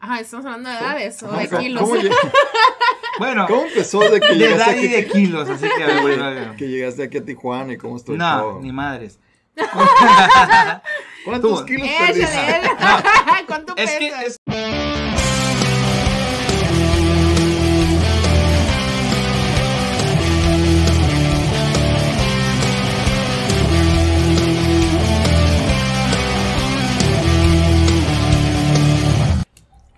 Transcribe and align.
Ajá, 0.00 0.20
estamos 0.20 0.46
hablando 0.46 0.70
de 0.70 0.76
edades 0.78 1.22
o 1.22 1.30
de 1.32 1.48
¿Cómo- 1.48 1.60
kilos. 1.60 1.82
cómo 1.82 1.94
Bueno, 3.18 3.46
¿Cómo 3.46 3.62
empezó 3.64 4.00
de 4.00 4.18
que 4.18 4.28
de 4.28 4.34
llegaste 4.36 4.62
edad 4.62 4.78
aquí, 4.78 4.86
y 4.86 4.88
de 4.88 5.06
kilos, 5.06 5.48
así 5.50 5.66
que... 5.76 5.84
a 5.84 6.02
ver, 6.02 6.22
a 6.22 6.30
ver. 6.30 6.56
que 6.56 6.68
llegaste 6.68 7.02
aquí 7.02 7.18
a 7.18 7.24
Tijuana 7.24 7.74
y 7.74 7.76
cómo 7.76 7.96
estoy 7.98 8.16
No, 8.16 8.40
todo? 8.40 8.60
ni 8.62 8.72
madres. 8.72 9.18
¿Cuántos 11.24 11.60
Tú. 11.60 11.66
kilos 11.66 11.86
perdiste? 11.98 12.22
Échale, 12.22 12.70
¿Cuánto 13.46 13.74
Es 13.76 13.90
que 13.90 13.98
pesas? 14.10 14.24
es- 14.24 14.36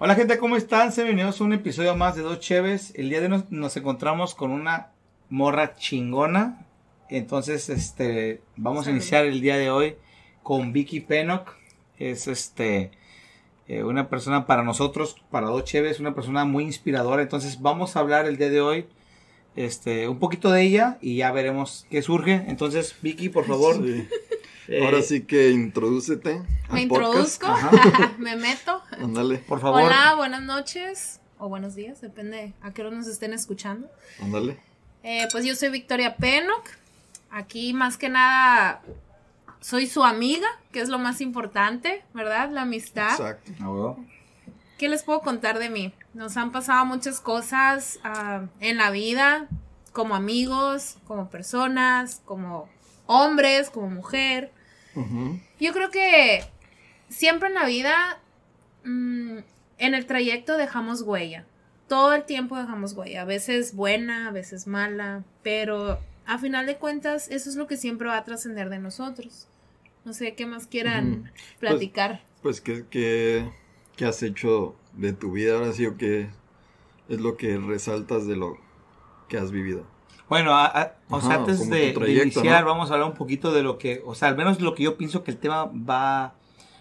Hola 0.05 0.17
gente, 0.17 0.37
¿cómo 0.37 0.57
están? 0.57 0.91
Sean 0.91 1.07
bienvenidos 1.07 1.41
a 1.41 1.45
un 1.45 1.53
episodio 1.53 1.95
más 1.95 2.17
de 2.17 2.23
Dos 2.23 2.41
Cheves. 2.41 2.93
El 2.97 3.09
día 3.09 3.21
de 3.21 3.27
hoy 3.27 3.31
nos, 3.31 3.53
nos 3.53 3.77
encontramos 3.77 4.35
con 4.35 4.51
una 4.51 4.89
morra 5.31 5.77
chingona. 5.77 6.67
Entonces, 7.09 7.69
este, 7.69 8.41
vamos 8.57 8.89
a 8.89 8.91
iniciar 8.91 9.27
el 9.27 9.41
día 9.41 9.57
de 9.57 9.71
hoy 9.71 9.95
con 10.43 10.73
Vicky 10.73 10.99
Pennock. 10.99 11.55
Es 12.01 12.27
este, 12.27 12.91
eh, 13.69 13.85
una 13.85 14.09
persona 14.09 14.45
para 14.45 14.65
nosotros, 14.65 15.23
para 15.31 15.47
Dos 15.47 15.63
Cheves, 15.67 16.01
una 16.01 16.17
persona 16.17 16.45
muy 16.45 16.65
inspiradora. 16.65 17.23
Entonces, 17.23 17.63
vamos 17.63 17.95
a 17.95 18.01
hablar 18.01 18.27
el 18.27 18.39
día 18.39 18.51
de 18.51 18.61
hoy, 18.61 18.87
este, 19.55 20.09
un 20.09 20.19
poquito 20.19 20.51
de 20.51 20.63
ella 20.63 20.99
y 21.01 21.19
ya 21.19 21.31
veremos 21.31 21.87
qué 21.91 22.03
surge. 22.03 22.45
Entonces, 22.49 22.97
Vicky, 23.03 23.29
por 23.29 23.47
favor. 23.47 23.77
Sí. 23.77 24.09
Eh, 24.73 24.85
Ahora 24.85 25.03
sí 25.03 25.23
que 25.25 25.51
introdúcete 25.51 26.43
al 26.69 26.75
Me 26.75 26.87
podcast. 26.87 27.43
introduzco, 27.43 27.49
me 28.19 28.37
meto. 28.37 28.83
Ándale, 28.93 29.39
Por 29.39 29.61
favor. 29.61 29.83
Hola, 29.83 30.15
buenas 30.17 30.43
noches 30.43 31.21
o 31.39 31.49
buenos 31.49 31.75
días, 31.75 32.01
depende 32.01 32.55
a 32.63 32.73
qué 32.73 32.83
hora 32.83 32.97
nos 32.97 33.07
estén 33.07 33.33
escuchando. 33.33 33.89
ándale. 34.21 34.59
Eh, 35.03 35.27
pues 35.33 35.45
yo 35.45 35.55
soy 35.57 35.71
Victoria 35.71 36.17
Pennock. 36.17 36.69
Aquí 37.31 37.73
más 37.73 37.97
que 37.97 38.09
nada 38.09 38.83
soy 39.61 39.87
su 39.87 40.05
amiga, 40.05 40.47
que 40.71 40.81
es 40.81 40.89
lo 40.89 40.99
más 40.99 41.21
importante, 41.21 42.05
¿verdad? 42.15 42.51
La 42.51 42.63
amistad. 42.63 43.11
Exacto. 43.11 43.53
Ah. 43.61 43.97
¿Qué 44.79 44.89
les 44.89 45.03
puedo 45.03 45.21
contar 45.21 45.59
de 45.59 45.71
mí? 45.71 45.93
Nos 46.15 46.37
han 46.37 46.53
pasado 46.53 46.85
muchas 46.85 47.21
cosas 47.21 47.99
ah, 48.05 48.47
en 48.61 48.77
la 48.77 48.91
vida, 48.91 49.49
como 49.93 50.15
amigos, 50.15 50.99
como 51.07 51.31
personas, 51.31 52.21
como 52.25 52.69
hombres, 53.07 53.71
como 53.71 53.89
mujer. 53.89 54.53
Yo 55.61 55.73
creo 55.73 55.91
que 55.91 56.45
siempre 57.09 57.49
en 57.49 57.55
la 57.55 57.67
vida, 57.67 58.21
mm, 58.85 59.39
en 59.79 59.95
el 59.95 60.07
trayecto 60.07 60.57
dejamos 60.57 61.03
huella. 61.03 61.47
Todo 61.89 62.15
el 62.15 62.25
tiempo 62.25 62.57
dejamos 62.57 62.95
huella. 62.95 63.23
A 63.23 63.25
veces 63.27 63.75
buena, 63.75 64.29
a 64.29 64.31
veces 64.33 64.67
mala, 64.67 65.25
pero 65.43 66.01
a 66.27 66.39
final 66.39 66.67
de 66.67 66.77
cuentas 66.77 67.31
eso 67.31 67.51
es 67.51 67.57
lo 67.57 67.67
que 67.67 67.77
siempre 67.77 68.09
va 68.09 68.17
a 68.17 68.25
trascender 68.25 68.71
de 68.71 68.79
nosotros. 68.79 69.49
No 70.05 70.13
sé 70.13 70.35
qué 70.35 70.47
más 70.47 70.67
quieran 70.67 71.13
Ujú. 71.13 71.25
platicar. 71.61 72.25
Pues, 72.43 72.61
¿qué, 72.61 72.87
qué, 72.91 73.49
qué 73.97 74.05
has 74.05 74.23
hecho 74.23 74.75
de 74.95 75.13
tu 75.13 75.33
vida 75.33 75.55
ahora 75.55 75.73
sí 75.73 75.87
o 75.87 75.97
qué 75.97 76.29
es 77.09 77.21
lo 77.21 77.37
que 77.37 77.57
resaltas 77.59 78.27
de 78.27 78.37
lo 78.37 78.57
que 79.29 79.39
has 79.39 79.53
vivido? 79.53 79.87
Bueno, 80.33 80.55
a- 80.55 80.65
a- 80.65 80.93
o 81.11 81.21
sea, 81.21 81.35
antes 81.35 81.69
de, 81.69 81.91
iniciar, 82.23 82.63
¿no? 82.65 82.71
vamos 82.71 82.91
a 82.91 82.95
hablar 82.95 83.07
un 83.11 83.15
poquito 83.15 83.53
de 83.53 83.63
lo 83.63 83.77
que, 83.77 84.01
o 84.07 84.15
sea, 84.15 84.29
al 84.29 84.35
menos 84.35 84.63
lo 84.63 84.75
que 84.75 84.83
yo 84.85 84.97
pienso 84.97 85.23
que 85.25 85.31
el 85.31 85.37
tema 85.37 85.67
va, 85.67 86.33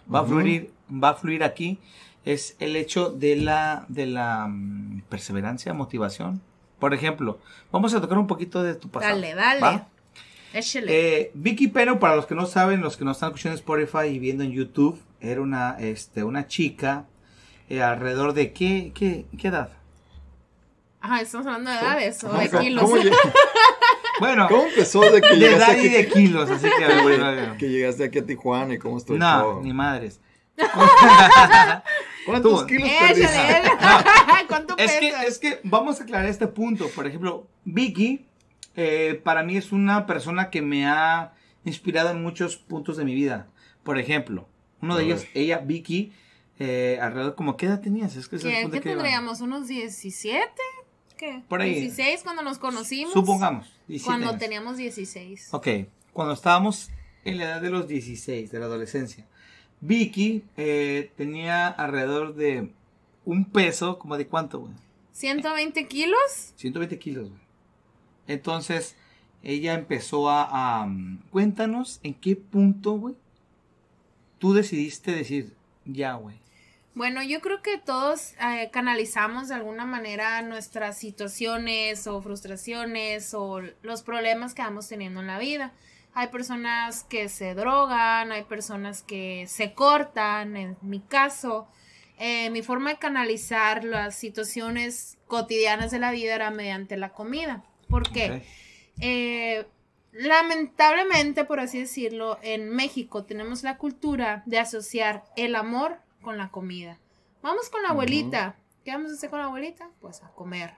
va 0.08 0.20
a 0.22 0.24
fluir, 0.24 0.72
va 0.90 1.10
a 1.10 1.14
fluir 1.16 1.44
aquí, 1.44 1.78
es 2.24 2.56
el 2.60 2.78
hecho 2.78 3.10
de 3.10 3.36
la, 3.36 3.84
de 3.90 4.06
la 4.06 4.48
mm, 4.48 5.02
perseverancia, 5.10 5.74
motivación. 5.74 6.42
Por 6.80 6.94
ejemplo, 6.94 7.40
vamos 7.74 7.94
a 7.94 8.00
tocar 8.00 8.18
un 8.18 8.28
poquito 8.28 8.64
de 8.64 8.74
tu 8.76 8.88
pasado. 8.88 9.16
Dale, 9.16 9.36
dale. 9.36 9.60
¿va? 9.60 9.88
Eh, 10.88 11.32
Vicky 11.34 11.68
Pero, 11.68 12.00
para 12.00 12.16
los 12.16 12.28
que 12.28 12.36
no 12.36 12.46
saben, 12.46 12.80
los 12.80 12.96
que 12.96 13.04
nos 13.04 13.18
están 13.18 13.32
escuchando 13.32 13.58
Spotify 13.58 14.08
y 14.14 14.20
viendo 14.20 14.46
en 14.46 14.54
YouTube, 14.54 14.98
era 15.20 15.42
una, 15.42 15.76
este, 15.78 16.24
una 16.24 16.48
chica 16.48 17.04
eh, 17.68 17.82
alrededor 17.84 18.32
de 18.32 18.54
qué, 18.54 18.94
qué, 18.96 19.26
qué 19.38 19.50
edad. 19.50 19.72
Ajá, 21.02 21.22
estamos 21.22 21.48
hablando 21.48 21.72
de 21.72 21.78
edades 21.78 22.24
o 22.24 22.32
de 22.34 22.50
¿cómo- 22.50 22.62
kilos. 22.62 22.84
¿Cómo, 22.90 22.96
Bueno, 24.20 24.48
cómo 24.50 24.64
empezó 24.68 25.02
de 25.02 25.20
que 25.20 25.30
de 25.30 25.36
llegaste 25.38 25.64
edad 25.64 25.80
aquí, 25.80 25.88
y 25.88 25.90
de 25.90 26.08
kilos, 26.08 26.50
así 26.52 26.68
que 26.78 26.86
a 26.86 27.04
ver, 27.04 27.24
a 27.24 27.32
ver. 27.32 27.58
que 27.58 27.70
llegaste 27.70 28.04
aquí 28.04 28.20
a 28.20 28.26
Tijuana 28.26 28.76
y 28.76 28.78
cómo 28.78 28.98
estoy 29.00 29.18
No, 29.18 29.42
todo? 29.42 29.62
ni 29.64 29.74
madres. 29.74 30.20
¿Cuántos 32.26 32.62
Tú. 32.62 32.68
kilos 32.68 32.88
perdiste? 33.00 33.24
Échale. 33.24 33.72
¿Cuánto 34.48 34.78
Es 34.78 34.92
que, 35.00 35.10
es 35.28 35.40
que 35.40 35.60
vamos 35.64 36.00
a 36.00 36.04
aclarar 36.04 36.28
este 36.28 36.48
punto. 36.48 36.88
Por 36.90 37.08
ejemplo, 37.08 37.48
Vicky, 37.66 38.28
eh, 38.76 39.20
para 39.24 39.42
mí 39.44 39.58
es 39.58 39.72
una 39.72 40.06
persona 40.06 40.50
que 40.52 40.62
me 40.62 40.86
ha 40.86 41.34
inspirado 41.66 42.12
en 42.12 42.22
muchos 42.22 42.58
puntos 42.58 42.98
de 42.98 43.06
mi 43.06 43.16
vida. 43.16 43.48
Por 43.84 43.98
ejemplo, 43.98 44.48
uno 44.82 44.96
de 44.98 45.06
ellos, 45.06 45.26
ella, 45.34 45.58
Vicky, 45.60 46.14
eh, 46.60 47.00
alrededor, 47.02 47.34
como, 47.34 47.58
¿qué 47.58 47.66
edad 47.66 47.82
tenías? 47.82 48.16
Es 48.16 48.28
que 48.28 48.38
¿Qué, 48.38 48.44
qué 48.44 48.52
que 48.82 48.90
iba. 48.92 49.02
tendríamos? 49.02 49.42
¿Unos 49.42 49.68
17? 49.68 50.48
¿Qué? 51.22 51.44
Por 51.48 51.62
ahí. 51.62 51.76
16 51.82 52.22
cuando 52.24 52.42
nos 52.42 52.58
conocimos. 52.58 53.14
Supongamos. 53.14 53.72
17 53.88 54.06
Cuando 54.08 54.30
años. 54.30 54.40
teníamos 54.40 54.78
16. 54.78 55.50
Ok, 55.52 55.68
cuando 56.14 56.34
estábamos 56.34 56.90
en 57.24 57.38
la 57.38 57.44
edad 57.44 57.62
de 57.62 57.70
los 57.70 57.88
16, 57.88 58.52
de 58.52 58.60
la 58.60 58.66
adolescencia, 58.66 59.28
Vicky 59.82 60.44
eh, 60.58 61.12
tenía 61.16 61.68
alrededor 61.68 62.34
de 62.34 62.74
un 63.24 63.46
peso, 63.46 64.00
como 64.00 64.18
de 64.18 64.26
cuánto, 64.26 64.62
güey? 64.62 64.74
120 65.12 65.88
kilos. 65.88 66.54
120 66.56 66.98
kilos, 66.98 67.30
güey. 67.30 67.42
Entonces, 68.26 68.96
ella 69.44 69.76
empezó 69.76 70.28
a, 70.28 70.82
a, 70.82 70.88
mm, 70.88 71.26
Cuéntanos 71.30 72.00
en 72.02 72.16
qué 72.16 72.36
punto, 72.36 72.94
güey, 72.94 73.14
tú 74.40 74.54
decidiste 74.56 75.12
decir, 75.12 75.54
ya, 75.86 76.14
güey. 76.14 76.42
Bueno, 76.94 77.24
yo 77.24 77.40
creo 77.40 77.62
que 77.62 77.78
todos 77.78 78.34
eh, 78.34 78.70
canalizamos 78.72 79.48
de 79.48 79.56
alguna 79.56 79.86
manera 79.86 80.42
nuestras 80.42 80.98
situaciones 80.98 82.06
o 82.06 82.22
frustraciones 82.22 83.34
o 83.34 83.62
los 83.82 84.04
problemas 84.04 84.54
que 84.54 84.62
vamos 84.62 84.90
teniendo 84.90 85.22
en 85.22 85.28
la 85.28 85.40
vida. 85.40 85.72
Hay 86.14 86.28
personas 86.28 87.06
que 87.06 87.30
se 87.30 87.56
drogan, 87.56 88.34
hay 88.34 88.44
personas 88.44 89.04
que 89.04 89.46
se 89.48 89.74
cortan, 89.74 90.58
en 90.58 90.78
mi 90.82 91.00
caso. 91.00 91.68
eh, 92.20 92.50
mi 92.52 92.62
forma 92.62 92.92
de 92.92 93.00
canalizar 93.00 93.84
las 93.84 94.16
situaciones 94.16 95.18
cotidianas 95.28 95.90
de 95.92 96.00
la 96.00 96.12
vida 96.12 96.36
era 96.36 96.52
mediante 96.52 96.98
la 96.98 97.14
comida. 97.14 97.64
¿Por 97.90 98.12
qué? 98.12 98.32
Ok. 98.32 98.44
Eh, 99.00 99.66
lamentablemente, 100.12 101.46
por 101.46 101.60
así 101.62 101.80
decirlo, 101.80 102.38
en 102.44 102.70
México 102.70 103.24
tenemos 103.24 103.64
la 103.64 103.78
cultura 103.78 104.44
de 104.46 104.60
asociar 104.60 105.24
el 105.36 105.56
amor 105.56 105.98
con 106.22 106.38
la 106.38 106.50
comida. 106.50 106.98
Vamos 107.42 107.70
con 107.70 107.82
la 107.84 107.90
abuelita. 107.90 108.56
¿Qué 108.86 108.92
vamos 108.92 109.12
a 109.12 109.16
hacer 109.16 109.30
con 109.30 109.40
la 109.40 109.46
abuelita? 109.46 109.90
Pues 110.00 110.24
a 110.24 110.30
comer. 110.30 110.76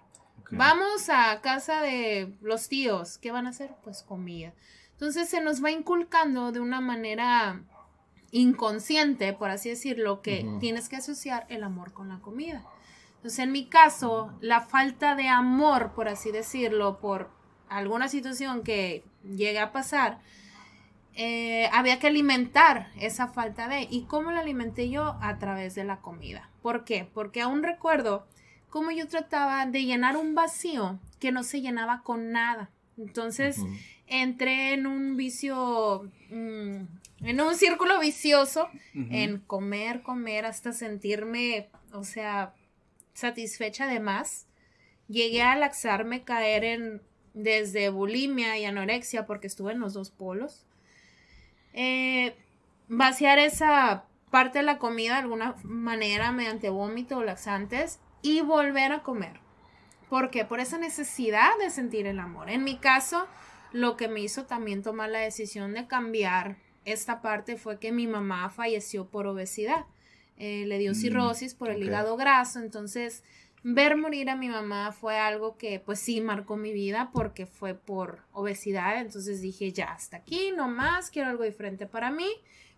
Vamos 0.52 1.10
a 1.10 1.42
casa 1.42 1.82
de 1.82 2.36
los 2.42 2.70
tíos. 2.70 3.18
¿Qué 3.18 3.32
van 3.32 3.48
a 3.48 3.50
hacer? 3.50 3.76
Pues 3.84 4.04
comida. 4.04 4.54
Entonces 4.92 5.30
se 5.30 5.42
nos 5.42 5.64
va 5.64 5.72
inculcando 5.72 6.52
de 6.52 6.60
una 6.60 6.80
manera 6.80 7.62
inconsciente, 8.32 9.34
por 9.34 9.50
así 9.50 9.70
decirlo, 9.70 10.22
que 10.22 10.46
tienes 10.60 10.90
que 10.90 10.96
asociar 10.96 11.46
el 11.50 11.64
amor 11.64 11.94
con 11.94 12.10
la 12.10 12.20
comida. 12.20 12.64
Entonces, 13.18 13.40
en 13.40 13.52
mi 13.52 13.68
caso, 13.68 14.34
la 14.42 14.62
falta 14.62 15.16
de 15.16 15.30
amor, 15.30 15.94
por 15.94 16.10
así 16.10 16.32
decirlo, 16.32 17.00
por 17.00 17.30
alguna 17.70 18.08
situación 18.08 18.64
que 18.64 19.06
llegue 19.24 19.60
a 19.60 19.72
pasar, 19.72 20.20
eh, 21.16 21.70
había 21.72 22.00
que 22.00 22.08
alimentar 22.08 22.90
esa 23.00 23.28
falta 23.28 23.68
de. 23.68 23.88
¿Y 23.90 24.04
cómo 24.04 24.32
la 24.32 24.40
alimenté 24.40 24.90
yo? 24.90 25.18
A 25.22 25.38
través 25.40 25.76
de 25.76 25.84
la 25.84 26.02
comida. 26.02 26.50
¿Por 26.62 26.84
qué? 26.86 27.08
Porque 27.14 27.42
aún 27.42 27.64
recuerdo 27.64 28.26
cómo 28.70 28.92
yo 28.92 29.08
trataba 29.08 29.66
de 29.66 29.86
llenar 29.86 30.18
un 30.18 30.34
vacío 30.34 31.00
que 31.20 31.32
no 31.32 31.44
se 31.44 31.62
llenaba 31.62 32.02
con 32.04 32.32
nada. 32.32 32.70
Entonces, 32.98 33.58
entré 34.08 34.74
en 34.74 34.88
un 34.88 35.16
vicio, 35.16 36.12
mm, 36.30 36.82
en 37.26 37.42
un 37.42 37.56
círculo 37.56 38.00
vicioso 38.00 38.70
en 38.94 39.40
comer, 39.40 40.02
comer 40.04 40.46
hasta 40.46 40.74
sentirme, 40.74 41.70
o 41.92 42.04
sea, 42.04 42.54
satisfecha 43.14 43.88
de 43.88 44.00
más. 44.00 44.48
Llegué 45.08 45.42
a 45.42 45.56
laxarme, 45.56 46.24
caer 46.24 46.64
en 46.64 47.02
desde 47.34 47.90
bulimia 47.90 48.58
y 48.58 48.66
anorexia 48.66 49.26
porque 49.26 49.48
estuve 49.48 49.74
en 49.74 49.80
los 49.80 49.94
dos 49.94 50.12
polos. 50.12 50.66
Eh, 51.74 52.36
vaciar 52.88 53.40
esa 53.40 54.06
parte 54.30 54.60
de 54.60 54.64
la 54.64 54.78
comida 54.80 55.14
de 55.14 55.20
alguna 55.22 55.56
manera 55.64 56.32
mediante 56.32 56.70
vómito 56.70 57.18
o 57.18 57.24
laxantes 57.24 58.00
y 58.22 58.42
volver 58.42 58.92
a 58.92 59.04
comer. 59.04 59.40
¿Por 60.10 60.30
qué? 60.30 60.46
Por 60.46 60.60
esa 60.60 60.78
necesidad 60.78 61.50
de 61.60 61.70
sentir 61.70 62.06
el 62.08 62.20
amor. 62.20 62.50
En 62.50 62.64
mi 62.64 62.78
caso, 62.78 63.28
lo 63.72 63.98
que 63.98 64.08
me 64.08 64.22
hizo 64.22 64.46
también 64.46 64.84
tomar 64.84 65.10
la 65.10 65.20
decisión 65.20 65.74
de 65.74 65.88
cambiar 65.88 66.58
esta 66.86 67.22
parte 67.22 67.58
fue 67.58 67.80
que 67.80 67.92
mi 67.92 68.08
mamá 68.08 68.50
falleció 68.50 69.06
por 69.08 69.28
obesidad. 69.28 69.86
eh, 70.38 70.66
le 70.66 70.80
dio 70.80 70.94
Mm, 70.94 70.96
cirrosis 70.96 71.54
por 71.54 71.70
el 71.70 71.84
hígado 71.84 72.18
graso, 72.18 72.60
entonces 72.60 73.24
ver 73.64 73.96
morir 73.96 74.30
a 74.30 74.36
mi 74.36 74.50
mamá 74.50 74.92
fue 74.92 75.18
algo 75.18 75.58
que 75.58 75.80
pues 75.80 76.00
sí 76.00 76.22
marcó 76.22 76.58
mi 76.58 76.74
vida 76.74 77.10
porque 77.14 77.46
fue 77.46 77.74
por 77.74 78.20
obesidad, 78.34 79.00
entonces 79.00 79.42
dije 79.42 79.72
ya 79.72 79.86
hasta 79.86 80.18
aquí, 80.18 80.52
no 80.56 80.68
más, 80.68 81.10
quiero 81.10 81.30
algo 81.30 81.44
diferente 81.44 81.88
para 81.88 82.12
mí, 82.12 82.30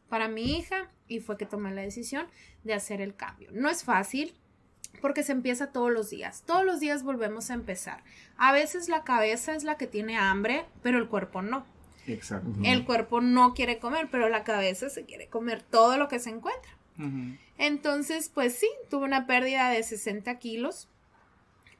para 0.09 0.27
mi 0.27 0.57
hija 0.57 0.89
y 1.07 1.19
fue 1.19 1.37
que 1.37 1.45
tomé 1.45 1.73
la 1.73 1.81
decisión 1.81 2.27
de 2.63 2.73
hacer 2.73 3.01
el 3.01 3.15
cambio. 3.15 3.49
No 3.51 3.69
es 3.69 3.83
fácil 3.83 4.35
porque 5.01 5.23
se 5.23 5.31
empieza 5.31 5.71
todos 5.71 5.91
los 5.91 6.09
días, 6.09 6.43
todos 6.45 6.63
los 6.63 6.79
días 6.79 7.03
volvemos 7.03 7.49
a 7.49 7.55
empezar. 7.55 8.03
A 8.37 8.51
veces 8.51 8.87
la 8.87 9.03
cabeza 9.03 9.55
es 9.55 9.63
la 9.63 9.77
que 9.77 9.87
tiene 9.87 10.17
hambre, 10.17 10.65
pero 10.83 10.99
el 10.99 11.07
cuerpo 11.07 11.41
no. 11.41 11.65
Exacto. 12.07 12.49
El 12.63 12.85
cuerpo 12.85 13.21
no 13.21 13.55
quiere 13.55 13.79
comer, 13.79 14.07
pero 14.11 14.29
la 14.29 14.43
cabeza 14.43 14.89
se 14.89 15.05
quiere 15.05 15.27
comer 15.27 15.63
todo 15.63 15.97
lo 15.97 16.07
que 16.07 16.19
se 16.19 16.29
encuentra. 16.29 16.71
Entonces, 17.57 18.29
pues 18.33 18.55
sí, 18.55 18.69
tuve 18.89 19.05
una 19.05 19.27
pérdida 19.27 19.69
de 19.69 19.83
60 19.83 20.37
kilos 20.39 20.87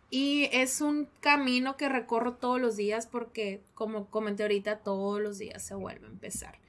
y 0.09 0.50
es 0.51 0.81
un 0.81 1.07
camino 1.19 1.77
que 1.77 1.89
recorro 1.89 2.33
todos 2.33 2.59
los 2.59 2.75
días 2.75 3.07
porque, 3.07 3.62
como 3.73 4.07
comenté 4.07 4.44
ahorita, 4.44 4.79
todos 4.79 5.21
los 5.21 5.38
días 5.38 5.63
se 5.63 5.75
vuelve 5.75 6.07
a 6.07 6.09
empezar. 6.09 6.59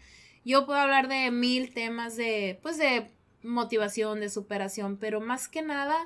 Yo 0.45 0.65
puedo 0.65 0.79
hablar 0.79 1.09
de 1.09 1.31
mil 1.31 1.73
temas 1.75 2.17
de, 2.17 2.59
pues, 2.63 2.79
de 2.79 3.11
motivación, 3.43 4.21
de 4.21 4.31
superación, 4.31 4.97
pero 4.97 5.21
más 5.21 5.49
que 5.49 5.63
nada, 5.63 5.97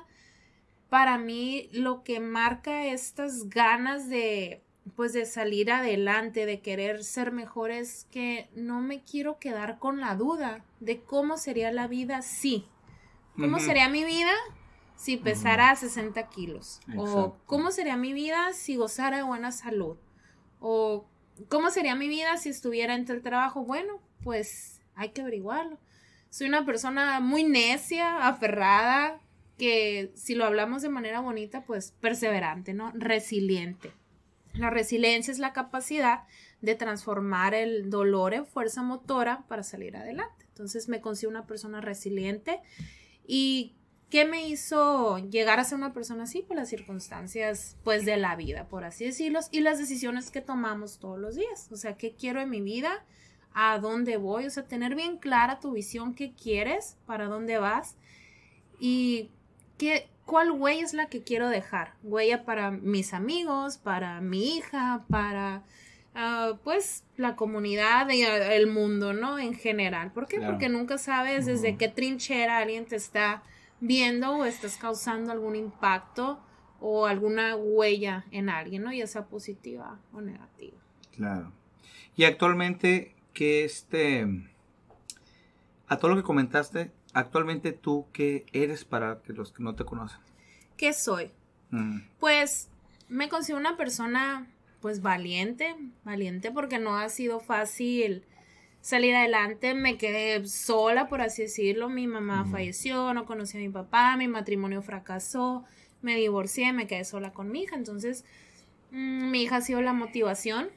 para 0.89 1.17
mí 1.17 1.69
lo 1.71 2.03
que 2.03 2.19
marca 2.19 2.85
estas 2.85 3.49
ganas 3.49 4.09
de, 4.09 4.61
pues, 4.95 5.13
de 5.13 5.25
salir 5.25 5.71
adelante, 5.71 6.45
de 6.45 6.61
querer 6.61 7.03
ser 7.03 7.31
mejor 7.31 7.71
es 7.71 8.07
que 8.11 8.49
no 8.55 8.81
me 8.81 9.03
quiero 9.03 9.39
quedar 9.39 9.79
con 9.79 9.99
la 9.99 10.15
duda 10.15 10.63
de 10.79 11.01
cómo 11.01 11.37
sería 11.37 11.71
la 11.71 11.87
vida 11.87 12.21
si. 12.21 12.65
¿Cómo 13.37 13.59
sería 13.59 13.87
mi 13.89 14.03
vida 14.03 14.33
si 14.95 15.17
pesara 15.17 15.75
60 15.75 16.27
kilos? 16.29 16.79
O. 16.97 17.37
¿cómo 17.45 17.71
sería 17.71 17.97
mi 17.97 18.13
vida 18.13 18.53
si 18.53 18.75
gozara 18.75 19.17
de 19.17 19.23
buena 19.23 19.51
salud? 19.51 19.97
O 20.59 21.07
¿cómo 21.49 21.71
sería 21.71 21.95
mi 21.95 22.07
vida 22.07 22.37
si 22.37 22.49
estuviera 22.49 22.95
entre 22.95 23.15
el 23.15 23.21
trabajo? 23.21 23.63
Bueno, 23.63 23.99
pues 24.23 24.81
hay 24.95 25.09
que 25.09 25.21
averiguarlo. 25.21 25.79
Soy 26.29 26.47
una 26.47 26.65
persona 26.65 27.19
muy 27.19 27.43
necia, 27.43 28.27
aferrada, 28.27 29.19
que 29.57 30.11
si 30.15 30.35
lo 30.35 30.45
hablamos 30.45 30.81
de 30.81 30.89
manera 30.89 31.19
bonita, 31.19 31.65
pues 31.65 31.91
perseverante, 31.99 32.73
¿no? 32.73 32.91
Resiliente. 32.95 33.91
La 34.53 34.69
resiliencia 34.69 35.31
es 35.31 35.39
la 35.39 35.53
capacidad 35.53 36.23
de 36.61 36.75
transformar 36.75 37.53
el 37.53 37.89
dolor 37.89 38.33
en 38.33 38.45
fuerza 38.45 38.83
motora 38.83 39.45
para 39.47 39.63
salir 39.63 39.95
adelante. 39.95 40.45
Entonces 40.49 40.89
me 40.89 41.01
considero 41.01 41.31
una 41.31 41.47
persona 41.47 41.81
resiliente. 41.81 42.59
¿Y 43.25 43.75
qué 44.11 44.25
me 44.25 44.47
hizo 44.47 45.17
llegar 45.17 45.59
a 45.59 45.63
ser 45.63 45.77
una 45.77 45.93
persona 45.93 46.23
así? 46.23 46.43
Pues 46.45 46.57
las 46.57 46.69
circunstancias, 46.69 47.77
pues, 47.83 48.05
de 48.05 48.17
la 48.17 48.35
vida, 48.35 48.67
por 48.67 48.83
así 48.83 49.05
decirlo, 49.05 49.39
y 49.51 49.61
las 49.61 49.79
decisiones 49.79 50.29
que 50.29 50.41
tomamos 50.41 50.99
todos 50.99 51.17
los 51.17 51.35
días. 51.35 51.69
O 51.71 51.77
sea, 51.77 51.95
¿qué 51.95 52.13
quiero 52.13 52.41
en 52.41 52.49
mi 52.49 52.61
vida? 52.61 53.05
¿A 53.53 53.79
dónde 53.79 54.17
voy? 54.17 54.45
O 54.45 54.49
sea, 54.49 54.67
tener 54.67 54.95
bien 54.95 55.17
clara 55.17 55.59
tu 55.59 55.71
visión, 55.71 56.13
qué 56.13 56.33
quieres, 56.33 56.97
para 57.05 57.25
dónde 57.25 57.57
vas 57.57 57.95
y 58.79 59.31
qué, 59.77 60.10
cuál 60.31 60.51
huella 60.51 60.85
es 60.85 60.93
la 60.93 61.07
que 61.07 61.23
quiero 61.23 61.49
dejar. 61.49 61.91
Huella 62.03 62.45
para 62.45 62.71
mis 62.71 63.13
amigos, 63.13 63.77
para 63.77 64.21
mi 64.21 64.55
hija, 64.55 65.03
para... 65.09 65.63
ah, 66.15 66.53
pues 66.63 67.03
la 67.17 67.35
comunidad 67.35 68.09
y 68.11 68.23
ah, 68.23 68.53
el 68.55 68.67
mundo, 68.67 69.11
¿no? 69.11 69.39
En 69.39 69.53
general. 69.53 70.13
¿Por 70.13 70.27
qué? 70.27 70.37
Claro. 70.37 70.53
Porque 70.53 70.69
nunca 70.69 70.97
sabes 70.97 71.47
desde 71.47 71.75
qué 71.75 71.89
trinchera 71.89 72.59
alguien 72.59 72.85
te 72.85 72.95
está 72.95 73.43
viendo 73.81 74.37
o 74.37 74.45
estás 74.45 74.77
causando 74.77 75.33
algún 75.33 75.57
impacto 75.57 76.39
o 76.79 77.07
alguna 77.07 77.57
huella 77.57 78.23
en 78.31 78.49
alguien, 78.49 78.83
¿no? 78.83 78.93
Ya 78.93 79.07
sea 79.07 79.25
positiva 79.25 79.99
o 80.13 80.21
negativa. 80.21 80.77
Claro. 81.13 81.51
Y 82.15 82.23
actualmente, 82.23 83.15
que 83.33 83.65
este. 83.65 84.25
A 85.89 85.97
todo 85.97 86.11
lo 86.11 86.15
que 86.15 86.23
comentaste, 86.23 86.89
actualmente 87.13 87.71
tú, 87.71 88.07
¿qué 88.13 88.45
eres 88.53 88.85
para 88.85 89.21
que 89.21 89.33
los 89.33 89.51
que 89.51 89.63
no 89.63 89.75
te 89.75 89.85
conocen? 89.85 90.19
¿Qué 90.77 90.93
soy? 90.93 91.31
Mm, 91.69 91.99
Pues 92.19 92.69
me 93.09 93.29
considero 93.29 93.59
una 93.59 93.77
persona 93.77 94.47
pues 94.81 95.01
valiente, 95.01 95.75
valiente 96.03 96.51
porque 96.51 96.79
no 96.79 96.97
ha 96.97 97.09
sido 97.09 97.39
fácil 97.39 98.23
salir 98.81 99.15
adelante, 99.15 99.75
me 99.75 99.97
quedé 99.97 100.45
sola 100.47 101.07
por 101.07 101.21
así 101.21 101.43
decirlo, 101.43 101.87
mi 101.89 102.07
mamá 102.07 102.41
Ujú. 102.41 102.51
falleció, 102.51 103.13
no 103.13 103.25
conocí 103.25 103.57
a 103.57 103.61
mi 103.61 103.69
papá, 103.69 104.17
mi 104.17 104.27
matrimonio 104.27 104.81
fracasó, 104.81 105.63
me 106.01 106.15
divorcié, 106.15 106.73
me 106.73 106.87
quedé 106.87 107.05
sola 107.05 107.31
con 107.31 107.51
mi 107.51 107.61
hija, 107.63 107.75
entonces 107.75 108.25
mm, 108.91 109.29
mi 109.29 109.43
hija 109.43 109.57
ha 109.57 109.61
sido 109.61 109.81
la 109.81 109.93
motivación 109.93 110.69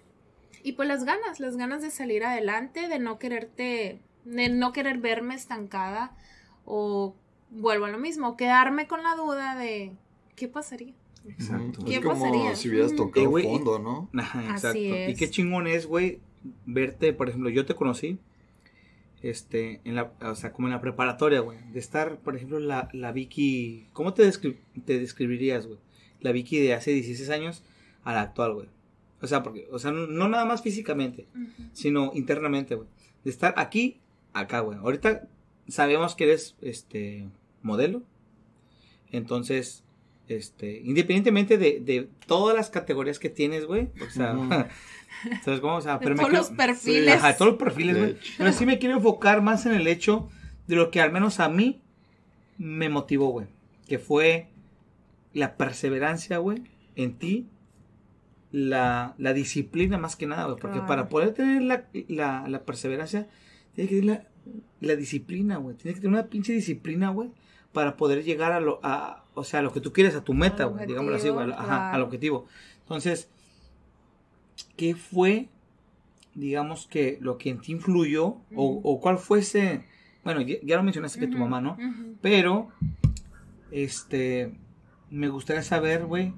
y 0.62 0.72
pues 0.72 0.86
las 0.88 1.04
ganas, 1.04 1.40
las 1.40 1.56
ganas 1.56 1.80
de 1.80 1.90
salir 1.90 2.24
adelante, 2.24 2.88
de 2.88 2.98
no 2.98 3.18
quererte, 3.18 4.00
de 4.24 4.48
no 4.48 4.72
querer 4.72 4.98
verme 4.98 5.34
estancada 5.34 6.16
o 6.64 7.14
vuelvo 7.50 7.84
a 7.84 7.88
lo 7.90 7.98
mismo, 7.98 8.36
quedarme 8.36 8.86
con 8.86 9.02
la 9.02 9.14
duda 9.16 9.56
de 9.56 9.92
qué 10.36 10.48
pasaría. 10.48 10.94
Exacto. 11.28 11.84
¿Qué 11.84 11.96
Es 11.96 12.00
como 12.00 12.20
pasaría? 12.20 12.54
si 12.56 12.68
hubieras 12.68 12.92
Ujú. 12.92 13.04
tocado 13.06 13.38
Eh, 13.38 13.42
fondo, 13.42 13.78
¿no? 13.78 14.08
Ajá, 14.20 14.40
Así 14.40 14.50
exacto. 14.88 15.10
Y 15.10 15.14
qué 15.14 15.30
chingón 15.30 15.66
es, 15.66 15.86
güey, 15.86 16.20
verte, 16.66 17.12
por 17.12 17.28
ejemplo, 17.28 17.48
yo 17.50 17.64
te 17.64 17.74
conocí, 17.74 18.18
este, 19.22 19.80
en 19.84 19.94
la, 19.94 20.12
o 20.20 20.34
sea, 20.34 20.52
como 20.52 20.68
en 20.68 20.72
la 20.74 20.80
preparatoria, 20.80 21.40
güey, 21.40 21.58
de 21.72 21.78
estar, 21.78 22.18
por 22.18 22.36
ejemplo, 22.36 22.58
la, 22.60 22.88
la 22.92 23.10
Vicky, 23.12 23.88
¿cómo 23.94 24.12
te, 24.12 24.22
descri- 24.28 24.58
te 24.84 24.98
describirías, 24.98 25.66
güey? 25.66 25.78
La 26.20 26.32
Vicky 26.32 26.58
de 26.58 26.74
hace 26.74 26.90
16 26.92 27.30
años 27.30 27.62
a 28.02 28.12
la 28.12 28.20
actual, 28.22 28.52
güey. 28.54 28.68
O 29.22 29.26
sea, 29.26 29.42
porque, 29.42 29.66
o 29.72 29.78
sea, 29.78 29.92
no, 29.92 30.06
no 30.06 30.28
nada 30.28 30.44
más 30.44 30.60
físicamente, 30.62 31.26
sino 31.72 32.10
internamente, 32.14 32.74
güey. 32.74 32.88
De 33.24 33.30
estar 33.30 33.54
aquí, 33.56 34.00
acá, 34.34 34.60
güey. 34.60 34.78
Ahorita 34.78 35.26
sabemos 35.68 36.14
que 36.14 36.24
eres, 36.24 36.56
este, 36.60 37.26
modelo. 37.62 38.02
Entonces, 39.10 39.84
este, 40.28 40.80
independientemente 40.80 41.58
de, 41.58 41.80
de 41.80 42.08
todas 42.26 42.56
las 42.56 42.70
categorías 42.70 43.18
que 43.18 43.28
tienes, 43.30 43.66
güey. 43.66 43.90
O 44.06 44.10
sea, 44.10 44.32
entonces, 45.24 45.60
¿cómo? 45.60 45.76
O 45.76 45.80
sea, 45.80 45.98
me 45.98 46.06
todos 46.06 46.18
quiero- 46.20 46.32
los 46.36 46.50
perfiles. 46.50 47.14
Ajá, 47.16 47.28
de 47.28 47.34
todos 47.34 47.52
los 47.52 47.58
perfiles, 47.60 47.96
güey. 47.96 48.16
Pero 48.38 48.52
sí 48.52 48.66
me 48.66 48.78
quiero 48.78 48.96
enfocar 48.96 49.42
más 49.42 49.66
en 49.66 49.74
el 49.74 49.86
hecho 49.86 50.28
de 50.66 50.76
lo 50.76 50.90
que 50.90 51.00
al 51.00 51.12
menos 51.12 51.40
a 51.40 51.48
mí 51.48 51.80
me 52.58 52.88
motivó, 52.88 53.28
güey. 53.28 53.46
Que 53.86 53.98
fue 53.98 54.48
la 55.32 55.56
perseverancia, 55.56 56.38
güey, 56.38 56.62
en 56.96 57.14
ti. 57.18 57.48
La, 58.50 59.14
la 59.18 59.32
disciplina 59.32 59.98
más 59.98 60.14
que 60.14 60.26
nada, 60.26 60.44
güey. 60.44 60.56
Porque 60.60 60.74
Claro. 60.74 60.86
para 60.86 61.08
poder 61.08 61.34
tener 61.34 61.60
la, 61.62 61.86
la, 62.08 62.46
la 62.48 62.62
perseverancia, 62.62 63.26
tienes 63.74 63.90
que 63.90 64.00
tener 64.00 64.04
la, 64.04 64.28
la 64.80 64.96
disciplina, 64.96 65.56
güey. 65.56 65.76
Tienes 65.76 65.96
que 65.96 66.02
tener 66.02 66.18
una 66.18 66.28
pinche 66.28 66.52
disciplina, 66.52 67.10
güey. 67.10 67.30
Para 67.72 67.96
poder 67.96 68.22
llegar 68.22 68.52
a 68.52 68.60
lo, 68.60 68.80
a, 68.82 69.24
o 69.34 69.42
sea, 69.44 69.60
a 69.60 69.62
lo 69.62 69.72
que 69.72 69.80
tú 69.80 69.92
quieres, 69.92 70.14
a 70.14 70.22
tu 70.24 70.34
meta, 70.34 70.64
güey. 70.64 70.86
Digámoslo 70.86 71.16
así, 71.16 71.28
güey. 71.28 71.50
Ajá, 71.52 71.92
al 71.92 72.02
objetivo. 72.02 72.46
Entonces, 72.80 73.28
¿qué 74.76 74.94
fue, 74.94 75.48
digamos 76.34 76.86
que 76.86 77.18
lo 77.20 77.38
que 77.38 77.50
en 77.50 77.60
ti 77.60 77.72
influyó? 77.72 78.36
o, 78.54 79.00
cuál 79.00 79.18
fue 79.18 79.40
ese, 79.40 79.84
bueno, 80.22 80.40
ya, 80.40 80.56
ya 80.62 80.76
lo 80.76 80.82
mencionaste 80.82 81.18
que 81.18 81.26
tu 81.26 81.38
mamá, 81.38 81.60
¿no? 81.60 81.76
Pero, 82.20 82.68
este, 83.70 84.52
me 85.10 85.28
gustaría 85.28 85.62
saber, 85.62 86.06
güey, 86.06 86.32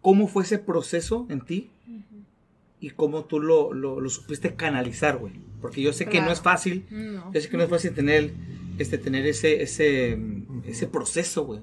cómo 0.00 0.28
fue 0.28 0.44
ese 0.44 0.58
proceso 0.58 1.26
en 1.28 1.40
ti. 1.40 1.70
Y 2.80 2.90
cómo 2.90 3.24
tú 3.24 3.40
lo, 3.40 3.72
lo, 3.72 4.00
lo 4.00 4.10
supiste 4.10 4.54
canalizar, 4.54 5.16
güey. 5.18 5.32
Porque 5.60 5.82
yo 5.82 5.92
sé 5.92 6.06
que 6.06 6.20
no 6.20 6.30
es 6.30 6.40
fácil, 6.40 6.86
No. 6.90 7.32
yo 7.32 7.40
sé 7.40 7.48
que 7.48 7.56
no 7.56 7.64
es 7.64 7.70
fácil 7.70 7.92
tener, 7.92 8.32
este, 8.78 8.98
tener 8.98 9.26
ese, 9.26 9.62
ese, 9.62 10.18
ese 10.64 10.86
proceso, 10.86 11.44
güey. 11.44 11.60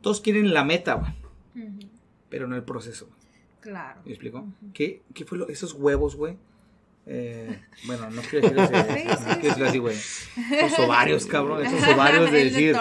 Todos 0.00 0.20
quieren 0.20 0.52
la 0.54 0.64
meta, 0.64 0.94
güey, 0.94 1.12
pero 2.28 2.46
no 2.46 2.56
el 2.56 2.62
proceso. 2.64 3.08
Claro. 3.60 4.00
¿Me 4.04 4.10
explico? 4.12 4.46
¿Qué, 4.74 5.02
qué 5.14 5.24
fue 5.24 5.38
lo, 5.38 5.48
esos 5.48 5.72
huevos, 5.74 6.16
güey? 6.16 6.36
Eh, 7.06 7.60
bueno, 7.86 8.10
no 8.10 8.22
quiero 8.22 8.48
decirlo 8.48 8.62
así, 8.78 9.00
Sí, 9.00 9.04
no 9.06 9.16
sí, 9.16 9.24
quiero 9.24 9.42
decirlo 9.48 9.68
así, 9.68 9.78
güey. 9.78 9.96
Esos 9.96 10.78
ovarios, 10.78 11.26
cabrón, 11.26 11.64
esos 11.64 11.86
ovarios 11.94 12.30
de 12.32 12.44
decir, 12.44 12.76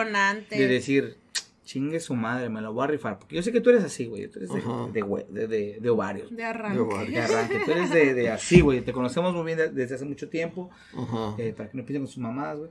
de 0.50 0.68
decir, 0.68 1.18
chingue 1.64 2.00
su 2.00 2.16
madre, 2.16 2.50
me 2.50 2.62
lo 2.62 2.74
voy 2.74 2.84
a 2.84 2.88
rifar. 2.88 3.18
Porque 3.20 3.36
yo 3.36 3.42
sé 3.44 3.52
que 3.52 3.62
tú 3.62 3.70
eres 3.70 3.84
así, 3.84 4.06
güey. 4.06 4.28
Tú 4.28 4.40
eres 4.40 4.50
de, 4.52 4.62
de, 5.02 5.26
de, 5.30 5.48
de- 5.48 5.78
de 5.80 5.90
ovarios. 5.90 6.30
De 6.30 6.36
De 6.38 6.44
arranque. 6.44 7.12
De 7.12 7.20
arranque. 7.20 7.60
Tú 7.66 7.72
eres 7.72 7.90
de, 7.90 8.14
de 8.14 8.30
así, 8.30 8.62
güey. 8.62 8.82
Te 8.82 8.92
conocemos 8.94 9.34
muy 9.34 9.44
bien 9.46 9.58
de- 9.58 9.70
desde 9.70 9.96
hace 9.96 10.06
mucho 10.06 10.30
tiempo. 10.30 10.70
Ajá. 10.98 11.36
eh, 11.38 11.54
para 11.56 11.70
que 11.70 11.78
no 11.78 11.84
piensen 11.86 12.04
con 12.04 12.08
sus 12.08 12.18
mamás, 12.18 12.58
güey. 12.60 12.70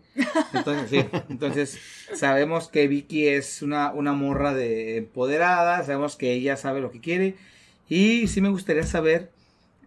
Entonces, 0.54 0.90
sí. 0.90 1.18
Entonces, 1.30 1.78
sabemos 2.14 2.68
que 2.68 2.86
Vicky 2.88 3.28
es 3.28 3.62
una, 3.62 3.92
una 3.92 4.12
morra 4.12 4.52
de 4.54 4.98
empoderada. 4.98 5.82
Sabemos 5.84 6.16
que 6.16 6.32
ella 6.32 6.56
sabe 6.56 6.80
lo 6.80 6.90
que 6.90 7.00
quiere. 7.00 7.34
Y 7.88 8.26
sí 8.28 8.40
me 8.40 8.48
gustaría 8.48 8.84
saber, 8.84 9.30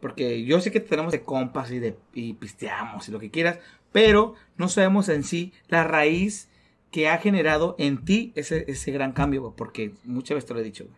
porque 0.01 0.43
yo 0.43 0.61
sé 0.61 0.71
que 0.71 0.79
tenemos 0.79 1.11
de 1.11 1.21
compas 1.21 1.71
y, 1.71 1.79
de, 1.79 1.95
y 2.13 2.33
pisteamos 2.33 3.07
y 3.07 3.11
lo 3.11 3.19
que 3.19 3.31
quieras, 3.31 3.57
pero 3.91 4.35
no 4.57 4.67
sabemos 4.69 5.09
en 5.09 5.23
sí 5.23 5.53
la 5.69 5.83
raíz 5.83 6.49
que 6.95 7.09
ha 7.09 7.17
generado 7.17 7.75
en 7.77 8.05
ti 8.05 8.31
ese, 8.35 8.63
ese 8.71 8.89
gran 8.89 9.11
cambio? 9.11 9.53
Porque 9.57 9.93
muchas 10.05 10.35
veces 10.35 10.47
te 10.47 10.53
lo 10.53 10.61
he 10.61 10.63
dicho, 10.63 10.85
güey. 10.85 10.97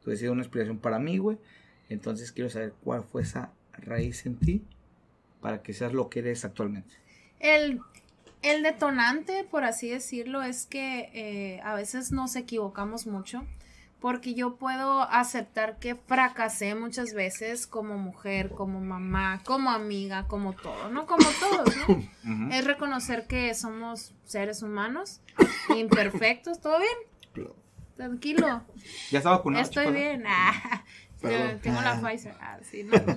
Tú 0.00 0.12
has 0.12 0.20
sido 0.20 0.30
una 0.30 0.42
inspiración 0.42 0.78
para 0.78 1.00
mí, 1.00 1.18
güey. 1.18 1.38
Entonces 1.88 2.30
quiero 2.30 2.48
saber 2.50 2.72
cuál 2.84 3.02
fue 3.02 3.22
esa 3.22 3.50
raíz 3.72 4.26
en 4.26 4.36
ti 4.36 4.62
para 5.40 5.60
que 5.60 5.72
seas 5.72 5.92
lo 5.92 6.08
que 6.08 6.20
eres 6.20 6.44
actualmente. 6.44 6.94
El, 7.40 7.80
el 8.42 8.62
detonante, 8.62 9.42
por 9.42 9.64
así 9.64 9.88
decirlo, 9.90 10.44
es 10.44 10.66
que 10.66 11.10
eh, 11.12 11.60
a 11.64 11.74
veces 11.74 12.12
nos 12.12 12.36
equivocamos 12.36 13.08
mucho 13.08 13.44
porque 14.04 14.34
yo 14.34 14.56
puedo 14.56 15.00
aceptar 15.00 15.78
que 15.78 15.94
fracasé 15.94 16.74
muchas 16.74 17.14
veces 17.14 17.66
como 17.66 17.96
mujer, 17.96 18.50
como 18.50 18.78
mamá, 18.78 19.40
como 19.46 19.70
amiga, 19.70 20.26
como 20.28 20.52
todo, 20.52 20.90
¿no? 20.90 21.06
Como 21.06 21.24
todos, 21.40 21.74
¿no? 22.22 22.50
Es 22.52 22.66
reconocer 22.66 23.26
que 23.26 23.54
somos 23.54 24.12
seres 24.26 24.62
humanos, 24.62 25.22
imperfectos, 25.74 26.60
¿todo 26.60 26.76
bien? 26.80 27.48
Tranquilo, 27.96 28.62
¿Ya 29.10 29.20
está 29.20 29.30
vacunado? 29.30 29.62
estoy 29.64 29.86
chico? 29.86 29.96
bien. 29.96 30.24
Ah, 30.26 30.84
tengo 31.62 31.80
la 31.80 31.92
Ah. 31.92 32.00
Pfizer. 32.02 32.34
Ah, 32.42 32.58
sí, 32.62 32.82
no. 32.84 32.92
Yo 33.06 33.14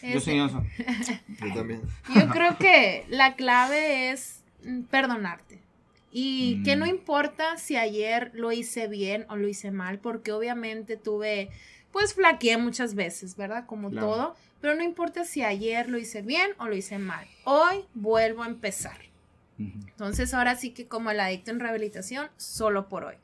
Este, 0.00 0.20
soy 0.20 0.38
Johnson. 0.38 0.66
Yo 1.38 1.54
también. 1.54 1.82
yo 2.14 2.28
creo 2.30 2.56
que 2.56 3.04
la 3.10 3.34
clave 3.36 4.10
es 4.10 4.42
mm, 4.62 4.84
perdonarte. 4.84 5.63
Y 6.16 6.62
que 6.62 6.76
no 6.76 6.86
Mm. 6.86 6.90
importa 6.90 7.56
si 7.58 7.74
ayer 7.76 8.30
lo 8.34 8.52
hice 8.52 8.86
bien 8.86 9.26
o 9.28 9.34
lo 9.34 9.48
hice 9.48 9.72
mal, 9.72 9.98
porque 9.98 10.30
obviamente 10.30 10.96
tuve, 10.96 11.50
pues 11.90 12.14
flaqueé 12.14 12.56
muchas 12.56 12.94
veces, 12.94 13.34
¿verdad? 13.36 13.66
Como 13.66 13.90
Claro. 13.90 14.06
todo. 14.06 14.36
Pero 14.60 14.76
no 14.76 14.84
importa 14.84 15.24
si 15.24 15.42
ayer 15.42 15.88
lo 15.90 15.98
hice 15.98 16.22
bien 16.22 16.52
o 16.58 16.66
lo 16.68 16.76
hice 16.76 16.98
mal. 16.98 17.26
Hoy 17.44 17.84
vuelvo 17.94 18.44
a 18.44 18.46
empezar. 18.46 18.96
Entonces 19.58 20.32
ahora 20.34 20.54
sí 20.56 20.70
que 20.70 20.86
como 20.86 21.10
el 21.10 21.18
adicto 21.20 21.50
en 21.50 21.58
rehabilitación, 21.60 22.28
solo 22.36 22.88
por 22.88 23.04
hoy. 23.04 23.16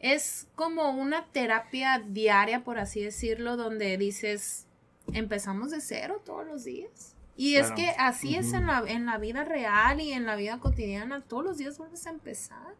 Es 0.00 0.48
como 0.56 0.90
una 0.90 1.26
terapia 1.26 2.02
diaria, 2.08 2.62
por 2.64 2.78
así 2.78 3.02
decirlo, 3.02 3.56
donde 3.56 3.96
dices, 3.98 4.66
empezamos 5.12 5.70
de 5.70 5.80
cero 5.80 6.22
todos 6.24 6.46
los 6.46 6.64
días. 6.64 7.14
Y 7.36 7.56
es 7.56 7.70
que 7.72 7.90
así 7.98 8.34
es 8.34 8.54
en 8.54 8.66
la, 8.66 8.82
en 8.86 9.04
la 9.04 9.18
vida 9.18 9.44
real 9.44 10.00
y 10.00 10.12
en 10.12 10.24
la 10.24 10.36
vida 10.36 10.58
cotidiana, 10.58 11.20
todos 11.20 11.44
los 11.44 11.58
días 11.58 11.76
vuelves 11.76 12.06
a 12.06 12.10
empezar. 12.10 12.74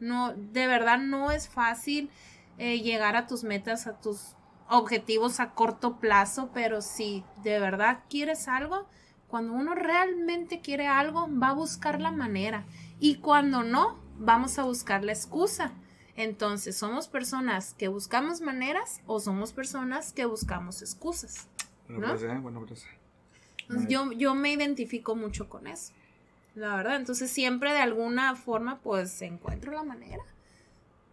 No, 0.00 0.32
de 0.32 0.66
verdad 0.66 0.98
no 0.98 1.30
es 1.30 1.48
fácil 1.48 2.10
eh, 2.56 2.80
llegar 2.80 3.16
a 3.16 3.26
tus 3.26 3.44
metas, 3.44 3.86
a 3.86 4.00
tus 4.00 4.34
objetivos 4.68 5.40
a 5.40 5.50
corto 5.50 5.98
plazo, 5.98 6.50
pero 6.54 6.80
si 6.80 7.22
de 7.42 7.58
verdad 7.58 8.00
quieres 8.08 8.48
algo, 8.48 8.86
cuando 9.28 9.52
uno 9.52 9.74
realmente 9.74 10.60
quiere 10.60 10.86
algo, 10.86 11.28
va 11.30 11.48
a 11.48 11.54
buscar 11.54 12.00
la 12.00 12.10
manera. 12.10 12.64
Y 12.98 13.16
cuando 13.16 13.62
no, 13.62 13.98
vamos 14.18 14.58
a 14.58 14.64
buscar 14.64 15.04
la 15.04 15.12
excusa. 15.12 15.72
Entonces, 16.16 16.76
¿somos 16.76 17.08
personas 17.08 17.74
que 17.74 17.88
buscamos 17.88 18.40
maneras 18.40 19.02
o 19.06 19.20
somos 19.20 19.52
personas 19.52 20.12
que 20.12 20.24
buscamos 20.24 20.82
excusas? 20.82 21.48
Buena 21.86 22.08
¿No? 22.08 22.18
frase, 22.18 22.34
¿eh? 22.34 22.38
Buena 22.40 22.60
frase. 22.60 22.97
Entonces, 23.68 23.88
yo, 23.88 24.12
yo 24.12 24.34
me 24.34 24.52
identifico 24.52 25.14
mucho 25.14 25.48
con 25.48 25.66
eso, 25.66 25.92
la 26.54 26.76
verdad. 26.76 26.96
Entonces, 26.96 27.30
siempre 27.30 27.72
de 27.72 27.80
alguna 27.80 28.34
forma, 28.34 28.80
pues, 28.80 29.20
encuentro 29.22 29.72
la 29.72 29.82
manera. 29.82 30.24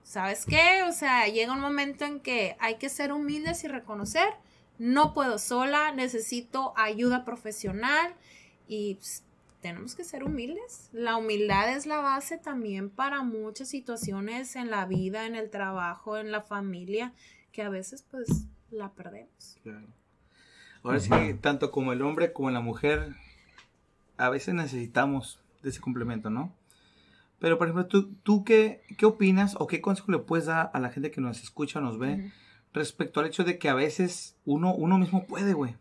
¿Sabes 0.04 0.46
qué? 0.46 0.84
O 0.88 0.92
sea, 0.92 1.28
llega 1.28 1.54
un 1.54 1.60
momento 1.60 2.06
en 2.06 2.20
que 2.20 2.56
hay 2.60 2.76
que 2.76 2.90
ser 2.90 3.12
humildes 3.12 3.64
y 3.64 3.68
reconocer, 3.68 4.28
no 4.78 5.14
puedo 5.14 5.40
sola, 5.40 5.92
necesito 5.92 6.74
ayuda 6.78 7.26
profesional 7.26 8.14
y 8.68 8.96
pues, 8.96 9.24
tenemos 9.62 9.96
que 9.96 10.04
ser 10.04 10.24
humildes. 10.24 10.90
La 10.94 11.18
humildad 11.18 11.76
es 11.76 11.88
la 11.88 11.98
base 11.98 12.38
también 12.38 12.92
para 12.92 13.24
muchas 13.24 13.68
situaciones 13.68 14.56
en 14.56 14.70
la 14.70 14.86
vida, 14.86 15.26
en 15.26 15.36
el 15.36 15.50
trabajo, 15.50 16.18
en 16.18 16.32
la 16.32 16.42
familia, 16.42 17.14
que 17.52 17.64
a 17.64 17.70
veces 17.70 18.04
pues 18.04 18.46
la 18.70 18.92
perdemos. 18.92 19.58
Claro. 19.64 19.88
Ahora 20.86 21.00
sí, 21.00 21.10
tanto 21.42 21.72
como 21.72 21.94
el 21.94 22.02
hombre 22.02 22.32
como 22.34 22.52
la 22.52 22.62
mujer, 22.62 23.16
a 24.18 24.30
veces 24.30 24.54
necesitamos 24.54 25.40
de 25.64 25.70
ese 25.70 25.82
complemento, 25.82 26.30
¿no? 26.30 26.54
Pero, 27.40 27.58
por 27.58 27.68
ejemplo, 27.68 27.88
¿tú, 27.88 28.14
tú 28.24 28.44
qué, 28.44 28.82
qué 28.98 29.06
opinas 29.06 29.56
o 29.60 29.68
qué 29.68 29.82
consejo 29.82 30.12
le 30.12 30.20
puedes 30.20 30.46
dar 30.46 30.72
a 30.74 30.80
la 30.80 30.90
gente 30.90 31.12
que 31.12 31.22
nos 31.22 31.44
escucha 31.44 31.82
nos 31.82 31.98
ve 32.00 32.14
Ujú. 32.16 32.30
respecto 32.74 33.20
al 33.20 33.26
hecho 33.28 33.44
de 33.44 33.58
que 33.58 33.68
a 33.70 33.74
veces 33.74 34.38
uno, 34.46 34.74
uno 34.74 34.98
mismo 34.98 35.26
puede, 35.26 35.54
güey? 35.54 35.76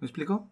¿Me 0.00 0.06
explico? 0.06 0.48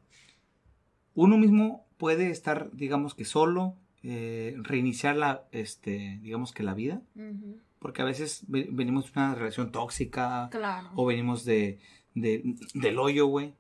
Uno 1.14 1.37
mismo 1.37 1.85
puede 1.99 2.30
estar, 2.30 2.70
digamos 2.73 3.14
que 3.14 3.25
solo, 3.25 3.75
eh, 4.02 4.54
reiniciar 4.59 5.16
la, 5.16 5.44
este, 5.52 6.18
digamos 6.23 6.52
que 6.52 6.62
la 6.62 6.73
vida, 6.75 7.02
Ujú. 7.16 7.59
porque 7.78 8.00
a 8.02 8.06
veces 8.06 8.44
ve- 8.49 8.68
venimos 8.70 9.06
de 9.12 9.20
una 9.20 9.35
relación 9.35 9.73
tóxica, 9.73 10.49
Claro. 10.50 10.88
o 10.94 11.04
venimos 11.04 11.44
de, 11.44 11.78
de- 12.14 12.54
del 12.75 12.99
hoyo, 12.99 13.26
güey. 13.26 13.52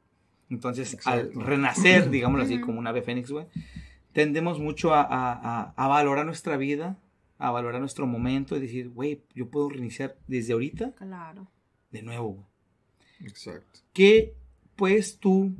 Entonces, 0.50 0.92
Exacto. 0.94 1.38
al 1.40 1.46
renacer, 1.46 2.10
digámoslo 2.10 2.44
así, 2.44 2.60
como 2.60 2.78
un 2.78 2.86
ave 2.86 3.02
fénix, 3.02 3.30
güey, 3.30 3.46
tendemos 4.12 4.58
mucho 4.58 4.92
a, 4.94 5.02
a- 5.02 5.32
a- 5.32 5.74
a 5.76 5.88
valorar 5.88 6.26
nuestra 6.26 6.56
vida, 6.56 6.98
a 7.38 7.50
valorar 7.50 7.80
nuestro 7.80 8.06
momento 8.06 8.56
y 8.56 8.60
decir, 8.60 8.90
güey, 8.90 9.22
yo 9.34 9.48
puedo 9.48 9.68
reiniciar 9.70 10.16
desde 10.26 10.52
ahorita 10.52 10.92
Claro. 10.96 11.46
de 11.90 12.02
nuevo, 12.02 12.32
güey. 12.34 12.46
Exacto. 13.20 13.80
¿Qué 13.92 14.34
puedes 14.76 15.18
tú 15.18 15.54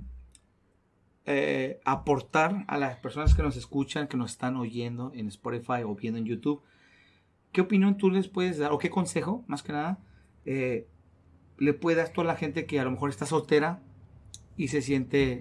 eh, 1.26 1.80
aportar 1.84 2.64
a 2.66 2.78
las 2.78 2.96
personas 2.98 3.34
que 3.34 3.42
nos 3.42 3.56
escuchan, 3.56 4.08
que 4.08 4.16
nos 4.16 4.32
están 4.32 4.56
oyendo 4.56 5.12
en 5.14 5.28
Spotify 5.28 5.82
o 5.84 5.94
viendo 5.94 6.18
en 6.18 6.24
YouTube? 6.24 6.62
¿Qué 7.52 7.60
opinión 7.60 7.96
tú 7.96 8.10
les 8.10 8.28
puedes 8.28 8.58
dar 8.58 8.72
o 8.72 8.78
qué 8.78 8.90
consejo, 8.90 9.44
más 9.46 9.62
que 9.62 9.72
nada, 9.72 9.98
eh, 10.44 10.86
le 11.58 11.74
puedes 11.74 11.98
dar 11.98 12.08
tú 12.12 12.22
a 12.22 12.24
la 12.24 12.36
gente 12.36 12.64
que 12.66 12.80
a 12.80 12.84
lo 12.84 12.90
mejor 12.90 13.10
está 13.10 13.26
soltera 13.26 13.82
y 14.64 14.68
se 14.68 14.82
siente 14.82 15.40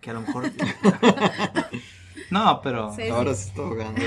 que 0.00 0.10
a 0.10 0.12
lo 0.14 0.20
mejor... 0.22 0.50
no, 2.30 2.60
pero 2.62 2.94
Sí. 2.94 3.08
Ahora 3.08 3.34
se 3.34 3.48
está 3.48 3.62
ahogando. 3.62 4.00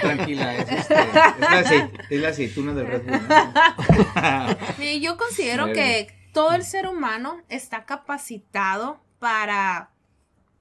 tranquila, 0.00 0.56
es, 0.56 0.70
este, 0.70 0.94
es, 0.94 1.14
la, 1.14 1.62
aceit- 1.62 2.06
es 2.08 2.20
la 2.20 2.28
aceituna 2.28 2.72
del 2.74 2.86
Red 2.86 3.02
Bull. 3.02 3.28
¿no? 3.28 4.56
Mire, 4.78 5.00
yo 5.00 5.16
considero 5.16 5.66
que 5.72 6.14
todo 6.32 6.52
el 6.54 6.64
ser 6.64 6.86
humano 6.86 7.42
está 7.48 7.84
capacitado 7.84 9.00
para 9.18 9.90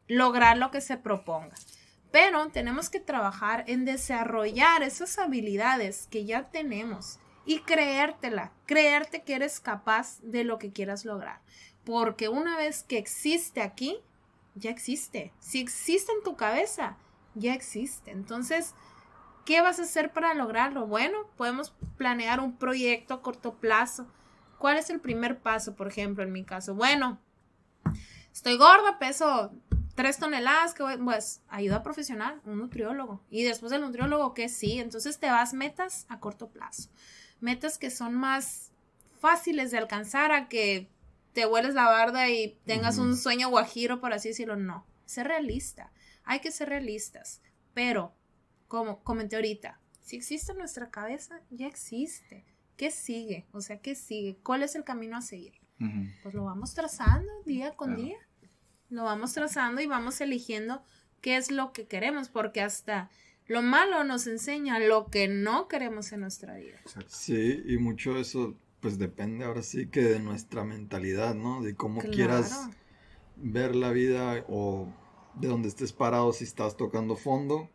lograr 0.07 0.57
lo 0.57 0.71
que 0.71 0.81
se 0.81 0.97
proponga. 0.97 1.55
Pero 2.11 2.47
tenemos 2.49 2.89
que 2.89 2.99
trabajar 2.99 3.63
en 3.67 3.85
desarrollar 3.85 4.81
esas 4.81 5.19
habilidades 5.19 6.07
que 6.09 6.25
ya 6.25 6.49
tenemos 6.49 7.19
y 7.45 7.59
creértela, 7.59 8.51
creerte 8.65 9.21
que 9.23 9.35
eres 9.35 9.59
capaz 9.59 10.19
de 10.21 10.43
lo 10.43 10.57
que 10.57 10.71
quieras 10.71 11.05
lograr. 11.05 11.39
Porque 11.89 12.29
una 12.29 12.55
vez 12.55 12.83
que 12.83 12.99
existe 12.99 13.63
aquí, 13.63 13.97
ya 14.53 14.69
existe. 14.69 15.33
Si 15.39 15.59
existe 15.59 16.11
en 16.11 16.23
tu 16.23 16.35
cabeza, 16.35 16.97
ya 17.33 17.55
existe. 17.55 18.11
Entonces, 18.11 18.75
¿qué 19.43 19.61
vas 19.61 19.79
a 19.79 19.83
hacer 19.83 20.13
para 20.13 20.35
lograrlo? 20.35 20.85
Bueno, 20.85 21.25
podemos 21.35 21.73
planear 21.97 22.41
un 22.41 22.55
proyecto 22.55 23.15
a 23.15 23.21
corto 23.23 23.55
plazo. 23.55 24.05
¿Cuál 24.59 24.77
es 24.77 24.91
el 24.91 24.99
primer 24.99 25.39
paso, 25.39 25.75
por 25.75 25.87
ejemplo, 25.87 26.23
en 26.23 26.31
mi 26.31 26.43
caso? 26.43 26.75
Bueno, 26.75 27.17
estoy 28.31 28.55
gorda, 28.55 28.99
peso 28.99 29.51
tres 29.95 30.19
toneladas, 30.19 30.75
que 30.75 30.83
voy- 30.83 30.97
pues 30.97 31.41
ayuda 31.49 31.81
profesional, 31.81 32.39
un 32.45 32.59
nutriólogo. 32.59 33.19
Y 33.31 33.45
después 33.45 33.71
del 33.71 33.81
nutriólogo, 33.81 34.35
¿qué 34.35 34.47
sí? 34.47 34.79
Entonces 34.79 35.19
te 35.19 35.31
vas 35.31 35.55
metas 35.55 36.05
a 36.07 36.19
corto 36.19 36.49
plazo. 36.49 36.91
Metas 37.39 37.79
que 37.79 37.89
son 37.89 38.13
más 38.13 38.71
fáciles 39.19 39.71
de 39.71 39.79
alcanzar 39.79 40.31
a 40.31 40.49
que 40.49 40.87
te 41.33 41.45
vueles 41.45 41.73
la 41.73 41.85
barda 41.85 42.29
y 42.29 42.59
tengas 42.65 42.97
un 42.97 43.15
sueño 43.17 43.49
guajiro, 43.49 43.99
por 43.99 44.13
así 44.13 44.29
decirlo. 44.29 44.55
No, 44.55 44.85
ser 45.05 45.27
realista. 45.27 45.91
Hay 46.23 46.39
que 46.41 46.51
ser 46.51 46.69
realistas. 46.69 47.41
Pero, 47.73 48.13
como 48.67 49.03
comenté 49.03 49.35
ahorita, 49.35 49.79
si 50.01 50.15
existe 50.17 50.51
en 50.51 50.57
nuestra 50.59 50.89
cabeza, 50.89 51.41
ya 51.49 51.67
existe. 51.67 52.45
¿Qué 52.77 52.91
sigue? 52.91 53.45
O 53.51 53.61
sea, 53.61 53.79
¿qué 53.81 53.95
sigue? 53.95 54.37
¿Cuál 54.43 54.63
es 54.63 54.75
el 54.75 54.83
camino 54.83 55.17
a 55.17 55.21
seguir? 55.21 55.53
Pues 56.23 56.33
lo 56.35 56.43
vamos 56.45 56.73
trazando 56.73 57.31
día 57.45 57.75
con 57.75 57.89
Claro. 57.89 58.03
día. 58.03 58.17
Lo 58.89 59.03
vamos 59.03 59.33
trazando 59.33 59.81
y 59.81 59.85
vamos 59.85 60.19
eligiendo 60.19 60.83
qué 61.21 61.37
es 61.37 61.51
lo 61.51 61.71
que 61.73 61.87
queremos, 61.87 62.27
porque 62.29 62.61
hasta 62.61 63.09
lo 63.47 63.61
malo 63.61 64.03
nos 64.03 64.27
enseña 64.27 64.79
lo 64.79 65.07
que 65.07 65.27
no 65.27 65.67
queremos 65.67 66.11
en 66.11 66.21
nuestra 66.21 66.55
vida. 66.57 66.77
Exacto. 66.81 67.09
Sí, 67.09 67.61
y 67.65 67.77
mucho 67.77 68.17
eso, 68.17 68.57
pues 68.81 68.97
depende 68.97 69.45
ahora 69.45 69.61
sí 69.63 69.87
que 69.87 70.01
de 70.01 70.19
nuestra 70.19 70.63
mentalidad, 70.63 71.35
¿no? 71.35 71.61
De 71.61 71.75
cómo 71.75 71.99
Claro. 72.01 72.13
quieras 72.15 72.69
ver 73.35 73.75
la 73.75 73.91
vida 73.91 74.45
o 74.49 74.87
de 75.35 75.47
donde 75.47 75.69
estés 75.69 75.93
parado 75.93 76.33
si 76.33 76.43
estás 76.45 76.77
tocando 76.77 77.15
fondo 77.15 77.69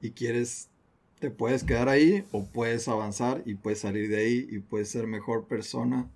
y 0.00 0.10
quieres, 0.12 0.68
te 1.20 1.30
puedes 1.30 1.64
quedar 1.64 1.88
ahí 1.88 2.24
o 2.32 2.44
puedes 2.46 2.88
avanzar 2.88 3.42
y 3.46 3.54
puedes 3.54 3.80
salir 3.80 4.08
de 4.10 4.18
ahí 4.18 4.46
y 4.50 4.58
puedes 4.60 4.90
ser 4.90 5.06
mejor 5.06 5.46
persona, 5.46 6.08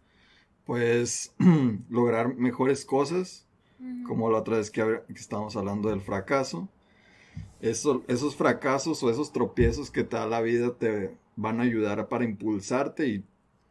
puedes 0.66 1.32
lograr 1.90 2.34
mejores 2.36 2.84
cosas, 2.84 3.44
como 4.06 4.30
la 4.30 4.38
otra 4.38 4.58
vez 4.58 4.70
que, 4.70 4.82
que 5.06 5.14
estábamos 5.14 5.56
hablando 5.56 5.90
del 5.90 6.00
fracaso. 6.00 6.68
eso- 7.60 8.04
esos 8.08 8.36
fracasos 8.36 9.02
o 9.02 9.10
esos 9.10 9.32
tropiezos 9.32 9.90
que 9.90 10.04
te 10.04 10.16
da 10.16 10.26
la 10.26 10.40
vida 10.40 10.74
te 10.78 11.16
van 11.36 11.60
a 11.60 11.64
ayudar 11.64 12.08
para 12.08 12.24
impulsarte 12.24 13.08
y 13.08 13.24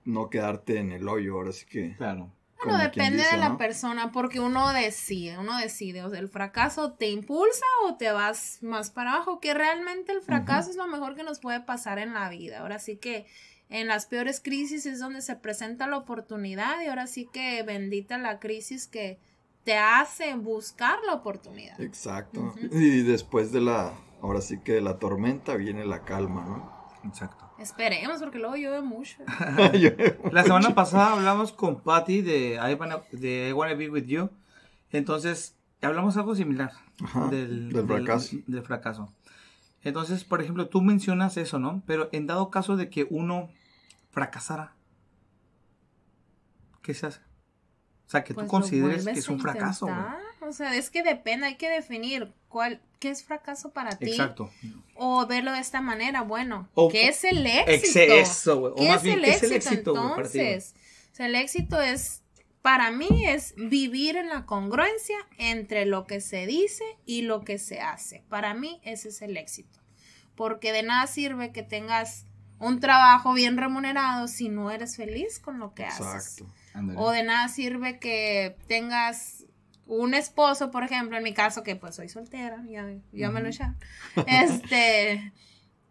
no 0.06 0.30
quedarte 0.30 0.80
en 0.80 0.92
el 0.92 1.08
hoyo. 1.08 1.36
Ahora 1.36 1.52
sí 1.52 1.66
que. 1.66 1.96
Claro. 1.98 2.32
Bueno, 2.64 2.80
depende 2.80 3.18
dice, 3.18 3.34
de 3.34 3.38
la 3.38 3.50
¿no? 3.50 3.58
persona, 3.58 4.12
porque 4.12 4.40
uno 4.40 4.74
decide, 4.74 5.38
uno 5.38 5.58
decide, 5.58 6.04
o 6.04 6.10
sea, 6.10 6.20
el 6.20 6.30
fracaso 6.30 6.94
te 6.94 7.10
impulsa 7.10 7.66
o 7.86 7.96
te 7.96 8.12
vas 8.12 8.60
más 8.62 8.90
para 8.90 9.14
abajo, 9.14 9.40
que 9.40 9.54
realmente 9.54 10.14
el 10.14 10.22
fracaso 10.22 10.72
es 10.72 10.76
lo 10.76 10.88
mejor 10.88 11.16
que 11.16 11.24
nos 11.24 11.40
puede 11.40 11.60
pasar 11.60 12.00
en 12.00 12.14
la 12.14 12.30
vida. 12.30 12.60
Ahora 12.60 12.80
sí 12.80 12.98
que 12.98 13.28
en 13.70 13.88
las 13.88 14.06
peores 14.06 14.40
crisis 14.40 14.86
es 14.86 15.00
donde 15.00 15.22
se 15.22 15.36
presenta 15.36 15.86
la 15.88 15.98
oportunidad 15.98 16.82
y 16.82 16.88
ahora 16.88 17.08
sí 17.08 17.28
que 17.32 17.62
bendita 17.64 18.18
la 18.18 18.40
crisis 18.40 18.88
que 18.88 19.20
te 19.64 19.78
hace 19.78 20.36
buscar 20.36 21.00
la 21.06 21.14
oportunidad. 21.14 21.80
Exacto. 21.82 22.54
Y 22.72 23.02
después 23.02 23.52
de 23.52 23.62
la. 23.62 23.94
Ahora 24.22 24.42
sí 24.42 24.60
que 24.60 24.74
de 24.74 24.82
la 24.82 24.98
tormenta 24.98 25.56
viene 25.56 25.86
la 25.86 26.04
calma, 26.04 26.46
¿no? 26.46 26.75
Exacto. 27.06 27.50
Esperemos, 27.60 28.20
porque 28.20 28.40
luego 28.40 28.56
llueve 28.58 28.82
mucho. 28.82 29.18
La 30.32 30.44
semana 30.44 30.74
pasada 30.76 31.14
hablamos 31.14 31.52
con 31.54 31.82
Patty 31.82 32.22
de 32.22 32.56
I 32.56 32.74
Wanna, 32.74 33.02
de 33.12 33.50
I 33.50 33.54
Wanna 33.54 33.74
Be 33.76 33.90
With 33.90 34.06
You. 34.06 34.30
Entonces, 34.92 35.56
hablamos 35.82 36.18
algo 36.18 36.36
similar 36.36 36.72
Ajá, 37.04 37.28
del, 37.28 37.72
del 37.72 37.86
fracaso. 37.88 38.38
del 38.48 38.64
fracaso. 38.64 39.14
Entonces, 39.84 40.24
por 40.24 40.42
ejemplo, 40.42 40.68
tú 40.68 40.82
mencionas 40.82 41.38
eso, 41.38 41.60
¿no? 41.60 41.84
Pero 41.86 42.10
en 42.12 42.26
dado 42.28 42.50
caso 42.50 42.76
de 42.76 42.90
que 42.90 43.06
uno 43.10 43.50
fracasara, 44.10 44.74
¿qué 46.82 46.94
se 46.94 47.08
hace? 47.08 47.20
O 48.08 48.10
sea, 48.10 48.24
que 48.24 48.34
Pues 48.34 48.46
tú 48.48 48.52
consideres 48.52 49.06
que 49.06 49.12
es 49.12 49.30
un 49.30 49.40
fracaso. 49.40 49.86
güey. 49.88 49.98
O 50.48 50.54
sea, 50.54 50.76
es 50.76 50.90
que 50.90 51.04
depende, 51.04 51.48
hay 51.48 51.56
que 51.56 51.70
definir 51.70 52.32
cuál, 52.50 52.82
qué 53.00 53.10
es 53.10 53.24
fracaso 53.24 53.72
para 53.72 53.98
ti. 53.98 54.12
Exacto. 54.12 54.50
O 54.96 55.26
verlo 55.28 55.52
de 55.52 55.60
esta 55.60 55.82
manera, 55.82 56.22
bueno, 56.22 56.70
O- 56.74 56.90
¿qué 56.90 57.08
es 57.10 57.24
el 57.24 57.46
éxito? 57.46 58.00
Eso, 58.14 58.60
güey. 58.60 58.72
O 58.74 58.76
¿Qué 58.76 58.88
más 58.88 58.98
es 58.98 59.04
bien, 59.04 59.20
el 59.20 59.26
¿qué 59.26 59.32
es 59.32 59.44
el 59.44 59.52
éxito, 59.54 59.72
éxito, 59.74 59.92
entonces? 59.92 60.74
O 61.12 61.16
sea, 61.16 61.26
el 61.28 61.36
éxito 61.36 61.82
es, 61.82 62.22
para 62.62 62.92
mí, 62.92 63.26
es 63.28 63.54
vivir 63.58 64.16
en 64.18 64.30
la 64.30 64.46
congruencia 64.46 65.18
entre 65.38 65.86
lo 65.86 66.06
que 66.08 66.22
se 66.22 66.46
dice 66.48 66.84
y 67.06 67.22
lo 67.24 67.42
que 67.44 67.58
se 67.60 67.80
hace. 67.82 68.24
Para 68.30 68.54
mí, 68.54 68.80
ese 68.84 69.10
es 69.10 69.22
el 69.22 69.38
éxito. 69.38 69.80
Porque 70.36 70.72
de 70.74 70.84
nada 70.84 71.08
sirve 71.08 71.52
que 71.52 71.64
tengas 71.64 72.26
un 72.60 72.80
trabajo 72.80 73.34
bien 73.34 73.58
remunerado 73.58 74.28
si 74.28 74.50
no 74.50 74.72
eres 74.72 74.96
feliz 74.98 75.40
con 75.40 75.60
lo 75.60 75.74
que 75.74 75.86
haces. 75.86 76.06
Exacto. 76.06 76.46
O 76.98 77.12
de 77.12 77.24
nada 77.24 77.48
sirve 77.48 78.00
que 78.00 78.58
tengas 78.68 79.45
un 79.88 80.14
esposo, 80.14 80.72
por 80.72 80.84
ejemplo, 80.84 81.18
en 81.18 81.24
mi 81.24 81.34
caso, 81.34 81.64
que 81.64 81.76
pues 81.76 81.96
soy 81.96 82.10
soltera, 82.10 82.64
ya, 82.68 82.88
ya 83.14 83.30
me 83.30 83.42
lo 83.42 83.50
echaron. 83.50 83.76
Este, 84.28 85.32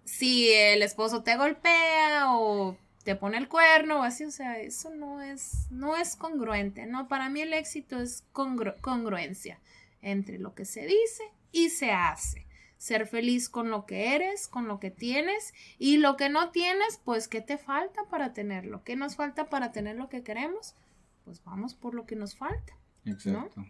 si 0.04 0.50
el 0.52 0.82
esposo 0.82 1.22
te 1.22 1.36
golpea 1.36 2.32
o 2.32 2.76
te 3.04 3.14
pone 3.16 3.36
el 3.38 3.48
cuerno 3.48 4.00
o 4.00 4.02
así, 4.02 4.24
o 4.24 4.30
sea, 4.30 4.58
eso 4.58 4.90
no 4.90 5.20
es, 5.22 5.66
no 5.70 5.96
es 5.96 6.16
congruente, 6.16 6.86
¿no? 6.86 7.06
Para 7.08 7.28
mí 7.28 7.40
el 7.42 7.52
éxito 7.52 8.00
es 8.00 8.24
congru- 8.32 8.80
congruencia 8.80 9.60
entre 10.02 10.38
lo 10.38 10.54
que 10.54 10.64
se 10.64 10.86
dice 10.86 11.22
y 11.52 11.68
se 11.70 11.92
hace. 11.92 12.46
Ser 12.78 13.06
feliz 13.06 13.48
con 13.48 13.70
lo 13.70 13.86
que 13.86 14.14
eres, 14.14 14.46
con 14.48 14.68
lo 14.68 14.78
que 14.78 14.90
tienes 14.90 15.54
y 15.78 15.96
lo 15.98 16.16
que 16.16 16.28
no 16.28 16.50
tienes, 16.50 17.00
pues 17.04 17.28
¿qué 17.28 17.40
te 17.40 17.56
falta 17.56 18.02
para 18.10 18.32
tenerlo? 18.34 18.82
¿Qué 18.84 18.96
nos 18.96 19.16
falta 19.16 19.48
para 19.48 19.72
tener 19.72 19.96
lo 19.96 20.08
que 20.10 20.22
queremos? 20.22 20.74
Pues 21.24 21.42
vamos 21.44 21.74
por 21.74 21.94
lo 21.94 22.04
que 22.04 22.16
nos 22.16 22.36
falta. 22.36 22.74
Exacto. 23.06 23.64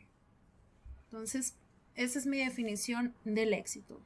Entonces, 1.14 1.54
esa 1.94 2.18
es 2.18 2.26
mi 2.26 2.38
definición 2.38 3.14
del 3.25 3.54
éxito. 3.54 4.00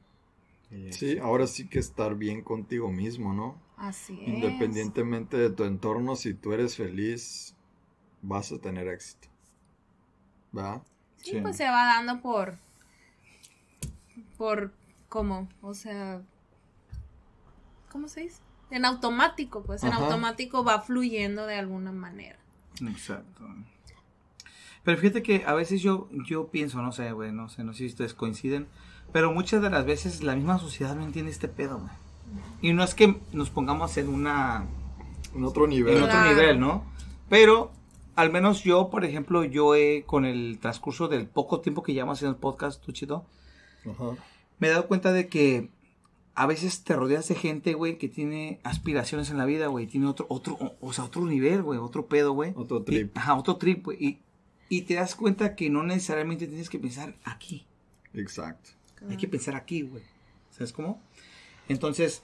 Sí, 0.90 1.16
ahora 1.16 1.46
sí 1.46 1.66
que 1.66 1.78
estar 1.78 2.14
bien 2.16 2.42
contigo 2.42 2.92
mismo, 2.92 3.32
¿no? 3.32 3.58
Así 3.78 4.20
es. 4.20 4.28
Independientemente 4.28 5.38
de 5.38 5.48
tu 5.48 5.64
entorno, 5.64 6.16
si 6.16 6.34
tú 6.34 6.52
eres 6.52 6.76
feliz, 6.76 7.54
vas 8.20 8.52
a 8.52 8.58
tener 8.58 8.88
éxito. 8.88 9.26
¿Va? 10.54 10.82
Sí, 11.16 11.30
Sí. 11.30 11.40
pues 11.40 11.56
se 11.56 11.64
va 11.64 11.86
dando 11.86 12.20
por. 12.20 12.58
Por. 14.36 14.74
¿Cómo? 15.08 15.48
O 15.62 15.72
sea. 15.72 16.20
¿Cómo 17.90 18.06
se 18.08 18.20
dice? 18.20 18.42
En 18.70 18.84
automático, 18.84 19.62
pues 19.62 19.82
en 19.82 19.94
automático 19.94 20.62
va 20.62 20.82
fluyendo 20.82 21.46
de 21.46 21.54
alguna 21.54 21.90
manera. 21.90 22.38
Exacto. 22.82 23.48
Pero 24.88 25.00
fíjate 25.02 25.22
que 25.22 25.44
a 25.46 25.52
veces 25.52 25.82
yo, 25.82 26.08
yo 26.26 26.48
pienso, 26.48 26.80
no 26.80 26.92
sé, 26.92 27.12
güey, 27.12 27.30
no 27.30 27.50
sé, 27.50 27.62
no 27.62 27.74
sé 27.74 27.80
si 27.80 27.86
ustedes 27.88 28.14
coinciden, 28.14 28.68
pero 29.12 29.30
muchas 29.34 29.60
de 29.60 29.68
las 29.68 29.84
veces 29.84 30.22
la 30.22 30.34
misma 30.34 30.58
sociedad 30.58 30.96
no 30.96 31.04
entiende 31.04 31.30
este 31.30 31.46
pedo, 31.46 31.76
güey. 31.78 31.90
Y 32.62 32.72
no 32.72 32.82
es 32.82 32.94
que 32.94 33.20
nos 33.34 33.50
pongamos 33.50 33.98
en 33.98 34.08
una, 34.08 34.64
En 35.34 35.44
otro 35.44 35.66
nivel. 35.66 35.98
en 35.98 36.04
otro 36.04 36.24
nivel, 36.24 36.58
¿no? 36.58 36.84
Pero 37.28 37.70
al 38.16 38.32
menos 38.32 38.64
yo, 38.64 38.88
por 38.88 39.04
ejemplo, 39.04 39.44
yo 39.44 39.74
he, 39.74 40.04
con 40.06 40.24
el 40.24 40.58
transcurso 40.58 41.06
del 41.06 41.26
poco 41.26 41.60
tiempo 41.60 41.82
que 41.82 41.92
llevamos 41.92 42.16
haciendo 42.16 42.36
el 42.36 42.40
podcast, 42.40 42.82
tú, 42.82 42.92
Chito, 42.92 43.26
Ajá. 43.84 44.16
me 44.58 44.68
he 44.68 44.70
dado 44.70 44.86
cuenta 44.88 45.12
de 45.12 45.28
que 45.28 45.68
a 46.34 46.46
veces 46.46 46.82
te 46.82 46.96
rodeas 46.96 47.28
de 47.28 47.34
gente, 47.34 47.74
güey, 47.74 47.98
que 47.98 48.08
tiene 48.08 48.58
aspiraciones 48.64 49.28
en 49.28 49.36
la 49.36 49.44
vida, 49.44 49.66
güey, 49.66 49.86
tiene 49.86 50.06
otro, 50.06 50.24
otro, 50.30 50.54
o, 50.54 50.76
o 50.80 50.92
sea, 50.94 51.04
otro 51.04 51.26
nivel, 51.26 51.62
güey, 51.62 51.78
otro 51.78 52.06
pedo, 52.06 52.32
güey. 52.32 52.54
Otro 52.56 52.78
Y- 52.78 52.84
trip. 52.84 53.18
ajá, 53.18 53.34
otro 53.34 53.56
trip, 53.56 53.84
güey. 53.84 54.02
Y, 54.02 54.18
y 54.68 54.82
te 54.82 54.94
das 54.94 55.14
cuenta 55.14 55.54
que 55.54 55.70
no 55.70 55.82
necesariamente 55.82 56.46
tienes 56.46 56.68
que 56.68 56.78
pensar 56.78 57.14
aquí. 57.24 57.66
Exacto. 58.14 58.70
Hay 59.08 59.16
que 59.16 59.28
pensar 59.28 59.54
aquí, 59.54 59.82
güey. 59.82 60.02
¿Sabes 60.50 60.72
cómo? 60.72 61.00
Entonces, 61.68 62.22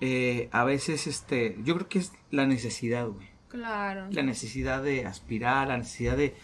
eh, 0.00 0.48
a 0.52 0.64
veces, 0.64 1.06
este, 1.06 1.56
yo 1.64 1.74
creo 1.74 1.88
que 1.88 1.98
es 1.98 2.12
la 2.30 2.46
necesidad, 2.46 3.08
güey. 3.08 3.26
Claro. 3.48 4.08
La 4.10 4.22
necesidad 4.22 4.82
de 4.82 5.04
aspirar, 5.04 5.68
la 5.68 5.78
necesidad 5.78 6.16
de... 6.16 6.34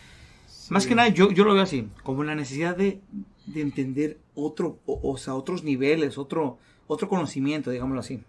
Sí. 0.47 0.73
Más 0.73 0.87
que 0.87 0.95
nada, 0.95 1.09
yo, 1.09 1.31
yo 1.31 1.45
lo 1.45 1.55
veo 1.55 1.63
así, 1.63 1.89
como 2.03 2.25
la 2.25 2.35
necesidad 2.35 2.77
de, 2.77 3.01
de 3.47 3.61
entender 3.61 4.19
otro, 4.35 4.79
o, 4.87 5.01
o 5.03 5.17
sea, 5.17 5.35
otros 5.35 5.65
niveles, 5.65 6.19
otro, 6.19 6.59
otro 6.87 7.09
conocimiento, 7.09 7.71
digámoslo 7.71 8.01
así, 8.01 8.23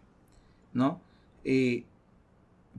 ¿no? 0.73 1.01
Eh, 1.43 1.83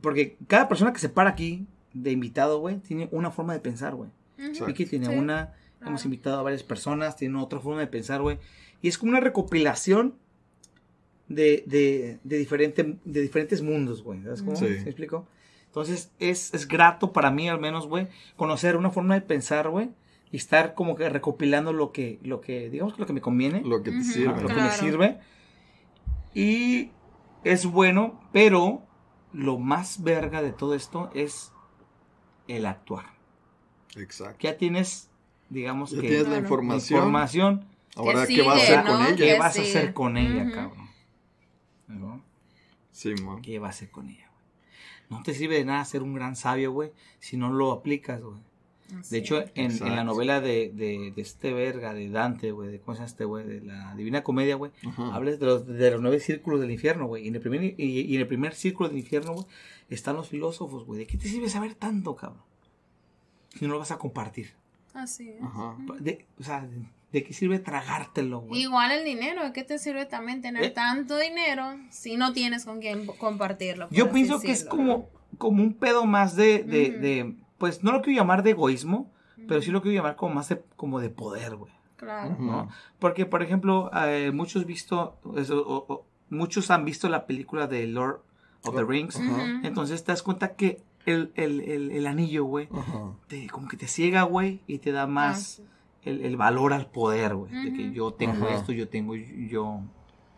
porque 0.00 0.36
cada 0.46 0.68
persona 0.68 0.92
que 0.92 0.98
se 0.98 1.08
para 1.08 1.30
aquí 1.30 1.66
de 1.94 2.10
invitado, 2.12 2.58
güey, 2.58 2.76
tiene 2.78 3.08
una 3.12 3.30
forma 3.30 3.52
de 3.54 3.60
pensar, 3.60 3.94
güey. 3.94 4.10
Vicky 4.66 4.84
tiene 4.86 5.06
Sí, 5.06 5.14
una, 5.14 5.52
claro. 5.78 5.88
hemos 5.90 6.04
invitado 6.04 6.38
a 6.38 6.42
varias 6.42 6.62
personas, 6.62 7.16
tiene 7.16 7.38
otra 7.40 7.60
forma 7.60 7.80
de 7.80 7.86
pensar, 7.86 8.20
güey. 8.20 8.38
Y 8.82 8.88
es 8.88 8.98
como 8.98 9.10
una 9.10 9.20
recopilación 9.20 10.16
de, 11.28 11.64
de, 11.66 12.18
de, 12.24 12.36
diferente, 12.38 12.98
de 13.04 13.20
diferentes 13.22 13.62
mundos, 13.62 14.02
güey. 14.02 14.22
¿Sabes 14.22 14.42
cómo? 14.42 14.56
Sí. 14.56 14.66
¿Sí 14.66 14.72
me 14.74 14.90
explico? 14.90 15.26
Entonces, 15.66 16.12
es, 16.18 16.52
es 16.54 16.68
grato 16.68 17.12
para 17.12 17.30
mí, 17.30 17.48
al 17.48 17.58
menos, 17.60 17.86
güey, 17.88 18.08
conocer 18.36 18.76
una 18.76 18.90
forma 18.90 19.14
de 19.14 19.22
pensar, 19.22 19.70
güey, 19.70 19.90
y 20.30 20.36
estar 20.36 20.74
como 20.74 20.96
que 20.96 21.08
recopilando 21.08 21.72
lo 21.72 21.92
que, 21.92 22.18
lo 22.22 22.40
que, 22.40 22.68
digamos 22.70 22.94
que 22.94 23.00
lo 23.00 23.06
que 23.06 23.12
me 23.12 23.20
conviene, 23.20 23.60
lo, 23.62 23.78
Lo 23.78 23.82
que 23.82 23.90
te 23.92 24.02
sirve. 24.04 24.46
que 24.46 24.54
me 24.54 24.70
sirve. 24.70 25.18
Y 26.34 26.90
es 27.44 27.66
bueno, 27.66 28.20
pero 28.32 28.82
lo 29.32 29.58
más 29.58 30.02
verga 30.02 30.42
de 30.42 30.52
todo 30.52 30.74
esto 30.74 31.10
es 31.14 31.52
el 32.48 32.66
actuar. 32.66 33.06
Exacto. 33.96 34.38
Ya 34.40 34.56
tienes, 34.56 35.08
digamos 35.48 35.90
Ya 35.92 36.00
que, 36.00 36.08
tienes 36.08 36.28
la 36.28 36.38
información. 36.38 36.98
información. 36.98 37.64
Ahora, 37.96 38.26
¿qué 38.26 38.42
vas 38.42 38.58
a 38.58 38.62
hacer 38.62 38.84
con 38.84 39.06
ella? 39.06 39.16
¿Qué 39.16 39.38
vas 39.38 39.58
a 39.58 39.62
hacer 39.62 39.94
con 39.94 40.16
ella, 40.16 40.50
cabrón? 40.52 40.88
¿No? 41.86 42.22
Sí, 42.90 43.14
man. 43.22 43.40
¿Qué 43.42 43.58
vas 43.58 43.68
a 43.68 43.76
hacer 43.76 43.90
con 43.90 44.08
ella, 44.08 44.28
güey? 44.32 44.44
No 45.10 45.22
te 45.22 45.34
sirve 45.34 45.56
de 45.56 45.64
nada 45.64 45.84
ser 45.84 46.02
un 46.02 46.14
gran 46.14 46.34
sabio, 46.34 46.72
güey, 46.72 46.92
si 47.20 47.36
no 47.36 47.52
lo 47.52 47.70
aplicas, 47.72 48.20
güey. 48.20 48.40
Así 48.98 49.10
De 49.12 49.18
hecho, 49.18 49.42
en, 49.54 49.70
en 49.72 49.96
la 49.96 50.04
novela 50.04 50.40
de, 50.40 50.70
de, 50.74 51.12
de 51.16 51.22
este 51.22 51.52
verga, 51.52 51.94
de 51.94 52.10
Dante, 52.10 52.52
güey, 52.52 52.70
de 52.70 52.80
cómo 52.80 52.94
se 52.94 52.98
llama 52.98 53.06
este 53.08 53.24
güey, 53.24 53.46
de 53.46 53.60
la 53.62 53.94
Divina 53.94 54.22
Comedia, 54.22 54.56
güey, 54.56 54.72
hablas 55.12 55.40
de 55.40 55.46
los, 55.46 55.66
de 55.66 55.90
los 55.90 56.00
nueve 56.02 56.20
círculos 56.20 56.60
del 56.60 56.70
infierno, 56.70 57.06
güey. 57.06 57.24
Y 57.24 57.28
en 57.28 57.34
el 57.36 57.40
primer, 57.40 57.62
y, 57.62 57.74
y 57.78 58.14
en 58.14 58.20
el 58.20 58.26
primer 58.26 58.54
círculo 58.54 58.88
del 58.90 58.98
infierno, 58.98 59.32
güey, 59.32 59.46
están 59.88 60.16
los 60.16 60.28
filósofos, 60.28 60.84
güey. 60.84 61.00
¿De 61.00 61.06
qué 61.06 61.16
te 61.16 61.28
sirve 61.28 61.48
saber 61.48 61.74
tanto, 61.74 62.14
cabrón? 62.14 62.42
Si 63.58 63.66
no 63.66 63.72
lo 63.72 63.78
vas 63.78 63.90
a 63.90 63.98
compartir. 63.98 64.52
Así 64.92 65.30
es. 65.30 65.42
Ajá. 65.42 65.76
De- 66.00 66.24
o 66.38 66.42
sea, 66.44 66.60
¿de, 66.66 66.82
de 67.12 67.24
qué 67.24 67.32
sirve 67.32 67.58
tragártelo, 67.60 68.40
güey? 68.40 68.60
Igual 68.62 68.92
el 68.92 69.04
dinero, 69.04 69.44
¿de 69.44 69.52
qué 69.52 69.64
te 69.64 69.78
sirve 69.78 70.04
también 70.06 70.42
tener 70.42 70.62
Eh. 70.64 70.70
tanto 70.70 71.16
dinero 71.18 71.76
si 71.90 72.16
no 72.16 72.32
tienes 72.32 72.64
con 72.64 72.80
quién 72.80 73.06
compartirlo? 73.06 73.88
Yo 73.90 74.10
pienso 74.12 74.40
que 74.40 74.52
es 74.52 74.64
como, 74.64 75.08
como 75.38 75.62
un 75.62 75.72
pedo 75.74 76.04
más 76.04 76.36
de, 76.36 76.62
de, 76.64 77.34
pues 77.58 77.82
no 77.84 77.92
lo 77.92 78.02
quiero 78.02 78.20
llamar 78.20 78.42
de 78.42 78.50
egoísmo, 78.50 79.10
pero 79.48 79.60
sí 79.62 79.70
lo 79.70 79.82
quiero 79.82 79.96
llamar 79.96 80.16
como 80.16 80.34
más 80.34 80.48
de, 80.48 80.62
como 80.76 81.00
de 81.00 81.10
poder, 81.10 81.56
güey. 81.56 81.72
Claro. 81.96 82.36
¿no? 82.38 82.68
Porque, 82.98 83.24
por 83.26 83.42
ejemplo, 83.42 83.90
eh, 84.06 84.30
muchos 84.32 84.66
visto, 84.66 85.16
eso, 85.36 85.62
o- 85.66 85.86
o- 85.92 86.06
muchos 86.30 86.70
han 86.70 86.84
visto 86.84 87.08
la 87.08 87.26
película 87.26 87.66
de 87.66 87.86
Lord 87.86 88.20
of 88.66 88.74
the 88.74 88.84
Rings, 88.84 89.20
entonces 89.62 90.04
te 90.04 90.12
das 90.12 90.22
cuenta 90.22 90.54
que 90.54 90.82
el, 91.06 91.32
el, 91.34 91.60
el, 91.60 91.90
el 91.92 92.06
anillo, 92.06 92.44
güey, 92.44 92.68
te- 93.28 93.48
como 93.48 93.68
que 93.68 93.76
te 93.76 93.86
ciega, 93.86 94.22
güey, 94.22 94.62
y 94.66 94.78
te 94.78 94.90
da 94.92 95.02
Ah, 95.02 95.06
más, 95.06 95.62
el, 96.02 96.24
el 96.24 96.36
valor 96.36 96.72
al 96.72 96.86
poder, 96.90 97.34
güey. 97.34 97.52
De 97.52 97.72
que 97.72 97.92
yo 97.92 98.12
tengo 98.14 98.48
esto, 98.48 98.72
yo 98.72 98.88
tengo, 98.88 99.14
yo. 99.14 99.80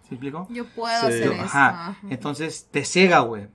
¿Se 0.09 0.14
explicó? 0.14 0.46
Yo 0.50 0.64
puedo 0.66 1.00
Sí. 1.00 1.07
hacer 1.07 1.24
Yo- 1.24 1.33
esto. 1.33 1.44
ajá. 1.44 1.68
ajá. 1.88 1.98
Entonces 2.11 2.68
te 2.70 2.85
ciega, 2.85 3.20
güey. 3.20 3.48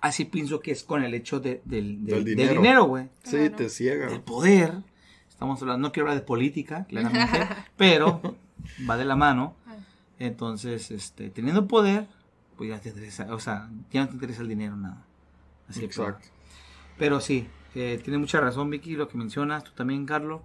Así 0.00 0.24
pienso 0.24 0.60
que 0.60 0.70
es 0.70 0.84
con 0.84 1.02
el 1.02 1.12
hecho 1.14 1.40
de- 1.40 1.60
del, 1.64 2.04
del- 2.04 2.24
Del 2.24 2.36
del 2.36 2.48
dinero. 2.50 2.84
güey. 2.84 3.08
Sí, 3.24 3.36
Claro. 3.36 3.56
te 3.56 3.68
ciega. 3.68 4.06
Del 4.08 4.20
poder. 4.20 4.74
Estamos 5.28 5.60
hablando, 5.62 5.88
no 5.88 5.92
quiero 5.92 6.08
hablar 6.08 6.20
de 6.20 6.26
política, 6.26 6.84
claramente, 6.88 7.28
pero 7.76 8.36
va 8.88 8.96
de 8.96 9.04
la 9.04 9.16
mano. 9.16 9.54
Ah. 9.66 9.76
Entonces, 10.18 10.90
este, 10.90 11.30
teniendo 11.30 11.66
poder, 11.68 12.06
pues 12.56 12.70
ya 12.70 12.80
te 12.80 12.88
interesa, 12.88 13.32
o 13.32 13.38
sea, 13.38 13.68
ya 13.92 14.00
no 14.02 14.08
te 14.08 14.14
interesa 14.14 14.42
el 14.42 14.48
dinero, 14.48 14.76
nada. 14.76 15.04
Así 15.68 15.80
que, 15.80 15.86
Exacto. 15.86 16.26
pero 16.98 17.20
sí, 17.20 17.46
eh, 17.74 18.00
tiene 18.02 18.18
mucha 18.18 18.40
razón, 18.40 18.68
Vicky, 18.70 18.94
lo 18.94 19.06
que 19.08 19.16
mencionas, 19.18 19.62
tú 19.64 19.70
también, 19.76 20.06
Carlos. 20.06 20.40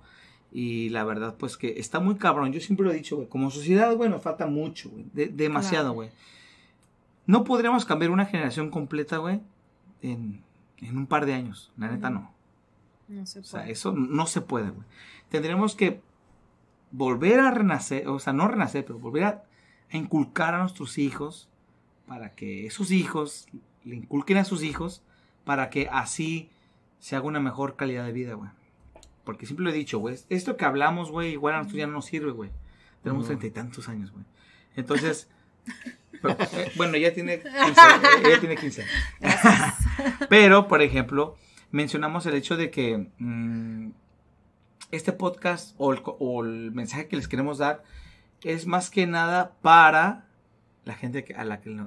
Y 0.52 0.90
la 0.90 1.04
verdad, 1.04 1.36
pues 1.40 1.58
que 1.58 1.80
está 1.80 2.00
muy 2.00 2.16
cabrón. 2.16 2.54
Yo 2.54 2.60
siempre 2.60 2.86
lo 2.86 2.92
he 2.92 2.96
dicho, 2.96 3.16
güey. 3.16 3.28
Como 3.28 3.50
sociedad, 3.50 3.96
güey, 3.96 4.10
nos 4.12 4.22
falta 4.22 4.46
mucho, 4.46 4.90
güey. 4.92 5.06
de- 5.14 5.30
demasiado, 5.30 5.96
Claro. 5.96 6.12
No 7.26 7.44
podríamos 7.44 7.86
cambiar 7.86 8.12
una 8.12 8.26
generación 8.26 8.70
completa, 8.70 9.18
güey, 9.18 9.42
en, 10.02 10.44
en 10.78 10.98
un 10.98 11.08
par 11.08 11.26
de 11.26 11.34
años. 11.34 11.72
La 11.78 11.88
neta, 11.90 12.10
no. 12.10 12.32
No 13.08 13.26
se 13.26 13.40
O 13.40 13.44
sea, 13.44 13.62
puede. 13.62 13.72
eso 13.72 13.92
no 13.94 14.26
se 14.26 14.42
puede, 14.42 14.70
güey. 14.70 14.86
Tendremos 15.30 15.76
que 15.76 16.02
volver 16.92 17.40
a 17.40 17.52
renacer, 17.52 18.08
o 18.08 18.20
sea, 18.20 18.34
no 18.34 18.48
renacer, 18.48 18.86
pero 18.86 19.00
volver 19.00 19.24
a, 19.24 19.44
a 19.92 19.98
inculcar 19.98 20.54
a 20.54 20.60
nuestros 20.60 20.98
hijos 20.98 21.50
para 22.08 22.32
que 22.32 22.66
esos 22.66 22.92
hijos 22.92 23.48
le 23.84 23.96
inculquen 23.96 24.38
a 24.38 24.46
sus 24.46 24.64
hijos 24.64 25.02
para 25.46 25.70
que 25.70 25.90
así 25.92 26.50
se 27.00 27.16
haga 27.16 27.26
una 27.26 27.40
mejor 27.40 27.76
calidad 27.76 28.06
de 28.06 28.12
vida, 28.14 28.34
güey. 28.36 28.50
Porque 29.24 29.46
siempre 29.46 29.64
lo 29.64 29.70
he 29.72 29.74
dicho, 29.74 30.00
güey. 30.00 30.18
Esto 30.30 30.58
que 30.58 30.66
hablamos, 30.66 31.10
güey, 31.12 31.32
igual 31.32 31.56
a 31.56 31.58
nosotros 31.60 31.78
ya 31.80 31.88
no 31.88 31.94
nos 31.94 32.06
sirve, 32.06 32.32
güey. 32.32 32.52
Tenemos 33.02 33.26
treinta 33.26 33.48
y 33.48 33.52
tantos 33.52 33.90
años, 33.90 34.12
güey. 34.12 34.26
Entonces, 34.76 35.30
pero, 36.24 36.36
eh, 36.54 36.72
bueno, 36.76 36.98
ya 36.98 37.14
tiene 37.14 37.40
15, 37.42 37.52
eh, 37.60 38.30
ya 38.32 38.40
tiene 38.40 38.56
15. 38.58 38.86
Pero, 40.30 40.68
por 40.68 40.82
ejemplo, 40.82 41.36
mencionamos 41.72 42.26
el 42.26 42.34
hecho 42.36 42.58
de 42.58 42.72
que 42.72 43.10
mm, 43.20 43.92
este 44.92 45.12
podcast 45.14 45.76
o 45.78 45.94
el, 45.94 46.02
co- 46.02 46.18
o 46.20 46.44
el 46.44 46.72
mensaje 46.72 47.08
que 47.08 47.16
les 47.16 47.28
queremos 47.28 47.58
dar 47.60 47.84
es 48.44 48.66
más 48.66 48.90
que 48.90 49.06
nada 49.08 49.54
para 49.62 50.26
la 50.86 50.96
gente 50.96 51.26
a 51.38 51.44
la 51.46 51.62
que 51.62 51.78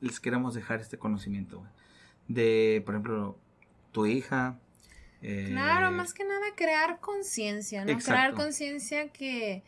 les 0.00 0.20
queremos 0.20 0.54
dejar 0.54 0.80
este 0.80 0.98
conocimiento. 0.98 1.62
De, 2.28 2.82
por 2.84 2.94
ejemplo, 2.94 3.38
tu 3.92 4.06
hija. 4.06 4.58
eh, 5.22 5.48
Claro, 5.50 5.90
más 5.92 6.14
que 6.14 6.24
nada 6.24 6.46
crear 6.56 6.98
conciencia, 7.00 7.84
¿no? 7.84 7.92
Exacto. 7.92 8.10
Crear 8.12 8.34
conciencia 8.34 9.08
que 9.08 9.62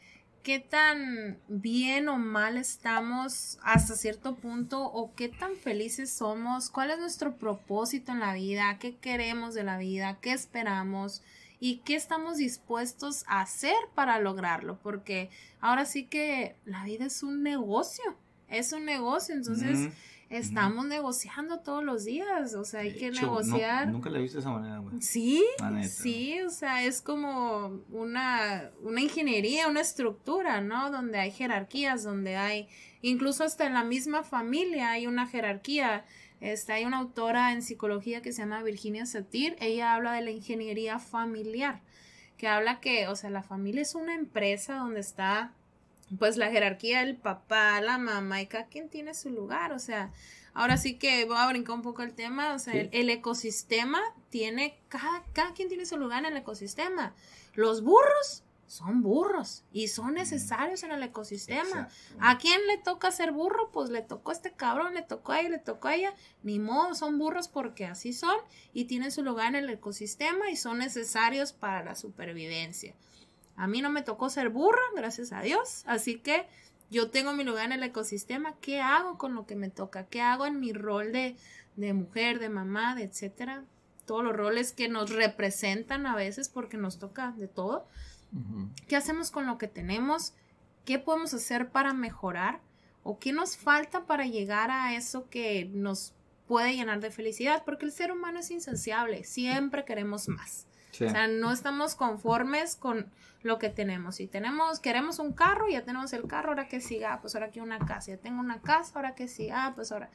qué 0.46 0.61
tan 0.61 1.40
bien 1.48 2.09
o 2.09 2.18
mal 2.18 2.56
estamos 2.56 3.59
hasta 3.64 3.96
cierto 3.96 4.37
punto 4.37 4.80
o 4.85 5.12
qué 5.16 5.28
tan 5.28 5.56
felices 5.56 6.09
somos, 6.09 6.70
cuál 6.70 6.92
es 6.92 7.00
nuestro 7.00 7.37
propósito 7.37 8.12
en 8.12 8.20
la 8.20 8.32
vida, 8.32 8.78
qué 8.78 8.94
queremos 8.94 9.54
de 9.54 9.64
la 9.64 9.76
vida, 9.76 10.20
qué 10.20 10.30
esperamos 10.30 11.24
y 11.59 11.78
qué 11.78 11.96
estamos 11.96 12.37
dispuestos 12.37 13.24
a 13.26 13.40
hacer 13.40 13.74
para 13.96 14.20
lograrlo, 14.20 14.78
porque 14.85 15.30
ahora 15.61 15.85
sí 15.85 16.04
que 16.04 16.54
la 16.64 16.85
vida 16.85 17.06
es 17.06 17.24
un 17.24 17.42
negocio, 17.42 18.16
es 18.48 18.72
un 18.72 18.85
negocio, 18.85 19.35
entonces. 19.35 19.92
Estamos 20.29 20.87
negociando 20.87 21.61
todos 21.61 21.85
los 21.85 22.05
días, 22.05 22.55
o 22.55 22.65
sea, 22.65 22.81
hay 22.81 22.91
De 22.93 22.99
que 22.99 23.07
hecho, 23.09 23.27
no- 23.27 23.41
negociar. 23.41 23.89
nunca 23.89 24.11
la 24.11 24.19
he 24.19 24.23
visto 24.23 24.39
de 24.39 24.41
esa 24.41 24.51
manera, 24.51 24.79
güey. 24.79 25.01
Sí, 25.01 25.45
sí, 25.89 26.41
o 26.43 26.51
sea, 26.51 26.83
es 26.85 27.01
como 27.01 27.81
una, 27.91 28.71
una 28.83 29.01
ingeniería, 29.01 29.69
una 29.69 29.81
estructura, 29.81 30.61
¿no? 30.61 30.91
Donde 30.91 31.19
hay 31.19 31.31
jerarquías, 31.31 32.03
donde 32.03 32.37
hay, 32.37 32.69
incluso 33.03 33.45
hasta 33.45 33.67
en 33.67 33.75
la 33.75 33.85
misma 33.85 34.23
familia 34.25 34.91
hay 34.91 35.07
una 35.07 35.27
jerarquía. 35.27 36.05
Este, 36.41 36.75
hay 36.75 36.85
una 36.85 36.99
autora 36.99 37.53
en 37.53 37.62
psicología 37.62 38.21
que 38.21 38.31
se 38.33 38.43
llama 38.43 38.62
Virginia 38.62 39.07
Satir, 39.07 39.57
ella 39.59 39.95
habla 39.95 40.12
de 40.12 40.21
la 40.21 40.31
ingeniería 40.33 40.99
familiar, 40.99 41.81
que 42.37 42.47
habla 42.47 42.79
que, 42.81 43.09
o 43.09 43.17
sea, 43.17 43.31
la 43.31 43.43
familia 43.43 43.81
es 43.81 43.95
una 43.95 44.15
empresa 44.15 44.75
donde 44.77 45.01
está, 45.01 45.55
pues, 46.19 46.37
la 46.37 46.51
jerarquía, 46.51 47.03
el 47.03 47.16
papá, 47.16 47.81
la 47.81 47.99
mamá, 47.99 48.40
y 48.42 48.47
cada 48.47 48.66
quien 48.66 48.88
tiene 48.88 49.14
su 49.14 49.31
lugar, 49.31 49.73
o 49.73 49.79
sea, 49.79 50.12
Ahora 50.59 50.79
sí 50.79 50.95
que 50.95 51.27
voy 51.27 51.37
a 51.37 51.47
brincar 51.49 51.75
un 51.75 51.83
poco 51.83 52.01
el 52.03 52.14
tema, 52.14 52.55
o 52.55 52.59
sea, 52.59 52.73
Sí. 52.73 52.79
el, 52.79 52.88
el 52.92 53.11
ecosistema 53.11 54.01
tiene, 54.31 54.81
cada, 54.88 55.23
cada 55.35 55.53
quien 55.53 55.69
tiene 55.69 55.85
su 55.85 55.99
lugar 55.99 56.21
en 56.25 56.33
el 56.33 56.37
ecosistema. 56.38 57.14
Los 57.53 57.83
burros 57.83 58.42
son 58.66 59.03
burros 59.03 59.64
y 59.71 59.88
son 59.88 60.14
necesarios 60.14 60.83
en 60.83 60.92
el 60.92 61.03
ecosistema. 61.03 61.61
Exacto. 61.83 61.95
¿A 62.21 62.38
quién 62.38 62.66
le 62.69 62.79
toca 62.79 63.11
ser 63.11 63.33
burro? 63.33 63.71
Pues 63.71 63.90
le 63.90 64.01
tocó 64.01 64.31
a 64.31 64.33
este 64.33 64.51
cabrón, 64.51 64.95
le 64.95 65.03
tocó 65.03 65.33
a 65.33 65.40
ella, 65.40 65.51
le 65.51 65.59
tocó 65.59 65.88
a 65.88 65.95
ella. 65.95 66.14
Ni 66.42 66.59
modo, 66.59 66.95
son 66.95 67.19
burros 67.19 67.49
porque 67.49 67.85
así 67.85 68.14
son 68.14 68.37
y 68.73 68.87
tienen 68.87 69.12
su 69.12 69.23
lugar 69.23 69.49
en 69.49 69.57
el 69.57 69.69
ecosistema 69.69 70.49
y 70.51 70.57
son 70.57 70.79
necesarios 70.79 71.53
para 71.53 71.85
la 71.85 71.95
supervivencia. 71.95 72.95
A 73.57 73.66
mí 73.66 73.81
no 73.81 73.90
me 73.90 74.03
tocó 74.03 74.29
ser 74.31 74.51
burra, 74.51 74.83
gracias 74.95 75.33
a 75.33 75.40
Dios, 75.40 75.83
así 75.87 76.19
que 76.19 76.47
yo 76.90 77.11
tengo 77.11 77.33
mi 77.33 77.42
lugar 77.42 77.66
en 77.66 77.73
el 77.73 77.83
ecosistema. 77.83 78.55
¿Qué 78.61 78.81
hago 78.81 79.19
con 79.19 79.35
lo 79.35 79.47
que 79.47 79.57
me 79.57 79.71
toca? 79.71 80.07
¿Qué 80.07 80.21
hago 80.21 80.47
en 80.47 80.61
mi 80.61 80.73
rol 80.73 81.12
de, 81.12 81.37
de 81.77 81.92
mujer, 81.92 82.38
de 82.38 82.49
mamá, 82.49 82.95
de 82.95 83.05
etcétera? 83.05 83.64
Todos 84.07 84.23
los 84.23 84.37
roles 84.37 84.73
que 84.73 84.88
nos 84.88 85.11
representan 85.11 86.07
a 86.07 86.14
veces 86.14 86.49
porque 86.49 86.77
nos 86.77 86.99
toca 86.99 87.33
de 87.33 87.49
todo. 87.49 87.87
¿Qué 88.87 88.97
hacemos 88.97 89.31
con 89.31 89.47
lo 89.47 89.59
que 89.59 89.66
tenemos? 89.66 90.35
¿Qué 90.85 90.99
podemos 90.99 91.33
hacer 91.35 91.71
para 91.71 91.92
mejorar? 91.92 92.61
¿O 93.03 93.19
qué 93.19 93.33
nos 93.33 93.57
falta 93.57 94.05
para 94.05 94.27
llegar 94.27 94.71
a 94.71 94.95
eso 94.95 95.29
que 95.29 95.71
nos 95.73 96.12
puede 96.47 96.75
llenar 96.75 97.01
de 97.01 97.11
felicidad? 97.11 97.62
Porque 97.64 97.87
el 97.87 97.92
ser 97.92 98.12
humano 98.12 98.40
es 98.40 98.51
insaciable, 98.51 99.25
siempre 99.25 99.85
queremos 99.85 100.29
más. 100.29 100.66
Sí. 100.98 101.04
O 101.04 101.11
sea, 101.11 101.28
no 101.28 101.52
estamos 101.52 101.94
conformes 101.94 102.76
con 102.76 103.11
lo 103.42 103.59
que 103.59 103.70
tenemos. 103.70 104.16
Si 104.16 104.26
tenemos, 104.26 104.80
queremos 104.80 105.18
un 105.18 105.32
carro, 105.32 105.68
ya 105.68 105.85
tenemos 105.85 106.12
el 106.12 106.26
carro, 106.26 106.50
ahora 106.50 106.68
que 106.68 106.80
siga, 106.80 107.14
ah, 107.14 107.20
pues 107.20 107.35
ahora 107.35 107.50
quiero 107.50 107.64
una 107.64 107.78
casa. 107.78 108.12
Ya 108.12 108.18
tengo 108.18 108.40
una 108.40 108.61
casa, 108.61 108.92
ahora 108.96 109.14
que 109.14 109.28
siga, 109.28 109.66
ah, 109.66 109.72
pues 109.74 109.92
ahora. 109.92 110.11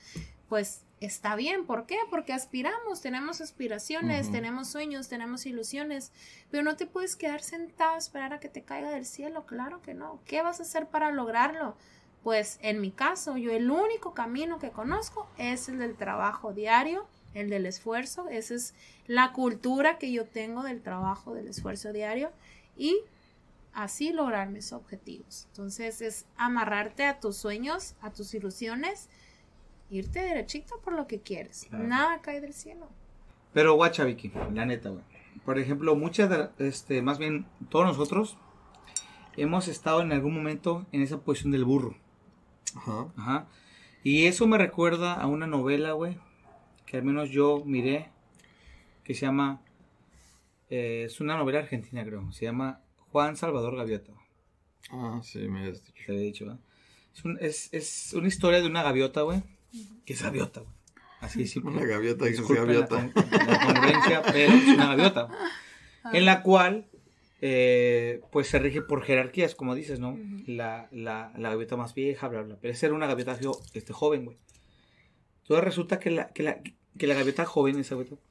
Pues 0.47 0.83
está 0.99 1.35
bien, 1.35 1.65
¿por 1.65 1.85
qué? 1.85 1.97
Porque 2.09 2.33
aspiramos, 2.33 3.01
tenemos 3.01 3.39
aspiraciones, 3.39 4.31
tenemos 4.31 4.67
sueños, 4.67 5.07
tenemos 5.07 5.45
ilusiones, 5.45 6.11
pero 6.51 6.61
no 6.61 6.75
te 6.75 6.85
puedes 6.85 7.15
quedar 7.15 7.41
sentado 7.41 7.95
a 7.95 7.97
esperar 7.97 8.33
a 8.33 8.39
que 8.41 8.49
te 8.49 8.63
caiga 8.63 8.89
del 8.89 9.05
cielo, 9.05 9.45
claro 9.45 9.81
que 9.81 9.93
no. 9.93 10.19
¿Qué 10.25 10.41
vas 10.41 10.59
a 10.59 10.63
hacer 10.63 10.87
para 10.87 11.09
lograrlo? 11.11 11.77
Pues 12.21 12.59
en 12.61 12.81
mi 12.81 12.91
caso, 12.91 13.37
yo 13.37 13.51
el 13.51 13.71
único 13.71 14.13
camino 14.13 14.59
que 14.59 14.71
conozco 14.71 15.27
es 15.37 15.69
el 15.69 15.79
del 15.79 15.95
trabajo 15.95 16.53
diario, 16.53 17.07
el 17.33 17.49
del 17.49 17.65
esfuerzo, 17.65 18.27
esa 18.29 18.55
es 18.55 18.73
la 19.07 19.31
cultura 19.31 19.97
que 19.97 20.11
yo 20.11 20.25
tengo 20.25 20.63
del 20.63 20.81
trabajo, 20.81 21.33
del 21.33 21.47
esfuerzo 21.47 21.93
diario 21.93 22.31
y 22.77 22.97
así 23.73 24.11
lograr 24.11 24.49
mis 24.49 24.73
objetivos. 24.73 25.47
Entonces 25.51 26.01
es 26.01 26.25
amarrarte 26.37 27.05
a 27.05 27.19
tus 27.19 27.37
sueños, 27.37 27.95
a 28.01 28.11
tus 28.11 28.33
ilusiones, 28.33 29.09
irte 29.89 30.21
derechito 30.21 30.79
por 30.83 30.93
lo 30.93 31.07
que 31.07 31.19
quieres. 31.19 31.67
Claro. 31.69 31.87
Nada 31.87 32.21
cae 32.21 32.41
del 32.41 32.53
cielo. 32.53 32.87
Pero 33.53 33.75
guacha, 33.75 34.03
Vicky, 34.03 34.31
la 34.53 34.65
neta, 34.65 34.89
güey. 34.89 35.03
Por 35.45 35.57
ejemplo, 35.57 35.95
muchas 35.95 36.29
de, 36.29 36.49
este, 36.59 37.01
más 37.01 37.17
bien, 37.17 37.45
todos 37.69 37.85
nosotros 37.85 38.37
hemos 39.35 39.67
estado 39.67 40.01
en 40.01 40.11
algún 40.11 40.33
momento 40.33 40.85
en 40.91 41.01
esa 41.01 41.19
posición 41.19 41.51
del 41.51 41.65
burro. 41.65 41.95
Ajá. 42.75 43.07
Ajá. 43.17 43.47
Y 44.03 44.25
eso 44.25 44.47
me 44.47 44.57
recuerda 44.57 45.13
a 45.13 45.27
una 45.27 45.47
novela, 45.47 45.91
güey, 45.91 46.17
que 46.91 46.97
al 46.97 47.03
menos 47.03 47.29
yo 47.29 47.63
miré, 47.65 48.09
que 49.05 49.13
se 49.13 49.21
llama, 49.21 49.61
eh, 50.69 51.03
es 51.05 51.21
una 51.21 51.37
novela 51.37 51.59
argentina, 51.59 52.03
creo, 52.03 52.29
se 52.33 52.43
llama 52.43 52.81
Juan 53.11 53.37
Salvador 53.37 53.77
Gaviota. 53.77 54.11
Ah, 54.91 55.21
sí, 55.23 55.39
me 55.47 55.69
has 55.69 55.81
dicho. 55.85 55.93
Te 56.05 56.11
había 56.11 56.23
dicho, 56.25 56.45
¿verdad? 56.45 56.59
Es, 57.15 57.23
un- 57.25 57.37
es, 57.39 57.69
es 57.73 58.13
una 58.13 58.27
historia 58.27 58.59
de 58.59 58.67
una 58.67 58.83
gaviota, 58.83 59.21
güey, 59.21 59.41
que 60.05 60.11
es 60.11 60.21
gaviota, 60.21 60.59
güey. 60.59 60.73
Así 61.21 61.43
es 61.43 61.51
simple. 61.51 61.71
Una 61.71 61.85
gaviota 61.85 62.25
que 62.25 62.31
es 62.31 62.45
gaviota. 62.45 63.09
La, 63.15 64.09
la 64.09 64.23
pero 64.33 64.53
es 64.53 64.67
una 64.67 64.87
gaviota. 64.87 65.29
En 66.11 66.25
la 66.25 66.41
cual, 66.41 66.87
eh, 67.41 68.19
pues 68.33 68.47
se 68.47 68.59
rige 68.59 68.81
por 68.81 69.03
jerarquías, 69.03 69.55
como 69.55 69.75
dices, 69.75 69.99
¿no? 70.01 70.17
La, 70.45 70.89
la, 70.91 71.31
la 71.37 71.49
gaviota 71.51 71.77
más 71.77 71.93
vieja, 71.93 72.27
bla, 72.27 72.41
bla. 72.41 72.57
Pero 72.59 72.73
esa 72.73 72.87
era 72.87 72.95
una 72.95 73.07
gaviota 73.07 73.37
este, 73.73 73.93
joven, 73.93 74.25
güey. 74.25 74.37
Entonces 75.43 75.63
resulta 75.63 75.99
que 75.99 76.09
la, 76.11 76.29
que, 76.29 76.43
la, 76.43 76.61
que 76.97 77.07
la 77.07 77.15
gaviota 77.15 77.45
joven, 77.45 77.79
esa 77.79 77.95
gaviota, 77.95 78.21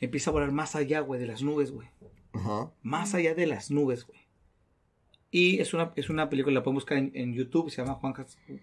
empieza 0.00 0.30
a 0.30 0.32
volar 0.32 0.52
más 0.52 0.76
allá, 0.76 1.00
güey, 1.00 1.20
de 1.20 1.26
las 1.26 1.42
nubes, 1.42 1.70
güey. 1.70 1.88
Ajá. 2.32 2.70
Más 2.82 3.14
allá 3.14 3.34
de 3.34 3.46
las 3.46 3.70
nubes, 3.70 4.06
güey. 4.06 4.20
Y 5.30 5.60
es 5.60 5.74
una, 5.74 5.92
es 5.96 6.08
una 6.08 6.28
película, 6.30 6.54
la 6.54 6.62
pueden 6.62 6.76
buscar 6.76 6.98
en, 6.98 7.10
en 7.14 7.34
YouTube, 7.34 7.70
se 7.70 7.82
llama 7.82 7.94
Juan, 7.94 8.14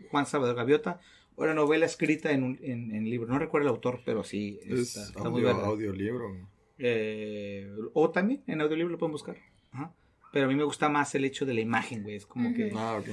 Juan 0.10 0.26
Salvador 0.26 0.56
Gaviota. 0.56 1.00
O 1.36 1.44
una 1.44 1.54
novela 1.56 1.86
escrita 1.88 2.32
en 2.32 2.44
un 2.44 2.60
en, 2.62 2.94
en 2.94 3.10
libro. 3.10 3.28
No 3.28 3.40
recuerdo 3.40 3.68
el 3.68 3.74
autor, 3.74 4.02
pero 4.06 4.24
sí. 4.24 4.60
Es 4.64 4.96
está, 4.96 5.04
está 5.04 5.30
muy 5.30 5.42
audio, 5.46 5.66
audiolibro. 5.66 6.32
Eh, 6.78 7.72
o 7.94 8.12
también 8.12 8.44
en 8.46 8.62
audiolibro 8.62 8.92
lo 8.92 8.98
pueden 9.00 9.14
buscar. 9.14 9.38
Ajá. 9.72 9.94
Pero 10.32 10.46
a 10.46 10.48
mí 10.48 10.56
me 10.56 10.64
gusta 10.64 10.90
más 10.90 11.14
el 11.16 11.26
hecho 11.26 11.46
de 11.46 11.54
la 11.56 11.62
imagen, 11.62 12.04
güey. 12.04 12.16
Es 12.16 12.26
como 12.26 12.54
que, 12.54 12.72
Ah, 12.76 12.98
ok. 13.00 13.08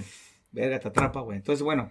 Verga, 0.52 0.80
te 0.80 0.88
atrapa, 0.88 1.20
güey. 1.20 1.38
Entonces, 1.38 1.62
bueno, 1.62 1.90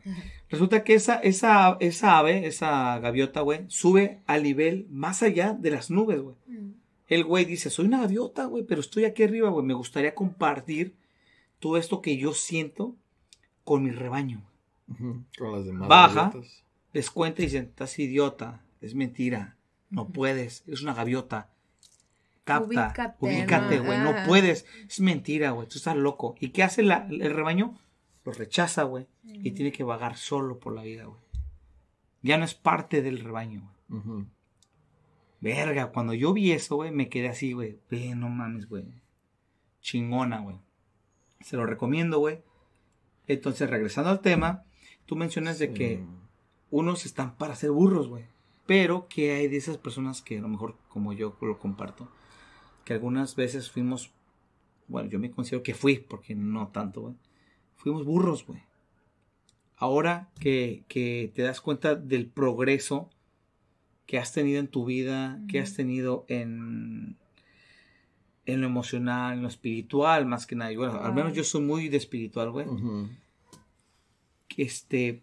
resulta 0.50 0.84
que 0.84 0.93
esa, 0.93 1.15
esa, 1.15 1.78
esa 1.80 2.17
ave, 2.17 2.45
esa 2.48 3.00
gaviota, 3.00 3.41
güey, 3.41 3.65
sube 3.67 4.22
al 4.26 4.43
nivel 4.43 4.88
más 4.89 5.24
allá 5.24 5.54
de 5.54 5.72
las 5.72 5.89
nubes, 5.89 6.19
güey. 6.22 6.36
Mm. 6.48 6.74
El 7.08 7.24
güey 7.24 7.45
dice, 7.45 7.69
soy 7.69 7.86
una 7.86 8.02
gaviota, 8.02 8.45
güey, 8.45 8.63
pero 8.63 8.82
estoy 8.82 9.06
aquí 9.06 9.24
arriba, 9.24 9.50
güey. 9.50 9.65
Me 9.65 9.74
gustaría 9.74 10.13
compartir 10.13 10.95
todo 11.60 11.78
esto 11.78 12.02
que 12.02 12.17
yo 12.17 12.34
siento 12.34 12.95
con 13.63 13.84
mi 13.84 13.91
rebaño. 13.91 14.43
Con 15.38 15.52
las 15.52 15.65
demás. 15.65 15.88
Baja. 15.88 16.13
gaviotas. 16.30 16.63
Les 16.93 17.10
cuenta 17.12 17.41
y 17.41 17.45
dicen, 17.45 17.65
estás 17.65 17.98
idiota, 18.00 18.62
es 18.82 18.95
mentira, 18.95 19.56
no 19.91 20.08
puedes, 20.10 20.63
eres 20.67 20.82
una 20.82 20.93
gaviota. 20.95 21.50
Capta, 22.43 23.15
Ubícate, 23.19 23.78
¿no? 23.78 23.84
güey, 23.86 24.00
no 24.00 24.10
Ajá. 24.10 24.26
puedes, 24.26 24.65
es 24.88 25.00
mentira, 25.00 25.52
güey, 25.52 25.67
tú 25.67 25.78
estás 25.78 25.95
loco. 25.95 26.36
¿Y 26.39 26.50
qué 26.50 26.63
hace 26.63 26.82
la- 26.82 27.08
el 27.12 27.32
rebaño? 27.36 27.78
Lo 28.26 28.34
rechaza, 28.34 28.84
güey, 28.84 29.08
y 29.24 29.52
tiene 29.52 29.72
que 29.72 29.84
vagar 29.84 30.18
solo 30.18 30.60
por 30.60 30.74
la 30.74 30.84
vida, 30.84 31.06
güey. 31.06 31.22
Ya 32.22 32.38
no 32.38 32.46
es 32.46 32.54
parte 32.54 33.02
del 33.02 33.20
rebaño, 33.20 33.72
güey. 33.88 34.26
Verga, 35.42 35.92
cuando 35.92 36.14
yo 36.14 36.34
vi 36.34 36.52
eso, 36.52 36.76
güey, 36.76 36.92
me 36.92 37.08
quedé 37.08 37.30
así, 37.30 37.54
güey. 37.54 37.80
Ve, 37.90 38.14
no 38.14 38.28
mames, 38.28 38.68
güey. 38.68 38.86
Chingona, 39.82 40.42
güey. 40.42 40.58
Se 41.40 41.56
lo 41.56 41.66
recomiendo, 41.66 42.20
güey. 42.20 42.42
Entonces, 43.28 43.70
regresando 43.70 44.10
al 44.10 44.20
tema, 44.20 44.66
tú 45.06 45.16
mencionas 45.16 45.58
de 45.60 45.72
que 45.72 46.04
unos 46.72 47.06
están 47.06 47.38
para 47.38 47.56
ser 47.56 47.72
burros, 47.72 48.10
güey. 48.10 48.26
Pero 48.66 49.08
que 49.08 49.32
hay 49.32 49.48
de 49.48 49.58
esas 49.58 49.78
personas 49.78 50.22
que 50.22 50.40
a 50.40 50.42
lo 50.42 50.50
mejor, 50.50 50.76
como 50.90 51.14
yo 51.14 51.38
lo 51.42 51.58
comparto, 51.58 52.10
que 52.84 52.94
algunas 52.94 53.36
veces 53.36 53.72
fuimos, 53.72 54.12
bueno, 54.88 55.10
yo 55.10 55.20
me 55.20 55.32
considero 55.32 55.64
que 55.64 55.74
fui, 55.74 56.00
porque 56.00 56.36
no 56.36 56.68
tanto, 56.68 57.02
güey. 57.02 57.16
Fuimos 57.80 58.06
burros, 58.06 58.46
güey. 58.46 58.62
Ahora 59.76 60.30
que, 60.39 60.84
que 60.88 61.32
te 61.34 61.42
das 61.42 61.60
cuenta 61.60 61.96
del 61.96 62.28
progreso 62.28 63.10
que 64.06 64.18
has 64.18 64.32
tenido 64.32 64.60
en 64.60 64.68
tu 64.68 64.86
vida, 64.86 65.39
que 65.50 65.60
has 65.60 65.74
tenido 65.74 66.26
en, 66.28 67.18
en 68.46 68.62
lo 68.62 68.68
emocional, 68.68 69.34
en 69.34 69.42
lo 69.42 69.48
espiritual, 69.48 70.26
más 70.26 70.46
que 70.46 70.56
nada. 70.56 70.72
Y 70.72 70.76
bueno, 70.78 71.00
al 71.02 71.13
menos 71.13 71.34
yo 71.34 71.44
soy 71.44 71.62
muy 71.62 71.89
de 71.89 71.98
espiritual, 71.98 72.52
güey 72.52 72.68
que, 74.50 74.63
este, 74.63 75.22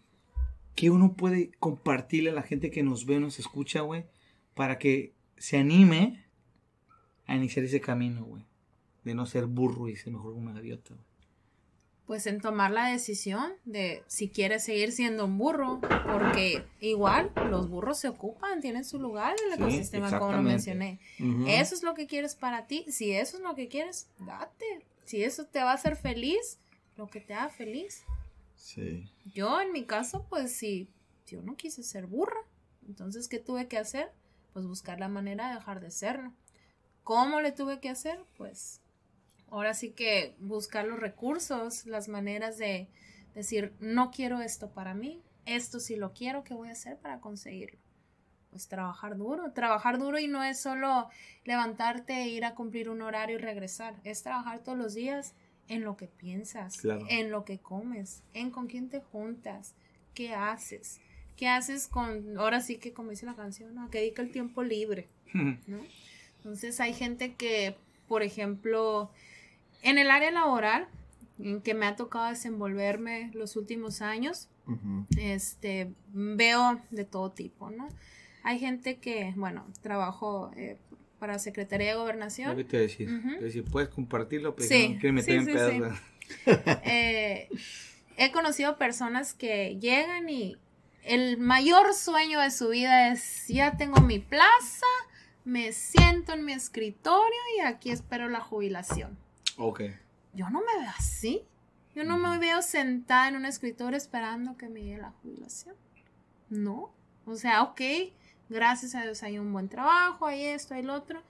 que 0.73 0.89
uno 0.89 1.13
puede 1.13 1.51
compartirle 1.59 2.31
a 2.31 2.33
la 2.33 2.41
gente 2.41 2.71
que 2.71 2.81
nos 2.81 3.05
ve, 3.05 3.19
nos 3.19 3.37
escucha, 3.37 3.81
güey, 3.81 4.05
para 4.55 4.79
que 4.79 5.13
se 5.37 5.57
anime 5.57 6.25
a 7.27 7.35
iniciar 7.35 7.65
ese 7.65 7.81
camino, 7.81 8.23
güey, 8.23 8.43
de 9.03 9.13
no 9.13 9.27
ser 9.27 9.45
burro 9.45 9.89
y 9.89 9.95
ser 9.95 10.13
mejor 10.13 10.33
una 10.33 10.53
gaviota. 10.53 10.95
güey. 10.95 11.06
Pues 12.07 12.25
en 12.25 12.39
tomar 12.39 12.71
la 12.71 12.87
decisión 12.87 13.51
de 13.65 14.01
si 14.07 14.29
quieres 14.29 14.63
seguir 14.63 14.93
siendo 14.93 15.25
un 15.25 15.37
burro, 15.37 15.81
porque 15.81 16.63
igual 16.79 17.31
los 17.49 17.69
burros 17.69 17.99
se 17.99 18.07
ocupan, 18.07 18.61
tienen 18.61 18.85
su 18.85 18.97
lugar 18.97 19.35
en 19.45 19.51
el 19.51 19.57
Sí, 19.57 19.63
ecosistema, 19.75 20.17
como 20.17 20.31
lo 20.31 20.41
mencioné. 20.41 20.99
Eso 21.47 21.75
es 21.75 21.83
lo 21.83 21.93
que 21.93 22.07
quieres 22.07 22.35
para 22.35 22.65
ti. 22.65 22.85
Si 22.87 23.11
eso 23.11 23.35
es 23.37 23.43
lo 23.43 23.55
que 23.55 23.67
quieres, 23.67 24.07
date. 24.19 24.85
Si 25.03 25.21
eso 25.21 25.45
te 25.45 25.59
va 25.59 25.71
a 25.71 25.75
hacer 25.75 25.97
feliz, 25.97 26.59
lo 26.95 27.07
que 27.07 27.19
te 27.19 27.33
haga 27.33 27.49
feliz. 27.49 28.03
Sí. 28.55 29.11
Yo, 29.33 29.59
en 29.59 29.73
mi 29.73 29.83
caso, 29.83 30.25
pues 30.29 30.53
sí, 30.55 30.87
yo 31.27 31.41
no 31.41 31.55
quise 31.57 31.83
ser 31.83 32.07
burra. 32.07 32.39
Entonces, 32.87 33.27
¿qué 33.27 33.39
tuve 33.39 33.67
que 33.67 33.77
hacer? 33.77 34.11
Pues 34.53 34.65
buscar 34.65 34.99
la 34.99 35.09
manera 35.09 35.49
de 35.49 35.55
dejar 35.55 35.81
de 35.81 35.91
serlo. 35.91 36.31
¿Cómo 37.03 37.41
le 37.41 37.51
tuve 37.51 37.79
que 37.79 37.89
hacer? 37.89 38.19
Pues 38.37 38.79
ahora 39.49 39.73
sí 39.73 39.91
que 39.91 40.35
buscar 40.39 40.85
los 40.85 40.99
recursos, 40.99 41.85
las 41.85 42.07
maneras 42.07 42.57
de 42.57 42.87
decir, 43.35 43.73
no 43.79 44.11
quiero 44.11 44.41
esto 44.41 44.69
para 44.71 44.93
mí, 44.93 45.21
esto 45.45 45.79
sí 45.79 45.95
lo 45.95 46.13
quiero, 46.13 46.43
¿qué 46.43 46.53
voy 46.53 46.69
a 46.69 46.73
hacer 46.73 46.97
para 46.97 47.19
conseguirlo? 47.19 47.79
Pues 48.49 48.67
trabajar 48.67 49.17
duro, 49.17 49.51
trabajar 49.51 49.99
duro 49.99 50.17
y 50.19 50.27
no 50.27 50.43
es 50.43 50.59
solo 50.59 51.09
levantarte 51.43 52.13
e 52.13 52.27
ir 52.29 52.45
a 52.45 52.55
cumplir 52.55 52.89
un 52.89 53.01
horario 53.01 53.35
y 53.35 53.39
regresar, 53.39 53.95
es 54.03 54.23
trabajar 54.23 54.59
todos 54.59 54.77
los 54.77 54.93
días 54.93 55.33
en 55.67 55.83
lo 55.83 55.97
que 55.97 56.07
piensas, 56.07 56.77
Claro. 56.77 57.05
en 57.09 57.29
lo 57.29 57.43
que 57.45 57.59
comes, 57.59 58.23
en 58.33 58.51
con 58.51 58.67
quién 58.67 58.89
te 58.89 59.01
juntas, 59.01 59.75
qué 60.13 60.33
haces, 60.33 60.99
qué 61.35 61.47
haces 61.47 61.87
con, 61.87 62.37
ahora 62.37 62.61
sí 62.61 62.77
que 62.77 62.93
como 62.93 63.11
dice 63.11 63.25
la 63.25 63.35
canción, 63.35 63.75
¿no? 63.75 63.89
que 63.89 63.99
dedica 63.99 64.21
el 64.21 64.31
tiempo 64.31 64.63
libre. 64.63 65.07
¿no? 65.33 65.79
Entonces 66.37 66.79
hay 66.79 66.93
gente 66.93 67.35
que, 67.35 67.75
por 68.07 68.23
ejemplo, 68.23 69.11
en 69.81 69.97
el 69.97 70.11
área 70.11 70.31
laboral, 70.31 70.87
en 71.39 71.61
que 71.61 71.73
me 71.73 71.85
ha 71.85 71.95
tocado 71.95 72.29
desenvolverme 72.29 73.31
los 73.33 73.55
últimos 73.55 74.01
años, 74.01 74.49
este, 75.17 75.93
veo 76.09 76.81
de 76.91 77.05
todo 77.05 77.31
tipo, 77.31 77.69
¿no? 77.69 77.87
Hay 78.43 78.59
gente 78.59 78.97
que, 78.97 79.33
bueno, 79.35 79.65
trabajo 79.81 80.51
eh, 80.55 80.77
para 81.19 81.39
Secretaría 81.39 81.89
de 81.89 81.95
Gobernación. 81.95 82.55
que 82.55 82.63
te 82.63 82.77
decir. 82.77 83.09
Decir, 83.39 83.63
puedes 83.65 83.89
compartirlo, 83.89 84.55
pero 84.55 84.67
Sí, 84.67 84.97
no 85.01 85.13
meter 85.13 85.43
sí, 85.43 85.51
en 85.51 85.57
sí, 85.57 85.85
sí. 86.45 86.51
Eh, 86.83 87.49
he 88.17 88.31
conocido 88.31 88.77
personas 88.77 89.33
que 89.33 89.77
llegan 89.79 90.29
y 90.29 90.57
el 91.03 91.37
mayor 91.37 91.93
sueño 91.93 92.41
de 92.41 92.51
su 92.51 92.69
vida 92.69 93.11
es, 93.11 93.47
ya 93.47 93.77
tengo 93.77 94.01
mi 94.01 94.19
plaza, 94.19 94.85
me 95.45 95.71
siento 95.71 96.33
en 96.33 96.43
mi 96.43 96.51
escritorio 96.51 97.39
y 97.57 97.61
aquí 97.61 97.91
espero 97.91 98.27
la 98.27 98.41
jubilación. 98.41 99.17
Ok. 99.57 99.81
Yo 100.33 100.49
no 100.49 100.59
me 100.59 100.81
veo 100.81 100.91
así. 100.97 101.43
Yo 101.95 102.03
no 102.03 102.17
me 102.17 102.37
veo 102.37 102.61
sentada 102.61 103.27
en 103.27 103.37
un 103.37 103.45
escritorio 103.45 103.97
esperando 103.97 104.55
que 104.55 104.69
me 104.69 104.83
llegue 104.83 104.99
la 104.99 105.11
jubilación. 105.23 105.75
No. 106.49 106.91
O 107.25 107.35
sea, 107.35 107.63
ok, 107.63 107.81
gracias 108.49 108.93
a 108.93 109.01
Dios 109.01 109.23
hay 109.23 109.39
un 109.39 109.51
buen 109.51 109.67
trabajo, 109.67 110.27
hay 110.27 110.43
esto, 110.43 110.75
hay 110.75 110.83
lo 110.83 110.93
otro. 110.93 111.23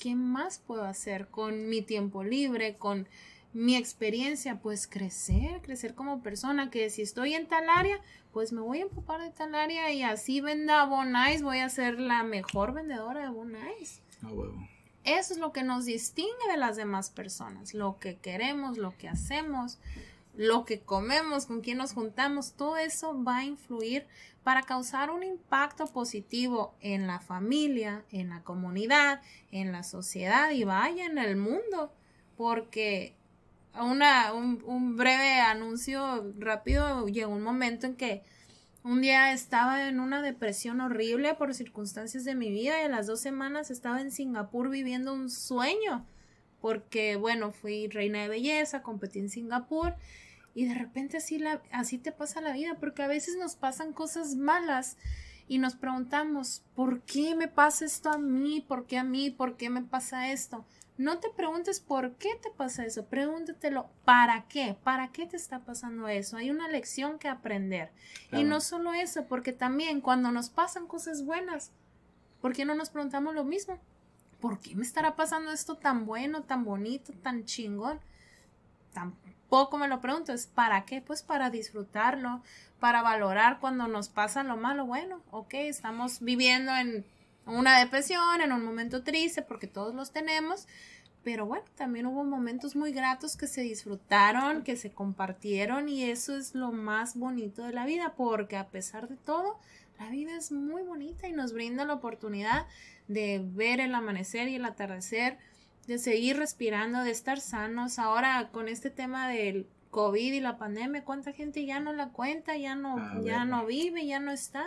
¿Qué 0.00 0.14
más 0.14 0.58
puedo 0.58 0.84
hacer 0.84 1.28
con 1.28 1.68
mi 1.68 1.82
tiempo 1.82 2.24
libre, 2.24 2.76
con 2.76 3.08
mi 3.52 3.76
experiencia? 3.76 4.60
Pues 4.60 4.86
crecer, 4.86 5.62
crecer 5.62 5.94
como 5.94 6.20
persona, 6.20 6.70
que 6.70 6.90
si 6.90 7.02
estoy 7.02 7.34
en 7.34 7.46
tal 7.46 7.70
área, 7.70 8.00
pues 8.32 8.52
me 8.52 8.60
voy 8.60 8.80
a 8.80 8.82
empapar 8.82 9.22
de 9.22 9.30
tal 9.30 9.54
área 9.54 9.92
y 9.92 10.02
así 10.02 10.40
venda 10.40 10.84
Bonais, 10.84 11.42
voy 11.42 11.60
a 11.60 11.68
ser 11.68 11.98
la 11.98 12.24
mejor 12.24 12.72
vendedora 12.72 13.22
de 13.22 13.28
Bonais. 13.28 14.02
A 14.22 14.28
huevo. 14.28 14.68
Eso 15.08 15.32
es 15.32 15.40
lo 15.40 15.52
que 15.52 15.62
nos 15.62 15.86
distingue 15.86 16.50
de 16.50 16.58
las 16.58 16.76
demás 16.76 17.08
personas, 17.08 17.72
lo 17.72 17.98
que 17.98 18.16
queremos, 18.16 18.76
lo 18.76 18.94
que 18.98 19.08
hacemos, 19.08 19.78
lo 20.36 20.66
que 20.66 20.80
comemos, 20.80 21.46
con 21.46 21.62
quién 21.62 21.78
nos 21.78 21.94
juntamos, 21.94 22.52
todo 22.52 22.76
eso 22.76 23.24
va 23.24 23.38
a 23.38 23.44
influir 23.44 24.06
para 24.44 24.64
causar 24.64 25.10
un 25.10 25.22
impacto 25.22 25.86
positivo 25.86 26.74
en 26.80 27.06
la 27.06 27.20
familia, 27.20 28.04
en 28.10 28.28
la 28.28 28.42
comunidad, 28.42 29.22
en 29.50 29.72
la 29.72 29.82
sociedad 29.82 30.50
y 30.50 30.64
vaya 30.64 31.06
en 31.06 31.16
el 31.16 31.36
mundo, 31.36 31.90
porque 32.36 33.14
una, 33.80 34.34
un, 34.34 34.62
un 34.66 34.94
breve 34.98 35.40
anuncio 35.40 36.34
rápido, 36.38 37.08
llegó 37.08 37.32
un 37.32 37.42
momento 37.42 37.86
en 37.86 37.96
que 37.96 38.22
un 38.84 39.00
día 39.00 39.32
estaba 39.32 39.88
en 39.88 40.00
una 40.00 40.22
depresión 40.22 40.80
horrible 40.80 41.34
por 41.34 41.54
circunstancias 41.54 42.24
de 42.24 42.34
mi 42.34 42.50
vida 42.50 42.80
y 42.80 42.84
a 42.84 42.88
las 42.88 43.06
dos 43.06 43.20
semanas 43.20 43.70
estaba 43.70 44.00
en 44.00 44.10
Singapur 44.10 44.70
viviendo 44.70 45.12
un 45.12 45.30
sueño. 45.30 46.06
Porque, 46.60 47.16
bueno, 47.16 47.52
fui 47.52 47.88
reina 47.88 48.22
de 48.22 48.28
belleza, 48.28 48.82
competí 48.82 49.20
en 49.20 49.30
Singapur 49.30 49.94
y 50.54 50.66
de 50.66 50.74
repente 50.74 51.18
así, 51.18 51.38
la, 51.38 51.62
así 51.70 51.98
te 51.98 52.10
pasa 52.10 52.40
la 52.40 52.52
vida, 52.52 52.76
porque 52.80 53.02
a 53.02 53.06
veces 53.06 53.36
nos 53.36 53.54
pasan 53.54 53.92
cosas 53.92 54.34
malas 54.34 54.96
y 55.46 55.58
nos 55.58 55.76
preguntamos, 55.76 56.62
¿por 56.74 57.02
qué 57.02 57.34
me 57.34 57.46
pasa 57.46 57.84
esto 57.84 58.10
a 58.10 58.18
mí? 58.18 58.64
¿Por 58.66 58.86
qué 58.86 58.98
a 58.98 59.04
mí? 59.04 59.30
¿Por 59.30 59.56
qué 59.56 59.70
me 59.70 59.82
pasa 59.82 60.32
esto? 60.32 60.64
No 60.98 61.20
te 61.20 61.30
preguntes 61.30 61.78
por 61.78 62.16
qué 62.16 62.34
te 62.42 62.50
pasa 62.50 62.84
eso, 62.84 63.06
pregúntatelo, 63.06 63.88
¿para 64.04 64.48
qué? 64.48 64.76
¿Para 64.82 65.12
qué 65.12 65.26
te 65.26 65.36
está 65.36 65.60
pasando 65.60 66.08
eso? 66.08 66.36
Hay 66.36 66.50
una 66.50 66.66
lección 66.68 67.20
que 67.20 67.28
aprender. 67.28 67.92
Y 68.32 68.42
no 68.42 68.60
solo 68.60 68.92
eso, 68.92 69.26
porque 69.26 69.52
también 69.52 70.00
cuando 70.00 70.32
nos 70.32 70.50
pasan 70.50 70.88
cosas 70.88 71.24
buenas, 71.24 71.70
¿por 72.40 72.52
qué 72.52 72.64
no 72.64 72.74
nos 72.74 72.90
preguntamos 72.90 73.32
lo 73.36 73.44
mismo? 73.44 73.78
¿Por 74.40 74.58
qué 74.58 74.74
me 74.74 74.82
estará 74.82 75.14
pasando 75.14 75.52
esto 75.52 75.76
tan 75.76 76.04
bueno, 76.04 76.42
tan 76.42 76.64
bonito, 76.64 77.12
tan 77.22 77.44
chingón? 77.44 78.00
Tampoco 78.92 79.78
me 79.78 79.86
lo 79.86 80.00
pregunto, 80.00 80.32
es 80.32 80.48
para 80.48 80.84
qué? 80.84 81.00
Pues 81.00 81.22
para 81.22 81.48
disfrutarlo, 81.48 82.42
para 82.80 83.02
valorar 83.02 83.60
cuando 83.60 83.86
nos 83.86 84.08
pasa 84.08 84.42
lo 84.42 84.56
malo. 84.56 84.84
Bueno, 84.84 85.22
ok, 85.30 85.54
estamos 85.54 86.18
viviendo 86.20 86.74
en 86.74 87.06
una 87.48 87.78
depresión, 87.78 88.40
en 88.40 88.52
un 88.52 88.64
momento 88.64 89.02
triste, 89.02 89.42
porque 89.42 89.66
todos 89.66 89.94
los 89.94 90.12
tenemos, 90.12 90.66
pero 91.24 91.46
bueno, 91.46 91.64
también 91.74 92.06
hubo 92.06 92.24
momentos 92.24 92.76
muy 92.76 92.92
gratos 92.92 93.36
que 93.36 93.46
se 93.46 93.62
disfrutaron, 93.62 94.62
que 94.62 94.76
se 94.76 94.92
compartieron 94.92 95.88
y 95.88 96.04
eso 96.04 96.36
es 96.36 96.54
lo 96.54 96.72
más 96.72 97.16
bonito 97.16 97.64
de 97.64 97.72
la 97.72 97.84
vida, 97.86 98.14
porque 98.16 98.56
a 98.56 98.68
pesar 98.68 99.08
de 99.08 99.16
todo, 99.16 99.58
la 99.98 100.08
vida 100.10 100.36
es 100.36 100.52
muy 100.52 100.82
bonita 100.82 101.28
y 101.28 101.32
nos 101.32 101.52
brinda 101.52 101.84
la 101.84 101.94
oportunidad 101.94 102.66
de 103.08 103.42
ver 103.44 103.80
el 103.80 103.94
amanecer 103.94 104.48
y 104.48 104.54
el 104.54 104.64
atardecer 104.64 105.38
de 105.86 105.98
seguir 105.98 106.36
respirando, 106.36 107.02
de 107.02 107.10
estar 107.10 107.40
sanos. 107.40 107.98
Ahora 107.98 108.50
con 108.52 108.68
este 108.68 108.90
tema 108.90 109.28
del 109.28 109.66
COVID 109.90 110.34
y 110.34 110.40
la 110.40 110.58
pandemia, 110.58 111.04
cuánta 111.04 111.32
gente 111.32 111.64
ya 111.64 111.80
no 111.80 111.92
la 111.92 112.10
cuenta, 112.10 112.56
ya 112.56 112.74
no, 112.74 112.96
Ah, 112.98 113.20
ya 113.24 113.44
no 113.44 113.66
vive, 113.66 114.06
ya 114.06 114.20
no 114.20 114.30
está. 114.30 114.66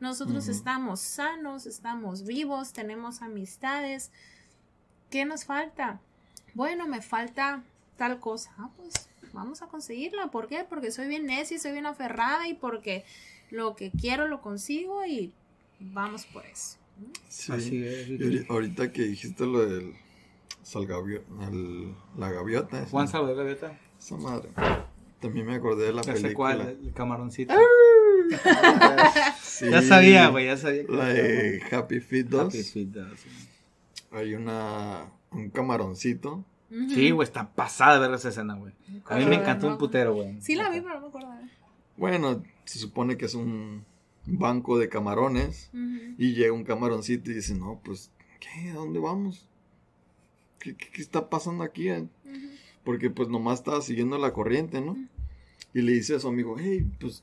Nosotros 0.00 0.48
estamos 0.48 1.00
sanos, 1.00 1.66
estamos 1.66 2.24
vivos, 2.26 2.72
tenemos 2.72 3.20
amistades. 3.22 4.10
¿Qué 5.10 5.24
nos 5.24 5.44
falta? 5.44 6.00
Bueno, 6.54 6.86
me 6.86 7.02
falta 7.02 7.62
tal 7.96 8.18
cosa. 8.18 8.50
Ah, 8.58 8.70
pues 8.76 8.92
vamos 9.32 9.60
a 9.62 9.66
conseguirla. 9.66 10.30
¿Por 10.30 10.48
qué? 10.48 10.64
Porque 10.68 10.90
soy 10.90 11.06
bien 11.08 11.26
necia, 11.26 11.58
soy 11.58 11.72
bien 11.72 11.86
aferrada 11.86 12.48
y 12.48 12.54
porque 12.54 13.04
lo 13.50 13.76
que 13.76 13.90
quiero 13.90 14.26
lo 14.26 14.40
consigo 14.40 15.04
y 15.04 15.32
vamos 15.80 16.24
por 16.26 16.46
eso. 16.46 16.78
Sí. 17.28 17.52
Así 17.52 17.84
es. 17.84 18.08
Y 18.08 18.46
ahorita 18.48 18.92
que 18.92 19.02
dijiste 19.02 19.44
lo 19.46 19.66
del 19.66 19.94
salgavio- 20.64 21.22
el- 21.50 21.94
la 22.16 22.30
gaviota, 22.30 22.86
Juan 22.90 23.06
Salvador 23.08 23.36
Gaviota. 23.36 23.78
esa 23.98 24.16
madre. 24.16 24.48
También 25.20 25.46
me 25.46 25.54
acordé 25.56 25.86
de 25.86 25.92
la 25.92 26.02
película. 26.02 26.34
cuál, 26.34 26.60
el 26.62 26.92
camaroncito. 26.94 27.52
Sí, 29.42 29.70
Ya 29.70 29.82
sabía, 29.82 30.28
güey, 30.28 30.46
ya 30.46 30.56
sabía. 30.56 30.86
que- 30.86 30.92
La 30.92 31.06
de 31.08 31.62
Happy 31.70 32.00
Feet 32.00 32.26
2. 32.26 32.40
Happy 32.46 32.62
Feet 32.62 32.86
2, 32.88 33.20
sí. 33.20 33.28
Hay 34.12 34.34
una 34.34 35.10
un 35.30 35.50
camaroncito. 35.50 36.44
Sí, 36.88 37.10
güey, 37.10 37.26
está 37.26 37.52
pasada 37.52 37.94
de 37.94 38.06
ver 38.08 38.14
esa 38.16 38.28
escena, 38.28 38.54
güey. 38.54 38.72
A 39.06 39.16
mí 39.16 39.26
me 39.26 39.36
encantó 39.36 39.66
no. 39.66 39.72
un 39.72 39.78
putero, 39.78 40.14
güey. 40.14 40.40
Sí 40.40 40.54
la 40.54 40.68
vi, 40.70 40.80
pero 40.80 40.94
no 40.96 41.00
me 41.02 41.06
acuerdo. 41.08 41.28
Bueno, 41.96 42.42
se 42.64 42.78
supone 42.78 43.16
que 43.16 43.26
es 43.26 43.34
un 43.34 43.84
banco 44.26 44.78
de 44.78 44.88
camarones. 44.88 45.70
Y 46.18 46.34
llega 46.34 46.52
un 46.52 46.64
camaroncito 46.64 47.30
y 47.30 47.34
dice, 47.34 47.54
no, 47.54 47.80
pues, 47.84 48.10
¿qué? 48.38 48.70
¿A 48.70 48.74
dónde 48.74 48.98
vamos? 49.00 49.46
¿Qué, 50.58 50.76
qué- 50.76 50.90
qué 50.92 51.02
está 51.02 51.28
pasando 51.28 51.64
aquí? 51.64 51.90
Ujú. 51.90 52.08
Porque 52.84 53.10
pues 53.10 53.28
nomás 53.28 53.58
estaba 53.60 53.80
siguiendo 53.82 54.16
la 54.18 54.32
corriente, 54.32 54.80
¿no? 54.80 54.96
Y 55.74 55.82
le 55.82 55.92
dice 55.92 56.14
a 56.16 56.20
su 56.20 56.28
amigo, 56.28 56.56
hey, 56.58 56.86
pues, 57.00 57.22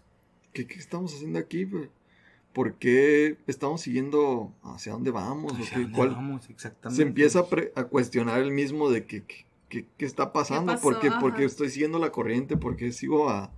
¿qué, 0.57 0.67
qué 0.67 0.79
estamos 0.79 1.13
haciendo 1.13 1.39
aquí? 1.39 1.65
pues? 1.65 1.89
¿Por 2.53 2.73
qué 2.75 3.37
estamos 3.45 3.81
siguiendo 3.81 4.51
hacia 4.63 4.93
dónde 4.93 5.11
vamos? 5.11 5.53
¿O 5.53 5.55
¿Hacia 5.55 5.75
qué- 5.75 5.81
dónde 5.83 5.95
cuál- 5.97 6.09
vamos? 6.11 6.49
Exactamente. 6.49 6.95
Se 6.95 7.07
empieza 7.07 7.39
a, 7.41 7.45
pre- 7.47 7.71
a 7.75 7.83
cuestionar 7.83 8.39
el 8.41 8.51
mismo 8.51 8.89
de 8.89 9.05
que, 9.05 9.23
que- 9.23 9.45
que- 9.69 9.85
qué 9.97 10.05
está 10.05 10.33
pasando, 10.33 10.73
qué, 11.01 11.07
Ajá. 11.09 11.19
por 11.19 11.35
qué 11.35 11.43
estoy 11.45 11.69
siguiendo 11.69 11.99
la 11.99 12.11
corriente, 12.11 12.57
por 12.57 12.75
qué 12.75 12.91
sigo 12.91 13.29
a, 13.29 13.51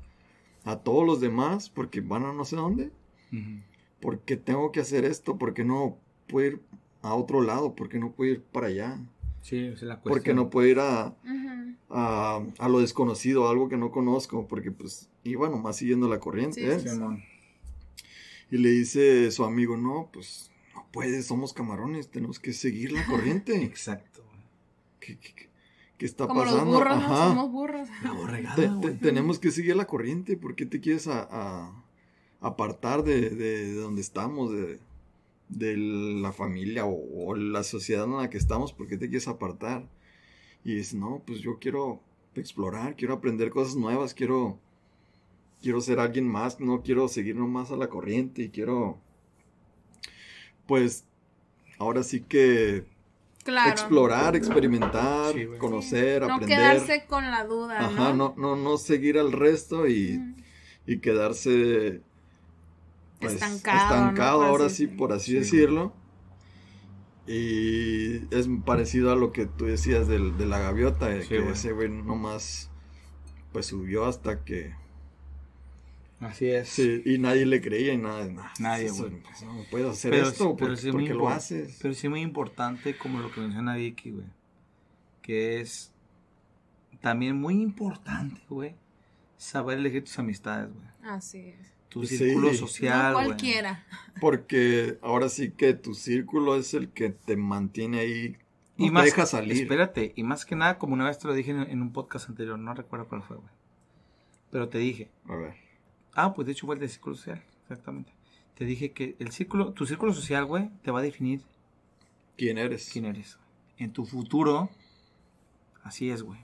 a 0.66 0.80
todos 0.80 1.06
los 1.06 1.22
demás, 1.22 1.70
porque 1.70 2.02
van 2.02 2.26
a 2.26 2.34
no 2.34 2.44
sé 2.44 2.58
dónde, 2.58 2.92
Ujú. 3.32 3.62
por 4.02 4.20
qué 4.20 4.36
tengo 4.36 4.72
que 4.74 4.82
hacer 4.82 5.06
esto, 5.06 5.38
por 5.38 5.54
qué 5.54 5.64
no 5.64 5.98
puedo 6.28 6.48
ir 6.48 6.62
a 7.02 7.14
otro 7.14 7.42
lado, 7.42 7.76
por 7.76 7.88
qué 7.88 8.00
no 8.00 8.12
puedo 8.12 8.32
ir 8.34 8.42
para 8.42 8.68
allá, 8.68 9.00
Sí, 9.42 9.58
esa 9.68 9.76
es 9.76 9.82
la 9.84 9.96
por 10.02 10.04
qué 10.04 10.12
cuestión. 10.16 10.36
no 10.36 10.50
puedo 10.50 10.68
ir 10.68 10.80
a, 10.80 11.16
a, 11.90 12.42
a 12.58 12.70
lo 12.70 12.80
desconocido, 12.82 13.48
a 13.48 13.52
algo 13.52 13.70
que 13.70 13.78
no 13.78 13.92
conozco, 13.92 14.48
porque 14.48 14.72
pues 14.72 15.09
iba 15.24 15.50
nomás 15.50 15.78
siguiendo 15.78 16.08
la 16.08 16.20
corriente. 16.20 16.62
Sí, 16.62 16.66
¿eh? 16.66 16.80
sí. 16.80 17.00
Y 18.52 18.58
le 18.58 18.70
dice 18.70 19.30
su 19.32 19.44
amigo, 19.44 19.78
no, 19.78 20.10
pues 20.12 20.52
no 20.74 20.86
puedes, 20.92 21.28
somos 21.28 21.54
camarones, 21.54 22.10
tenemos 22.10 22.40
que 22.40 22.54
seguir 22.54 22.92
la 22.92 23.06
corriente. 23.06 23.56
Exacto, 23.64 24.24
güey. 24.26 24.42
¿Qué, 25.00 25.18
qué- 25.20 25.34
qué- 25.36 25.50
qué 25.98 26.06
está 26.06 26.28
Como 26.28 26.42
pasando? 26.42 26.66
los 26.66 26.74
burros, 26.80 26.98
¿no? 27.02 27.08
Somos 27.28 27.52
burros. 27.52 27.90
La 28.04 28.12
borregada, 28.14 28.56
Te- 28.56 28.62
te- 28.64 28.70
güey. 28.70 28.98
tenemos 29.00 29.38
que 29.40 29.52
seguir 29.52 29.76
la 29.76 29.86
corriente, 29.86 30.38
¿por 30.38 30.56
qué 30.56 30.66
te 30.66 30.80
quieres 30.80 31.08
a- 31.08 31.28
a- 31.30 31.84
apartar 32.42 33.04
de, 33.04 33.30
de- 33.30 33.66
de 33.68 33.74
donde 33.76 34.02
estamos, 34.02 34.52
de, 34.52 34.80
de 35.50 35.76
la 35.78 36.32
familia 36.32 36.86
o, 36.86 37.28
o 37.28 37.36
la 37.36 37.64
sociedad 37.64 38.06
en 38.06 38.18
la 38.18 38.30
que 38.30 38.38
estamos? 38.38 38.72
¿Por 38.74 38.88
qué 38.88 38.98
te 38.98 39.08
quieres 39.10 39.28
apartar? 39.28 39.88
Y 40.64 40.76
dice, 40.76 40.98
no, 40.98 41.22
pues 41.26 41.40
yo 41.42 41.60
quiero 41.60 42.02
explorar, 42.36 42.96
quiero 42.96 43.14
aprender 43.14 43.50
cosas 43.50 43.76
nuevas, 43.76 44.14
quiero, 44.14 44.58
quiero 45.62 45.82
ser 45.82 46.00
alguien 46.00 46.28
más, 46.28 46.60
no 46.60 46.82
quiero 46.82 47.08
seguir 47.08 47.36
nomás 47.36 47.72
a 47.72 47.78
la 47.78 47.89
corriente 47.89 48.43
y 48.43 48.50
quiero, 48.50 48.98
pues, 50.67 51.06
ahora 51.80 52.04
sí 52.04 52.22
que 52.22 52.86
Claro. 53.43 53.72
explorar, 53.72 54.36
experimentar, 54.36 55.34
Sí, 55.34 55.48
conocer, 55.60 56.22
No 56.22 56.36
aprender. 56.36 56.60
quedarse 56.60 57.06
con 57.08 57.32
la 57.32 57.45
duda, 57.45 57.80
Ajá, 57.80 58.13
no, 58.13 58.34
no, 58.38 58.56
no 58.56 58.78
seguir 58.78 59.17
al 59.17 59.32
resto 59.32 59.88
y, 59.88 60.19
y 60.86 61.00
quedarse 61.00 62.02
pues, 63.19 63.34
Estancado, 63.34 63.78
estancado, 63.95 64.41
¿no? 64.41 64.48
Ahora 64.48 64.65
así 64.67 64.88
sí, 64.88 64.88
por 64.88 65.12
así 65.13 65.32
Sí, 65.32 65.38
decirlo. 65.39 65.93
Y 67.28 68.15
es 68.36 68.48
parecido 68.65 69.12
a 69.12 69.15
lo 69.15 69.32
que 69.32 69.45
tú 69.45 69.65
decías 69.65 70.08
del, 70.08 70.38
de 70.38 70.45
la 70.45 70.60
gaviota, 70.60 71.10
que 71.19 71.39
güey. 71.39 71.52
ese 71.52 71.72
güey 71.74 71.89
nomás 71.89 72.69
pues 73.52 73.67
subió 73.67 74.06
hasta 74.06 74.43
que... 74.43 74.74
Así 76.20 76.48
es. 76.50 76.68
Sí, 76.70 77.02
y 77.06 77.18
nadie 77.18 77.46
le 77.46 77.62
creía 77.62 77.94
y 77.94 77.98
nada. 77.98 78.26
"Nah, 78.28 78.52
Nadie, 78.60 78.88
eso, 78.88 79.08
güey. 79.08 79.22
pues, 79.22 79.42
no 79.44 79.64
puedes 79.72 79.88
hacer 79.88 80.12
Pero, 80.12 80.28
esto, 80.28 80.56
pero 80.58 80.72
¿por, 80.72 80.78
sí 80.78 80.92
lo 80.92 81.30
haces? 81.30 81.80
Pero 81.82 81.94
sí 81.94 82.08
es 82.08 82.12
muy 82.12 82.22
importante, 82.22 82.98
como 82.98 83.20
lo 83.20 83.32
que 83.32 83.40
menciona 83.40 83.76
Vicky, 83.76 84.12
güey. 84.12 84.26
Que 85.22 85.62
es 85.62 85.94
también 87.02 87.38
muy 87.40 87.62
importante, 87.62 88.42
güey. 88.50 88.76
Saber 89.38 89.78
elegir 89.78 90.04
tus 90.04 90.20
amistades, 90.20 90.70
güey. 90.74 90.88
Así 91.14 91.38
es. 91.40 91.72
Tu 91.88 92.06
Sí. 92.06 92.18
círculo 92.18 92.54
social, 92.54 93.08
no 93.08 93.14
güey. 93.14 93.26
cualquiera. 93.28 93.86
Porque 94.20 94.98
ahora 95.02 95.30
sí 95.30 95.52
que 95.52 95.74
tu 95.74 95.94
círculo 95.94 96.56
es 96.58 96.74
el 96.74 96.90
que 96.90 97.10
te 97.10 97.38
mantiene 97.38 98.00
ahí. 98.00 98.38
No 98.78 98.86
Y 98.86 98.88
te 98.90 98.94
más, 98.94 99.06
deja 99.06 99.26
salir. 99.26 99.62
espérate, 99.64 100.12
y 100.16 100.24
más 100.24 100.46
que 100.46 100.56
nada, 100.56 100.78
como 100.78 100.94
una 100.94 101.06
vez 101.06 101.18
te 101.18 101.28
lo 101.28 101.34
dije 101.34 101.52
en, 101.52 101.62
en 101.62 101.82
un 101.82 101.92
podcast 101.94 102.28
anterior, 102.30 102.60
no 102.60 102.74
recuerdo 102.74 103.08
cuál 103.08 103.24
fue, 103.24 103.38
güey. 103.38 103.50
Pero 104.52 104.68
te 104.68 104.78
dije, 104.80 105.10
A 105.28 105.36
ver. 105.36 105.69
Ah, 106.15 106.34
pues 106.34 106.45
de 106.45 106.52
hecho 106.54 106.65
fue 106.65 106.76
el 106.76 106.82
de 106.82 106.88
círculo 106.89 107.15
social, 107.15 107.41
exactamente. 107.63 108.12
Te 108.56 108.65
dije 108.65 108.91
que 108.91 109.15
el 109.19 109.32
círculo, 109.32 109.72
tu 109.74 109.86
círculo 109.86 110.13
social, 110.13 110.45
güey, 110.45 110.69
te 110.84 110.91
va 110.91 111.00
a 111.00 111.04
definir 111.04 111.41
¿Quién 112.38 112.58
eres? 112.58 112.89
quién 112.91 113.06
eres. 113.06 113.38
En 113.78 113.93
tu 113.93 114.06
futuro, 114.06 114.69
así 115.84 116.10
es, 116.10 116.24
güey. 116.24 116.39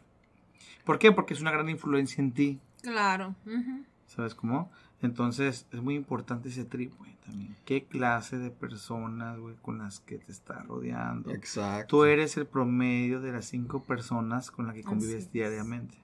¿Por 0.85 0.99
qué? 0.99 1.11
Porque 1.11 1.33
es 1.33 1.41
una 1.41 1.51
gran 1.51 1.69
influencia 1.69 2.21
en 2.21 2.31
ti, 2.31 2.59
Claro. 2.81 3.35
¿sabes 4.07 4.35
cómo? 4.35 4.71
Entonces, 5.01 5.67
es 5.71 5.81
muy 5.81 5.95
importante 5.95 6.49
ese 6.49 6.63
trip, 6.63 6.95
güey, 6.97 7.11
también. 7.25 7.55
¿Qué 7.65 7.83
clase 7.83 8.37
de 8.37 8.49
personas, 8.51 9.37
güey, 9.39 9.55
con 9.61 9.79
las 9.79 9.99
que 9.99 10.17
te 10.19 10.31
estás 10.31 10.65
rodeando? 10.67 11.31
Exacto. 11.31 11.87
Tú 11.87 12.03
eres 12.05 12.37
el 12.37 12.45
promedio 12.45 13.19
de 13.19 13.31
las 13.31 13.45
cinco 13.45 13.83
personas 13.83 14.51
con 14.51 14.67
las 14.67 14.75
que 14.75 14.83
convives 14.83 15.15
Así 15.15 15.25
es. 15.25 15.31
diariamente. 15.33 15.97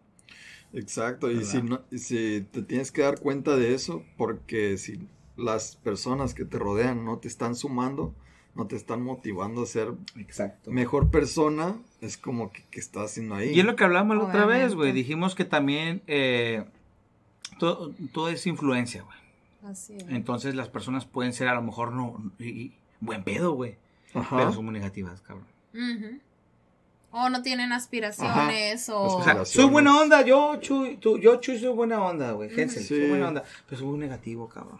Exacto, 0.74 1.30
y 1.32 1.44
si, 1.44 1.62
no, 1.62 1.82
y 1.92 1.98
si 1.98 2.48
te 2.52 2.62
tienes 2.62 2.92
que 2.92 3.02
dar 3.02 3.20
cuenta 3.20 3.56
de 3.58 3.74
eso, 3.74 4.04
porque 4.18 4.78
si 4.78 5.00
las 5.38 5.76
personas 5.76 6.34
que 6.34 6.46
te 6.46 6.58
rodean 6.60 7.04
no 7.04 7.18
te 7.18 7.28
están 7.28 7.56
sumando, 7.56 8.14
no 8.56 8.68
te 8.68 8.76
están 8.76 9.02
motivando 9.02 9.64
a 9.64 9.66
ser 9.66 9.94
Exacto. 10.18 10.72
mejor 10.72 11.10
persona, 11.10 11.76
es 12.02 12.18
como 12.18 12.52
que, 12.52 12.64
que 12.72 12.80
estás 12.80 13.12
haciendo 13.12 13.36
ahí. 13.36 13.50
Y 13.54 13.60
es 13.60 13.66
lo 13.66 13.76
que 13.76 13.84
hablamos 13.84 14.18
la 14.18 14.24
otra 14.26 14.46
vez, 14.46 14.76
güey. 14.76 14.92
Dijimos 14.92 15.36
que 15.36 15.46
también 15.46 16.02
eh, 16.08 16.64
todo, 17.60 17.94
todo 18.14 18.30
es 18.30 18.46
influencia, 18.48 19.04
güey. 19.04 19.18
Así 19.72 19.94
es. 19.96 20.06
Entonces 20.10 20.56
las 20.56 20.70
personas 20.70 21.06
pueden 21.06 21.34
ser 21.34 21.48
a 21.48 21.56
lo 21.56 21.62
mejor 21.62 21.92
no 21.94 22.32
y- 22.40 22.50
y 22.50 22.74
buen 23.00 23.24
pedo, 23.24 23.54
güey. 23.54 23.76
Ajá. 24.14 24.38
Pero 24.38 24.52
son 24.54 24.66
muy 24.66 24.74
negativas, 24.74 25.22
cabrón. 25.22 25.46
O 27.12 27.30
no 27.30 27.41
tienen 27.41 27.71
aspiraciones 27.74 28.88
o... 28.89 29.02
O 29.02 29.24
sea, 29.24 29.34
Relaciones. 29.34 29.50
soy 29.50 29.65
buena 29.65 30.00
onda, 30.02 30.26
yo, 30.26 30.56
Chuy, 30.62 30.97
tú, 30.97 31.17
yo, 31.17 31.36
Chuy, 31.41 31.60
soy 31.60 31.74
buena 31.74 32.02
onda, 32.04 32.32
güey. 32.32 32.50
Hensel, 32.50 32.84
Sí. 32.84 32.88
soy 32.97 33.10
buena 33.10 33.28
onda. 33.28 33.43
Pero 33.67 33.80
soy 33.80 33.88
muy 33.89 34.00
negativo, 34.00 34.47
cabrón. 34.47 34.80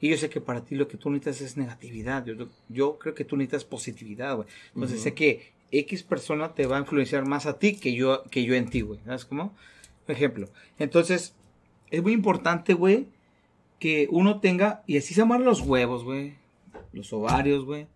Y 0.00 0.08
yo 0.08 0.16
sé 0.16 0.28
que 0.30 0.40
para 0.40 0.64
ti 0.64 0.74
lo 0.74 0.88
que 0.88 0.96
tú 0.96 1.10
necesitas 1.10 1.40
es 1.42 1.56
negatividad. 1.56 2.24
Yo, 2.24 2.48
yo 2.68 2.98
creo 2.98 3.14
que 3.14 3.24
tú 3.24 3.36
necesitas 3.36 3.64
positividad, 3.64 4.34
güey. 4.36 4.48
Entonces 4.74 5.02
sé 5.02 5.14
que 5.14 5.52
X 5.70 6.02
persona 6.02 6.54
te 6.54 6.66
va 6.66 6.78
a 6.78 6.80
influenciar 6.80 7.26
más 7.26 7.46
a 7.46 7.58
ti 7.58 7.76
que 7.76 7.92
yo, 7.94 8.24
que 8.24 8.42
yo 8.44 8.54
en 8.54 8.68
ti, 8.68 8.80
güey. 8.80 8.98
¿Sabes 9.04 9.24
cómo? 9.24 9.54
Por 10.06 10.14
ejemplo. 10.16 10.48
Entonces, 10.78 11.34
es 11.90 12.02
muy 12.02 12.12
importante, 12.12 12.74
güey, 12.74 13.06
que 13.78 14.08
uno 14.10 14.40
tenga, 14.40 14.82
y 14.86 14.96
así 14.96 15.14
se 15.14 15.20
llaman 15.20 15.44
los 15.44 15.60
huevos, 15.60 16.02
güey, 16.02 16.34
los 16.92 17.12
ovarios, 17.12 17.64
güey, 17.64 17.86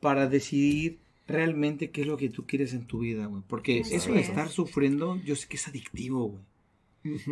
para 0.00 0.26
decidir 0.28 0.98
realmente 1.30 1.90
qué 1.90 2.02
es 2.02 2.06
lo 2.06 2.16
que 2.16 2.28
tú 2.28 2.46
quieres 2.46 2.72
en 2.74 2.86
tu 2.86 3.00
vida, 3.00 3.26
güey. 3.26 3.42
Porque 3.46 3.80
eso 3.80 4.12
de 4.12 4.20
es. 4.20 4.28
estar 4.28 4.48
sufriendo, 4.48 5.16
yo 5.24 5.36
sé 5.36 5.48
que 5.48 5.56
es 5.56 5.66
adictivo, 5.68 6.26
güey. 6.28 6.42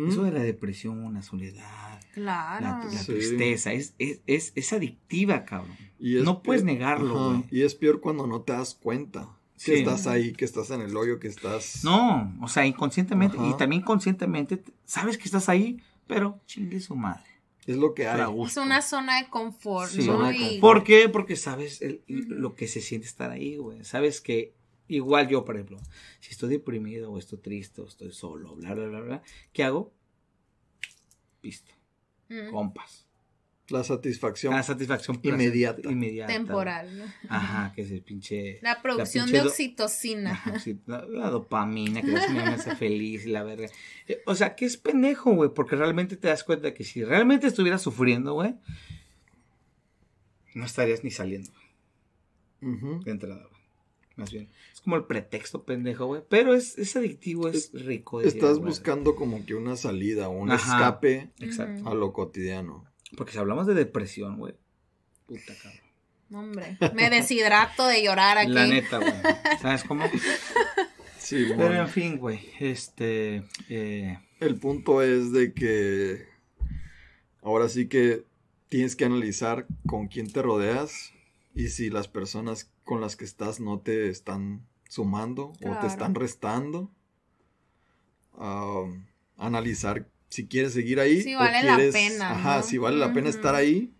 Eso 0.07 0.23
de 0.23 0.31
la 0.31 0.39
depresión, 0.39 1.13
la 1.13 1.21
soledad, 1.21 2.01
Claro. 2.15 2.65
la, 2.65 2.83
la 2.85 2.89
Sí. 2.91 3.13
tristeza, 3.13 3.71
es, 3.71 3.93
es, 3.99 4.19
es, 4.25 4.51
es 4.55 4.73
adictiva, 4.73 5.45
cabrón. 5.45 5.75
Y 5.99 6.17
es 6.17 6.23
no 6.23 6.41
puedes 6.41 6.63
negarlo, 6.63 7.29
güey. 7.29 7.43
Y 7.51 7.61
es 7.61 7.75
peor 7.75 8.01
cuando 8.01 8.25
no 8.25 8.41
te 8.41 8.53
das 8.53 8.73
cuenta 8.73 9.29
que 9.57 9.61
Sí. 9.63 9.73
estás 9.73 10.07
ahí, 10.07 10.33
que 10.33 10.43
estás 10.45 10.71
en 10.71 10.81
el 10.81 10.97
hoyo, 10.97 11.19
que 11.19 11.27
estás... 11.27 11.83
No, 11.83 12.35
o 12.41 12.47
sea, 12.47 12.65
inconscientemente 12.65 13.37
Ajá. 13.37 13.47
y 13.47 13.57
también 13.57 13.83
conscientemente 13.83 14.63
sabes 14.85 15.17
que 15.19 15.25
estás 15.25 15.49
ahí, 15.49 15.77
pero 16.07 16.39
chingue 16.47 16.79
su 16.79 16.95
madre. 16.95 17.28
Es 17.69 17.77
lo 17.77 17.93
que 17.93 18.07
hay. 18.07 18.19
Es 18.47 18.57
una 18.57 18.81
zona 18.81 19.21
de 19.21 19.29
confort, 19.29 19.91
Sí. 19.91 19.99
¿no? 19.99 20.13
Zona 20.13 20.29
de 20.29 20.35
Y- 20.35 20.39
confort. 20.39 20.59
¿Por 20.61 20.83
qué? 20.83 21.07
Porque 21.09 21.35
sabes 21.35 21.81
el- 21.83 22.01
lo 22.07 22.55
que 22.55 22.67
se 22.67 22.81
siente 22.81 23.05
estar 23.05 23.29
ahí, 23.29 23.57
güey. 23.57 23.83
Sabes 23.83 24.21
que 24.21 24.55
igual 24.87 25.27
yo, 25.27 25.45
por 25.45 25.55
ejemplo, 25.55 25.77
si 26.19 26.31
estoy 26.31 26.49
deprimido 26.49 27.11
o 27.11 27.19
estoy 27.19 27.37
triste 27.37 27.81
o 27.81 27.85
estoy 27.87 28.11
solo, 28.11 28.55
bla, 28.55 28.73
bla, 28.73 28.87
bla, 28.87 29.01
bla, 29.01 29.23
¿qué 29.53 29.63
hago? 29.63 29.93
Pisto, 31.41 31.71
compas. 32.51 33.07
La 33.71 33.83
satisfacción. 33.83 34.53
La 34.53 34.63
satisfacción 34.63 35.19
Inmediata. 35.23 35.81
inmediata. 35.91 36.33
Temporal, 36.33 36.97
¿no? 36.97 37.03
Ajá, 37.29 37.71
que 37.75 37.81
es 37.83 37.91
el 37.91 38.01
pinche... 38.01 38.59
La 38.61 38.81
producción 38.81 39.25
pinche 39.25 39.41
de 39.41 39.47
oxitocina. 39.47 40.31
Ajá, 40.31 40.59
sí, 40.59 40.79
la, 40.85 41.05
la 41.05 41.29
dopamina 41.29 42.01
que 42.01 42.07
me 42.07 42.39
hace 42.41 42.75
feliz 42.75 43.25
y 43.25 43.29
la 43.29 43.43
verga. 43.43 43.67
Eh, 44.07 44.21
O 44.25 44.35
sea, 44.35 44.55
que 44.55 44.65
es 44.65 44.77
pendejo, 44.77 45.33
güey, 45.33 45.49
porque 45.53 45.75
realmente 45.75 46.15
te 46.17 46.27
das 46.29 46.43
cuenta 46.43 46.73
que 46.73 46.83
si 46.83 47.03
realmente 47.03 47.47
estuvieras 47.47 47.81
sufriendo, 47.81 48.33
güey, 48.33 48.55
no 50.55 50.65
estarías 50.65 51.03
ni 51.03 51.11
saliendo 51.11 51.51
Ujú. 52.61 53.01
de 53.03 53.11
entrada, 53.11 53.41
güey. 53.49 53.59
Más 54.15 54.31
bien. 54.33 54.49
Es 54.73 54.81
como 54.81 54.97
el 54.97 55.05
pretexto 55.05 55.63
pendejo, 55.63 56.05
güey. 56.07 56.21
Pero 56.27 56.53
es, 56.53 56.77
es 56.77 56.93
adictivo, 56.97 57.47
es 57.47 57.71
rico. 57.71 58.19
diría, 58.19 58.33
Estás 58.33 58.59
buscando 58.59 59.15
como 59.15 59.45
que 59.45 59.55
una 59.55 59.77
salida, 59.77 60.27
un 60.27 60.51
Ajá. 60.51 60.75
escape 60.77 61.29
Exacto. 61.39 61.87
a 61.89 61.93
lo 61.95 62.11
cotidiano. 62.11 62.85
Porque 63.17 63.31
si 63.33 63.37
hablamos 63.39 63.67
de 63.67 63.73
depresión, 63.73 64.37
güey. 64.37 64.55
Puta 65.25 65.53
cabrón. 65.61 65.81
Hombre, 66.31 66.77
me 66.93 67.09
deshidrato 67.09 67.87
de 67.87 68.03
llorar 68.03 68.37
aquí. 68.37 68.51
La 68.51 68.67
neta, 68.67 68.97
güey. 68.99 69.13
¿Sabes 69.61 69.83
cómo? 69.83 70.05
Sí, 71.17 71.45
Pero 71.49 71.55
bueno. 71.55 71.81
en 71.81 71.89
fin, 71.89 72.17
güey. 72.17 72.39
Este. 72.59 73.43
eh, 73.67 74.19
El 74.39 74.55
punto 74.59 75.01
es 75.01 75.31
de 75.31 75.53
que 75.53 76.27
ahora 77.41 77.67
sí 77.67 77.87
que 77.87 78.25
tienes 78.67 78.95
que 78.95 79.05
analizar 79.05 79.65
con 79.87 80.07
quién 80.07 80.31
te 80.31 80.41
rodeas 80.43 81.13
y 81.55 81.69
si 81.69 81.89
las 81.89 82.07
personas 82.07 82.71
con 82.83 83.01
las 83.01 83.15
que 83.15 83.25
estás 83.25 83.59
no 83.59 83.79
te 83.79 84.09
están 84.09 84.65
sumando 84.87 85.53
o 85.65 85.79
te 85.79 85.87
están 85.87 86.13
restando. 86.15 86.91
Analizar 89.37 90.07
si 90.29 90.47
quieres 90.47 90.73
seguir 90.73 90.99
ahí. 90.99 91.21
Si 91.21 91.35
o 91.35 91.39
vale 91.39 91.63
la 91.63 91.75
quieres- 91.75 91.93
pena, 91.93 92.31
Ajá, 92.31 92.57
¿no? 92.57 92.63
si 92.63 92.77
vale 92.77 92.97
la 92.97 93.11
pena 93.13 93.29
estar 93.29 93.55
ahí 93.55 93.91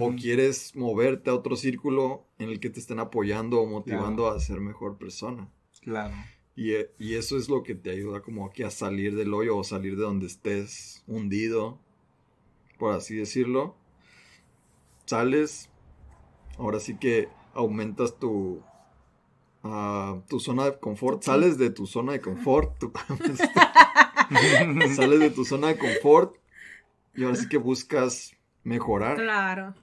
o 0.00 0.06
ujú. 0.06 0.16
quieres 0.16 0.74
moverte 0.76 1.28
a 1.30 1.34
otro 1.34 1.56
círculo 1.56 2.24
en 2.38 2.48
el 2.48 2.58
que 2.60 2.70
te 2.70 2.80
estén 2.80 3.00
apoyando 3.00 3.60
o 3.60 3.66
motivando 3.66 4.28
a 4.30 4.40
ser 4.40 4.60
mejor 4.60 4.96
persona. 4.96 5.48
Claro. 5.82 6.14
Y, 6.56 6.72
eh, 6.72 6.90
y 6.98 7.14
eso 7.14 7.36
es 7.36 7.48
lo 7.48 7.62
que 7.64 7.74
te 7.74 7.90
ayuda 7.90 8.20
como 8.22 8.46
aquí 8.46 8.62
a 8.62 8.70
salir 8.70 9.14
del 9.16 9.34
hoyo 9.34 9.56
o 9.56 9.64
salir 9.64 9.96
de 9.96 10.02
donde 10.04 10.26
estés 10.26 11.02
hundido, 11.06 11.78
por 12.78 12.94
así 12.94 13.16
decirlo. 13.16 13.74
Sales, 15.06 15.68
ahora 16.56 16.80
sí 16.80 16.96
que 16.96 17.28
aumentas 17.52 18.18
tu, 18.18 18.62
ah, 19.64 20.18
tu 20.28 20.40
zona 20.40 20.64
de 20.66 20.78
confort, 20.78 21.22
sales 21.22 21.58
de 21.58 21.70
tu 21.70 21.86
zona 21.86 22.12
de 22.12 22.20
confort, 22.20 22.78
tu- 22.78 22.92
sales 24.96 25.20
de 25.20 25.30
tu 25.30 25.44
zona 25.44 25.68
de 25.68 25.78
confort 25.78 26.36
y 27.14 27.24
ahora 27.24 27.36
sí 27.36 27.48
que 27.48 27.58
buscas 27.58 28.32
mejorar, 28.64 29.16
Claro. 29.16 29.74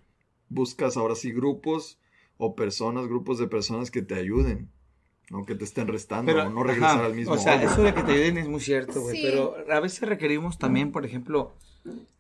buscas 0.50 0.98
ahora 0.98 1.16
sí 1.16 1.32
grupos 1.32 2.00
o 2.38 2.56
personas, 2.56 3.08
grupos 3.08 3.40
de 3.40 3.48
personas 3.48 3.92
que 3.92 4.02
te 4.02 4.16
ayuden. 4.16 4.70
No 5.30 5.46
que 5.46 5.56
te 5.56 5.64
estén 5.64 5.88
restando 5.88 6.34
o 6.34 6.50
no 6.50 6.62
regresar 6.64 6.98
ajá, 6.98 7.06
al 7.06 7.14
mismo 7.14 7.36
O 7.36 7.38
sea, 7.38 7.64
eso 7.64 7.84
de 7.84 7.94
que 7.94 8.04
te 8.04 8.12
ayuden 8.12 8.38
es 8.38 8.50
muy 8.50 8.60
cierto, 8.60 9.00
güey. 9.02 9.16
Sí. 9.16 9.24
Pero 9.24 9.56
a 9.72 9.80
veces 9.80 10.02
requerimos 10.02 10.58
también, 10.58 10.92
por 10.92 11.06
ejemplo, 11.06 11.54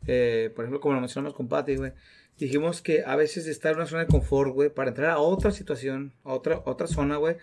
eh, 0.07 0.49
por 0.55 0.63
ejemplo, 0.63 0.79
como 0.79 0.93
lo 0.95 1.01
mencionamos 1.01 1.35
con 1.35 1.49
Patty, 1.49 1.75
güey. 1.75 1.91
Dijimos 2.37 2.81
que 2.81 3.03
a 3.03 3.17
veces 3.17 3.47
estar 3.47 3.73
en 3.73 3.79
una 3.79 3.85
zona 3.87 4.05
de 4.05 4.07
confort, 4.07 4.53
güey, 4.53 4.69
para 4.69 4.89
entrar 4.91 5.09
a 5.09 5.17
otra 5.19 5.51
situación, 5.51 6.13
a 6.23 6.31
otra, 6.33 6.61
otra 6.63 6.87
zona, 6.87 7.17
güey, 7.17 7.35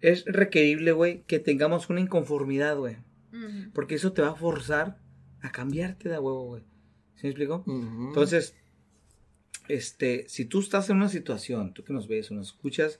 es 0.00 0.24
requerible, 0.24 0.92
güey, 0.92 1.22
que 1.26 1.38
tengamos 1.38 1.90
una 1.90 2.00
inconformidad, 2.00 2.78
güey. 2.78 2.96
Ujú. 3.32 3.70
Porque 3.72 3.94
eso 3.96 4.12
te 4.12 4.22
va 4.22 4.28
a 4.30 4.34
forzar 4.34 4.98
a 5.40 5.50
cambiarte 5.52 6.08
de 6.08 6.18
huevo, 6.18 6.44
güey. 6.46 6.62
¿Sí 7.16 7.22
me 7.24 7.30
explico? 7.30 7.64
Entonces, 7.66 8.54
este, 9.68 10.28
si 10.28 10.44
tú 10.44 10.60
estás 10.60 10.88
en 10.90 10.96
una 10.96 11.08
situación, 11.08 11.72
tú 11.74 11.84
que 11.84 11.92
nos 11.92 12.08
ves 12.08 12.30
o 12.30 12.34
nos 12.34 12.48
escuchas, 12.48 12.98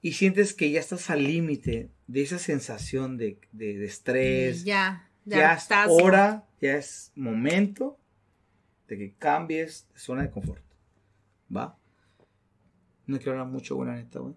y 0.00 0.12
sientes 0.12 0.54
que 0.54 0.70
ya 0.70 0.78
estás 0.80 1.10
al 1.10 1.24
límite 1.24 1.90
de 2.06 2.22
esa 2.22 2.38
sensación 2.38 3.16
de, 3.16 3.40
de, 3.52 3.78
de 3.78 3.84
estrés, 3.86 4.64
Ya, 4.64 5.10
de 5.24 5.36
ya 5.36 5.54
es 5.54 5.62
hartazgo. 5.62 5.96
hora, 5.96 6.46
ya 6.60 6.76
es 6.76 7.10
momento 7.16 7.98
de 8.86 8.96
que 8.96 9.14
cambies 9.14 9.88
de 9.92 9.98
zona 9.98 10.22
de 10.22 10.30
confort. 10.30 10.62
¿Va? 11.54 11.76
No 13.06 13.16
quiero 13.18 13.32
hablar 13.32 13.48
mucho, 13.48 13.74
güey, 13.74 13.88
la 13.88 13.96
neta, 13.96 14.20
güey. 14.20 14.34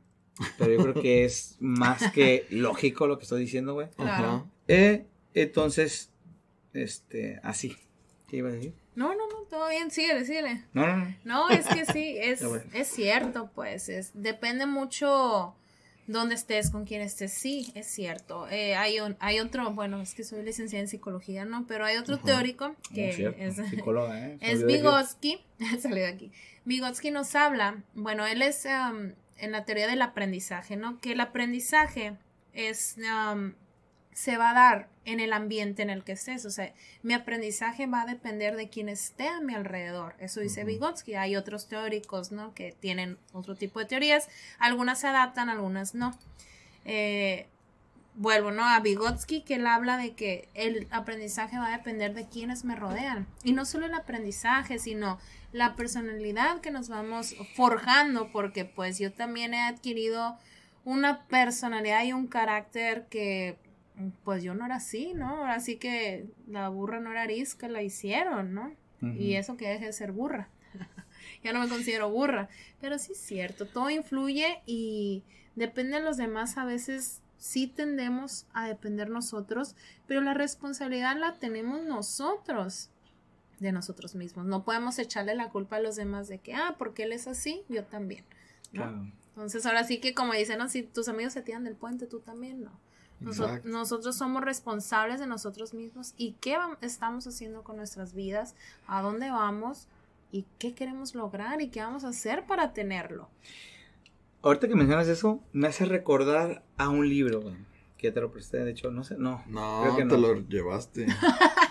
Pero 0.58 0.72
yo 0.74 0.82
creo 0.82 0.94
que 1.04 1.26
es 1.26 1.58
más 1.60 2.12
que 2.12 2.48
lógico 2.52 3.06
lo 3.06 3.18
que 3.18 3.24
estoy 3.24 3.42
diciendo, 3.42 3.74
güey. 3.74 3.90
Claro. 3.92 4.50
Eh, 4.68 5.06
entonces, 5.34 6.10
este, 6.74 7.40
así. 7.44 7.76
¿Qué 8.28 8.38
iba 8.38 8.50
a 8.50 8.54
decir? 8.54 8.74
No, 8.96 9.10
no, 9.16 9.28
no, 9.28 9.44
todo 9.50 9.70
bien, 9.70 9.92
síguele, 9.92 10.26
síguele. 10.26 10.64
No, 10.74 10.88
no, 10.88 10.98
no. 10.98 11.16
No, 11.24 11.50
es 11.50 11.68
que 11.68 11.86
sí, 11.86 12.18
es, 12.22 12.46
bueno. 12.48 12.64
es 12.74 12.88
cierto, 12.88 13.52
pues, 13.54 13.90
es, 13.90 14.12
depende 14.14 14.66
mucho 14.66 15.56
dónde 16.08 16.36
estés, 16.36 16.70
con 16.70 16.86
quién 16.86 17.02
estés, 17.02 17.34
sí, 17.34 17.72
es 17.76 17.88
cierto. 17.88 18.48
Eh, 18.50 18.76
hay, 18.76 19.00
un, 19.00 19.16
hay 19.20 19.40
otro, 19.40 19.72
bueno, 19.72 20.02
es 20.02 20.14
que 20.14 20.24
soy 20.24 20.44
licenciada 20.44 20.82
en 20.82 20.88
psicología, 20.88 21.46
¿no? 21.46 21.66
Pero 21.68 21.86
hay 21.86 21.98
otro 21.98 22.16
Ajá. 22.16 22.26
teórico 22.26 22.76
que 22.94 23.34
es, 23.38 23.56
psicóloga, 23.70 24.28
¿eh? 24.28 24.38
Es. 24.42 24.66
Vygotsky, 24.66 25.42
salió 25.80 26.04
de 26.04 26.08
aquí. 26.08 26.32
Vygotsky 26.66 27.12
nos 27.12 27.36
habla, 27.36 27.84
bueno, 27.96 28.26
él 28.28 28.42
es 28.42 28.66
um, 28.66 29.14
en 29.38 29.52
la 29.52 29.66
teoría 29.66 29.88
del 29.88 30.02
aprendizaje, 30.02 30.76
¿no? 30.76 31.00
Que 31.00 31.14
el 31.14 31.20
aprendizaje 31.20 32.18
es, 32.54 32.98
um, 32.98 33.54
se 34.14 34.38
va 34.38 34.52
a 34.52 34.54
dar 34.54 34.90
en 35.06 35.20
el 35.20 35.34
ambiente 35.34 35.82
en 35.82 35.90
el 35.90 36.04
que 36.04 36.12
estés, 36.12 36.46
o 36.46 36.52
sea, 36.52 36.74
mi 37.02 37.14
aprendizaje 37.14 37.88
va 37.88 38.02
a 38.02 38.06
depender 38.06 38.56
de 38.56 38.70
quien 38.70 38.90
esté 38.90 39.28
a 39.28 39.40
mi 39.40 39.54
alrededor, 39.54 40.16
eso 40.20 40.42
dice. 40.42 40.64
Vygotsky, 40.64 41.16
hay 41.16 41.36
otros 41.36 41.68
teóricos, 41.68 42.32
¿no? 42.32 42.54
Que 42.54 42.76
tienen 42.80 43.18
otro 43.34 43.56
tipo 43.56 43.80
de 43.80 43.86
teorías, 43.86 44.28
algunas 44.60 45.00
se 45.00 45.08
adaptan, 45.08 45.50
algunas 45.50 45.96
no. 45.96 46.18
Eh, 46.86 47.48
vuelvo, 48.16 48.52
¿no? 48.52 48.66
A 48.66 48.80
Vygotsky, 48.80 49.42
que 49.42 49.56
él 49.56 49.68
habla 49.68 49.98
de 49.98 50.14
que 50.14 50.50
el 50.54 50.88
aprendizaje 50.92 51.58
va 51.58 51.68
a 51.68 51.78
depender 51.78 52.14
de 52.14 52.28
quienes 52.28 52.66
me 52.66 52.76
rodean. 52.76 53.28
Y 53.44 53.54
no 53.54 53.66
solo 53.66 53.86
el 53.86 53.94
aprendizaje, 53.94 54.80
sino 54.80 55.20
la 55.52 55.76
personalidad 55.76 56.62
que 56.62 56.72
nos 56.72 56.90
vamos 56.90 57.36
forjando, 57.56 58.32
porque 58.32 58.66
pues 58.66 59.00
yo 59.00 59.12
también 59.12 59.54
he 59.54 59.62
adquirido 59.62 60.38
una 60.84 61.26
personalidad 61.28 62.04
y 62.04 62.14
un 62.14 62.28
carácter 62.28 63.08
que 63.08 63.58
pues 64.24 64.44
yo 64.44 64.54
no 64.54 64.66
era 64.66 64.76
así, 64.76 65.14
¿no? 65.14 65.46
Así 65.46 65.78
que 65.78 66.28
la 66.48 66.70
burra 66.70 67.00
no 67.00 67.12
era 67.12 67.24
arisca, 67.24 67.68
la 67.68 67.82
hicieron, 67.82 68.54
¿no? 68.54 68.74
Y 69.02 69.34
eso 69.34 69.58
que 69.58 69.68
deje 69.68 69.88
de 69.88 69.94
ser 69.94 70.12
burra. 70.12 70.48
ya 71.44 71.54
no 71.54 71.60
me 71.60 71.68
considero 71.68 72.12
burra. 72.12 72.50
Pero 72.80 73.00
sí 73.00 73.14
es 73.14 73.18
cierto, 73.18 73.66
todo 73.66 73.90
influye 73.90 74.62
y 74.68 75.24
depende 75.56 75.98
de 75.98 76.04
los 76.04 76.18
demás. 76.18 76.58
A 76.58 76.66
veces 76.66 77.22
sí 77.38 77.66
tendemos 77.66 78.46
a 78.54 78.68
depender 78.68 79.10
nosotros, 79.10 79.76
pero 80.06 80.22
la 80.22 80.36
responsabilidad 80.36 81.18
la 81.18 81.34
tenemos 81.40 81.84
nosotros 81.84 82.92
de 83.60 83.72
nosotros 83.72 84.14
mismos. 84.14 84.46
No 84.46 84.64
podemos 84.64 85.00
echarle 85.00 85.34
la 85.34 85.50
culpa 85.50 85.78
a 85.78 85.82
los 85.82 85.96
demás 85.96 86.28
de 86.28 86.38
que, 86.38 86.54
ah, 86.54 86.76
porque 86.78 87.04
él 87.04 87.14
es 87.14 87.28
así, 87.28 87.64
yo 87.70 87.84
también. 87.86 88.24
¿no? 88.72 88.84
Claro. 88.84 89.12
Entonces 89.30 89.66
ahora 89.66 89.84
sí 89.84 90.00
que 90.00 90.14
como 90.14 90.34
dicen, 90.34 90.60
no, 90.60 90.70
si 90.70 90.84
tus 90.84 91.08
amigos 91.08 91.34
se 91.34 91.42
tiran 91.42 91.64
del 91.64 91.76
puente, 91.76 92.06
tú 92.06 92.20
también 92.20 92.64
no. 92.64 92.80
Nosotros 93.22 94.16
somos 94.16 94.44
responsables 94.44 95.20
de 95.20 95.28
nosotros 95.28 95.74
mismos 95.74 96.14
y 96.18 96.34
qué 96.42 96.58
estamos 96.82 97.28
haciendo 97.28 97.64
con 97.64 97.78
nuestras 97.78 98.14
vidas, 98.14 98.56
a 98.88 99.02
dónde 99.02 99.30
vamos 99.30 99.88
y 100.32 100.46
qué 100.58 100.74
queremos 100.74 101.14
lograr 101.14 101.62
y 101.62 101.70
qué 101.70 101.82
vamos 101.82 102.04
a 102.04 102.10
hacer 102.10 102.46
para 102.46 102.74
tenerlo. 102.74 103.30
Ahorita 104.42 104.68
que 104.68 104.76
mencionas 104.76 105.08
eso, 105.08 105.40
me 105.54 105.68
hace 105.68 105.86
recordar 105.86 106.64
a 106.78 106.90
un 106.90 107.08
libro, 107.08 107.54
que 107.98 108.08
ya 108.08 108.14
te 108.14 108.22
lo 108.22 108.32
presté, 108.32 108.58
de 108.58 108.72
hecho, 108.72 108.90
no 108.90 109.04
sé, 109.04 109.16
no. 109.18 109.44
No, 109.48 109.82
creo 109.84 109.96
que 109.98 110.06
te 110.06 110.18
no. 110.18 110.28
lo 110.28 110.40
llevaste. 110.48 111.08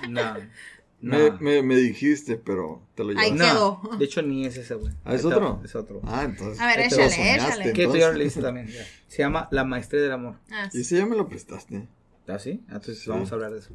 No. 0.09 0.35
Me, 1.03 1.31
no. 1.31 1.39
me, 1.41 1.63
me 1.63 1.77
dijiste, 1.77 2.37
pero 2.37 2.83
te 2.95 3.05
lo 3.05 3.11
Ahí 3.19 3.33
llevaste. 3.33 3.55
No, 3.55 3.81
quedó. 3.83 3.97
de 3.97 4.05
hecho 4.05 4.23
ni 4.23 4.45
es 4.47 4.57
ese, 4.57 4.75
güey. 4.75 4.93
¿Ah, 5.05 5.15
es 5.15 5.25
otro? 5.25 5.61
Es 5.65 5.75
otro. 5.75 6.01
Ah, 6.05 6.25
entonces. 6.25 6.61
A 6.61 6.67
ver, 6.67 6.81
échale, 6.81 7.35
échale. 7.35 7.73
que 7.73 7.87
tú 7.87 7.97
ya 7.97 8.11
lo 8.11 8.31
también. 8.43 8.67
ya. 8.69 8.85
Se 9.09 9.19
llama 9.23 9.49
La 9.51 9.65
Maestría 9.65 10.03
del 10.03 10.13
Amor. 10.13 10.37
Ah, 10.51 10.69
Y 10.73 10.81
ese 10.83 10.97
ya 10.99 11.07
me 11.07 11.17
lo 11.17 11.29
prestaste. 11.29 11.87
¿Ah, 12.29 12.39
sí? 12.39 12.61
Ah, 12.69 12.75
Entonces 12.77 13.01
Sí. 13.03 13.11
vamos 13.11 13.33
a 13.33 13.35
hablar 13.35 13.53
de 13.53 13.59
eso. 13.61 13.71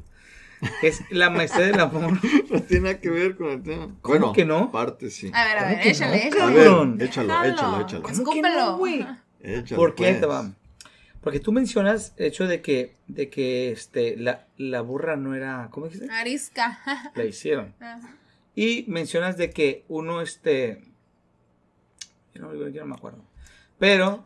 Es 0.82 1.02
La 1.10 1.28
Maestría 1.28 1.66
del 1.66 1.80
Amor. 1.80 2.18
No 2.50 2.62
tiene 2.62 2.84
nada 2.84 3.00
que 3.00 3.10
ver 3.10 3.36
con 3.36 3.48
el 3.50 3.62
tema. 3.62 3.86
¿Cómo 4.00 4.18
Bueno, 4.18 4.32
que 4.32 4.44
no? 4.44 4.70
parte 4.72 5.10
sí. 5.10 5.30
A 5.34 5.44
ver, 5.44 5.58
a 5.58 5.62
¿Cómo 5.64 5.76
ver, 5.76 5.86
échale, 5.88 6.16
no, 6.16 6.22
A 6.22 6.24
échale. 6.28 6.54
ver, 6.54 7.02
échalo, 7.08 7.44
échalo, 7.44 7.80
échalo. 7.82 8.02
¿Cómo 8.02 8.14
que 8.14 8.38
Escúpelo. 8.38 8.54
no, 8.54 8.78
güey? 8.78 9.06
Échalo, 9.40 9.76
¿Por 9.80 9.94
qué 9.94 10.04
pues. 10.04 10.20
te 10.20 10.26
va? 10.26 10.50
Porque 11.26 11.40
tú 11.40 11.50
mencionas 11.50 12.14
el 12.18 12.26
hecho 12.26 12.46
de 12.46 12.62
que, 12.62 12.94
de 13.08 13.28
que 13.30 13.72
este, 13.72 14.16
la, 14.16 14.46
la 14.58 14.80
burra 14.80 15.16
no 15.16 15.34
era. 15.34 15.66
¿Cómo 15.72 15.86
dijiste? 15.86 16.08
Arisca. 16.08 16.78
La 17.16 17.24
hicieron. 17.24 17.74
Y 18.54 18.84
mencionas 18.86 19.36
de 19.36 19.50
que 19.50 19.82
uno, 19.88 20.22
este. 20.22 20.84
Yo 22.32 22.42
no, 22.42 22.68
yo 22.68 22.80
no 22.80 22.86
me 22.86 22.94
acuerdo. 22.94 23.24
Pero, 23.76 24.24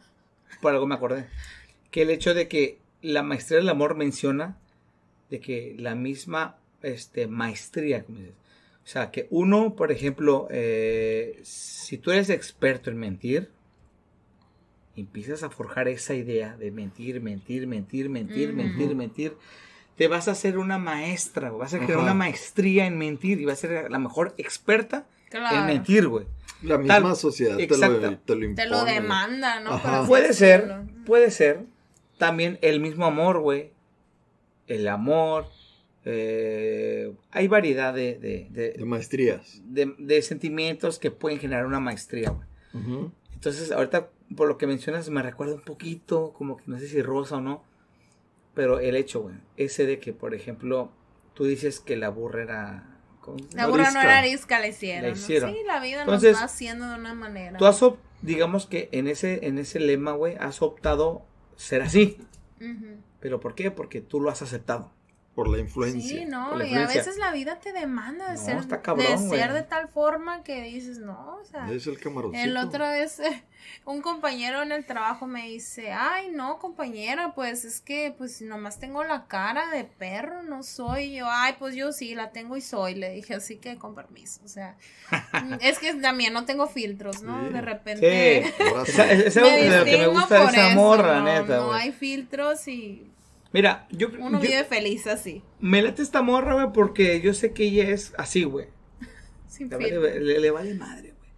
por 0.60 0.74
algo 0.74 0.86
me 0.86 0.94
acordé. 0.94 1.26
que 1.90 2.02
el 2.02 2.10
hecho 2.10 2.34
de 2.34 2.48
que 2.48 2.76
la 3.00 3.22
maestría 3.22 3.60
del 3.60 3.70
amor 3.70 3.94
menciona 3.94 4.58
de 5.30 5.40
que 5.40 5.74
la 5.78 5.94
misma 5.94 6.58
este, 6.82 7.28
maestría, 7.28 8.04
como 8.04 8.18
dices, 8.18 8.34
o 8.84 8.86
sea, 8.86 9.10
que 9.10 9.26
uno, 9.30 9.74
por 9.74 9.90
ejemplo, 9.90 10.48
eh, 10.50 11.40
si 11.44 11.96
tú 11.96 12.10
eres 12.10 12.28
experto 12.28 12.90
en 12.90 12.98
mentir, 12.98 13.48
empiezas 15.00 15.42
a 15.42 15.50
forjar 15.50 15.88
esa 15.88 16.14
idea 16.14 16.56
de 16.56 16.70
mentir, 16.70 17.20
mentir, 17.20 17.66
mentir, 17.66 18.08
mentir, 18.08 18.48
Ujú. 18.48 18.56
mentir, 18.56 18.94
mentir, 18.94 19.36
te 19.96 20.08
vas 20.08 20.28
a 20.28 20.32
hacer 20.32 20.56
una 20.58 20.78
maestra, 20.78 21.50
vas 21.50 21.74
a 21.74 21.78
crear 21.78 21.94
Ajá. 21.98 22.02
una 22.02 22.14
maestría 22.14 22.86
en 22.86 22.96
mentir 22.98 23.40
y 23.40 23.44
vas 23.44 23.58
a 23.64 23.68
ser 23.68 23.90
la 23.90 23.98
mejor 23.98 24.34
experta 24.38 25.06
en 25.26 25.30
Claro. 25.30 25.66
mentir, 25.66 26.08
güey. 26.08 26.26
La 26.62 26.76
misma 26.78 27.00
Tal- 27.00 27.16
sociedad 27.16 27.56
te 27.56 27.64
exacto. 27.64 28.10
lo, 28.10 28.18
te 28.18 28.34
lo 28.36 28.44
impone. 28.44 28.54
Te 28.54 28.66
lo 28.68 28.84
demanda, 28.84 29.60
¿no? 29.60 30.06
Puede 30.06 30.32
ser, 30.34 30.66
decirlo. 30.68 31.04
puede 31.06 31.30
ser. 31.30 31.60
También 32.18 32.58
el 32.62 32.80
mismo 32.80 33.06
amor, 33.06 33.40
güey. 33.40 33.70
El 34.66 34.86
amor. 34.88 35.46
eh, 36.06 37.12
hay 37.30 37.46
variedad 37.48 37.92
de, 37.92 38.18
de, 38.18 38.46
de- 38.50 38.72
De 38.72 38.84
maestrías. 38.86 39.60
de- 39.64 39.94
de 39.98 40.22
sentimientos 40.22 40.98
que 40.98 41.10
pueden 41.10 41.38
generar 41.38 41.66
una 41.66 41.78
maestría, 41.80 42.30
güey. 42.30 42.46
Ujú. 42.72 43.12
Entonces, 43.34 43.70
ahorita, 43.70 44.08
por 44.36 44.48
lo 44.48 44.58
que 44.58 44.66
mencionas, 44.66 45.08
me 45.10 45.22
recuerda 45.22 45.54
un 45.54 45.62
poquito, 45.62 46.32
como 46.32 46.56
que 46.56 46.64
no 46.66 46.78
sé 46.78 46.88
si 46.88 47.02
rosa 47.02 47.36
o 47.36 47.40
no. 47.40 47.64
Pero 48.54 48.80
el 48.80 48.96
hecho, 48.96 49.22
güey. 49.22 49.36
Ese 49.56 49.86
de 49.86 49.98
que, 50.00 50.12
por 50.12 50.34
ejemplo, 50.34 50.90
tú 51.34 51.44
dices 51.44 51.80
que 51.80 51.96
la 51.96 52.08
burra 52.10 52.42
era. 52.42 52.86
¿cómo 53.20 53.38
se 53.38 53.56
La 53.56 53.66
burra 53.68 53.90
no 53.90 54.00
era 54.00 54.18
arisca, 54.18 54.58
la 54.58 54.66
hicieron. 54.68 55.02
La 55.02 55.08
¿no? 55.10 55.14
hicieron. 55.16 55.52
Sí, 55.52 55.58
la 55.66 55.80
vida 55.80 56.00
Entonces, 56.02 56.32
nos 56.32 56.40
va 56.40 56.44
haciendo 56.46 56.88
de 56.88 56.94
una 56.98 57.14
manera. 57.14 57.58
Tú 57.58 57.66
has, 57.66 57.82
op- 57.82 57.98
digamos 58.22 58.66
que 58.66 58.88
en 58.92 59.06
ese, 59.08 59.46
en 59.46 59.58
ese 59.58 59.78
lema, 59.80 60.12
güey, 60.12 60.36
has 60.36 60.62
optado 60.62 61.22
ser 61.56 61.82
así. 61.82 62.18
¿Pero 63.20 63.40
por 63.40 63.54
qué? 63.54 63.70
Porque 63.70 64.00
tú 64.00 64.20
lo 64.20 64.30
has 64.30 64.42
aceptado. 64.42 64.92
Por 65.40 65.48
la 65.48 65.58
influencia. 65.58 66.18
Sí, 66.18 66.26
no, 66.26 66.62
y 66.62 66.74
a 66.74 66.86
veces 66.86 67.16
la 67.16 67.32
vida 67.32 67.58
te 67.60 67.72
demanda 67.72 68.26
de 68.30 68.34
No, 68.36 68.44
ser, 68.44 68.56
está 68.58 68.82
cabrón, 68.82 69.06
de, 69.06 69.16
güey. 69.16 69.40
ser 69.40 69.54
de 69.54 69.62
tal 69.62 69.88
forma 69.88 70.42
que 70.42 70.60
dices, 70.64 70.98
no, 70.98 71.38
o 71.40 71.44
sea, 71.46 71.66
Es 71.72 71.86
el 71.86 71.98
camaroncito. 71.98 72.44
el 72.44 72.58
otra 72.58 72.90
vez 72.92 73.22
un 73.86 74.02
compañero 74.02 74.60
en 74.60 74.72
el 74.72 74.84
trabajo 74.84 75.26
me 75.26 75.48
dice, 75.48 75.92
ay, 75.92 76.28
no, 76.30 76.58
compañera, 76.58 77.32
pues 77.34 77.64
es 77.64 77.80
que 77.80 78.14
pues 78.18 78.42
nomás 78.42 78.78
tengo 78.78 79.02
la 79.02 79.28
cara 79.28 79.70
de 79.70 79.84
perro, 79.84 80.42
no 80.42 80.62
soy 80.62 81.14
yo, 81.14 81.26
ay, 81.30 81.54
pues 81.58 81.74
yo 81.74 81.90
sí, 81.92 82.14
la 82.14 82.32
tengo 82.32 82.58
y 82.58 82.60
soy, 82.60 82.94
le 82.94 83.10
dije, 83.10 83.32
así 83.32 83.56
que 83.56 83.78
con 83.78 83.94
permiso, 83.94 84.42
o 84.44 84.48
sea, 84.48 84.76
es 85.62 85.78
que 85.78 85.94
también 85.94 86.34
no 86.34 86.44
tengo 86.44 86.66
filtros, 86.66 87.22
¿no? 87.22 87.46
Sí. 87.46 87.52
De 87.54 87.60
repente... 87.62 88.44
Sí. 88.44 88.62
Es 89.00 89.36
lo 89.36 89.44
que 89.44 89.68
me 89.70 89.84
distingo 89.84 90.10
gusta 90.12 90.34
de 90.34 90.40
por 90.44 90.50
esa 90.54 90.66
eso, 90.68 90.76
morra, 90.76 91.18
no, 91.20 91.24
neta, 91.24 91.56
No 91.56 91.72
hay 91.72 91.92
filtros 91.92 92.68
y 92.68 93.10
Mira, 93.52 93.88
yo, 93.90 94.08
uno 94.18 94.40
yo- 94.40 94.48
vive 94.48 94.64
feliz 94.64 95.06
así, 95.06 95.42
me 95.58 95.82
late 95.82 96.02
esta 96.02 96.22
morra, 96.22 96.54
güey, 96.54 96.72
porque 96.72 97.20
yo 97.20 97.34
sé 97.34 97.52
que 97.52 97.64
ella 97.64 97.88
es 97.90 98.14
así, 98.16 98.44
güey. 98.44 98.66
vale- 99.70 100.20
le- 100.20 100.40
le 100.40 100.50
vale 100.50 100.74
madre, 100.74 101.14
güey. 101.18 101.30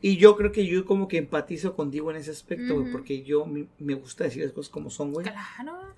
Y 0.00 0.16
yo 0.16 0.36
creo 0.36 0.50
que 0.50 0.66
yo 0.66 0.84
como 0.84 1.06
que 1.08 1.18
empatizo 1.18 1.76
contigo 1.76 2.10
en 2.10 2.16
ese 2.16 2.30
aspecto, 2.30 2.74
güey, 2.74 2.84
Ujú. 2.86 2.92
porque 2.92 3.22
yo 3.22 3.44
me, 3.46 3.66
me 3.78 3.94
gusta 3.94 4.24
decir 4.24 4.42
las 4.42 4.52
cosas 4.52 4.70
como 4.70 4.90
son, 4.90 5.12
güey. 5.12 5.26
Claro. 5.26 5.94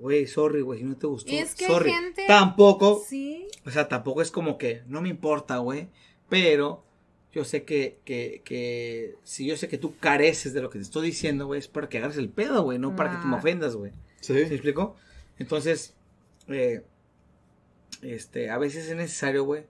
Güey, 0.00 0.26
sorry, 0.26 0.60
güey, 0.62 0.78
si 0.80 0.84
no 0.84 0.96
te 0.96 1.06
gustó. 1.06 1.30
Es 1.32 1.54
que 1.54 1.66
hay 1.66 1.72
sorry. 1.72 1.90
gente- 1.90 2.24
Tampoco, 2.26 3.02
Sí. 3.08 3.46
o 3.66 3.70
sea, 3.70 3.88
tampoco 3.88 4.22
es 4.22 4.30
como 4.30 4.56
que 4.58 4.82
no 4.86 5.00
me 5.02 5.08
importa, 5.08 5.58
güey, 5.58 5.88
pero 6.28 6.84
yo 7.32 7.44
sé 7.44 7.64
que, 7.64 7.98
que, 8.04 8.42
que 8.44 9.16
si 9.22 9.46
yo 9.46 9.56
sé 9.56 9.68
que 9.68 9.76
tú 9.78 9.96
careces 9.98 10.52
de 10.54 10.62
lo 10.62 10.70
que 10.70 10.78
te 10.78 10.84
estoy 10.84 11.06
diciendo, 11.06 11.46
güey, 11.46 11.58
es 11.60 11.68
para 11.68 11.88
que 11.88 11.98
agarres 11.98 12.16
el 12.16 12.30
pedo, 12.30 12.62
güey, 12.62 12.78
no 12.78 12.96
para 12.96 13.10
que 13.10 13.16
te 13.16 13.22
me 13.24 13.30
Claro. 13.30 13.38
ofendas, 13.38 13.76
güey. 13.76 13.92
Sí. 14.20 14.34
¿Se 14.34 14.54
explicó? 14.54 14.96
Entonces, 15.38 15.94
eh, 16.48 16.84
este, 18.02 18.50
a 18.50 18.58
veces 18.58 18.88
es 18.88 18.96
necesario, 18.96 19.44
güey, 19.44 19.64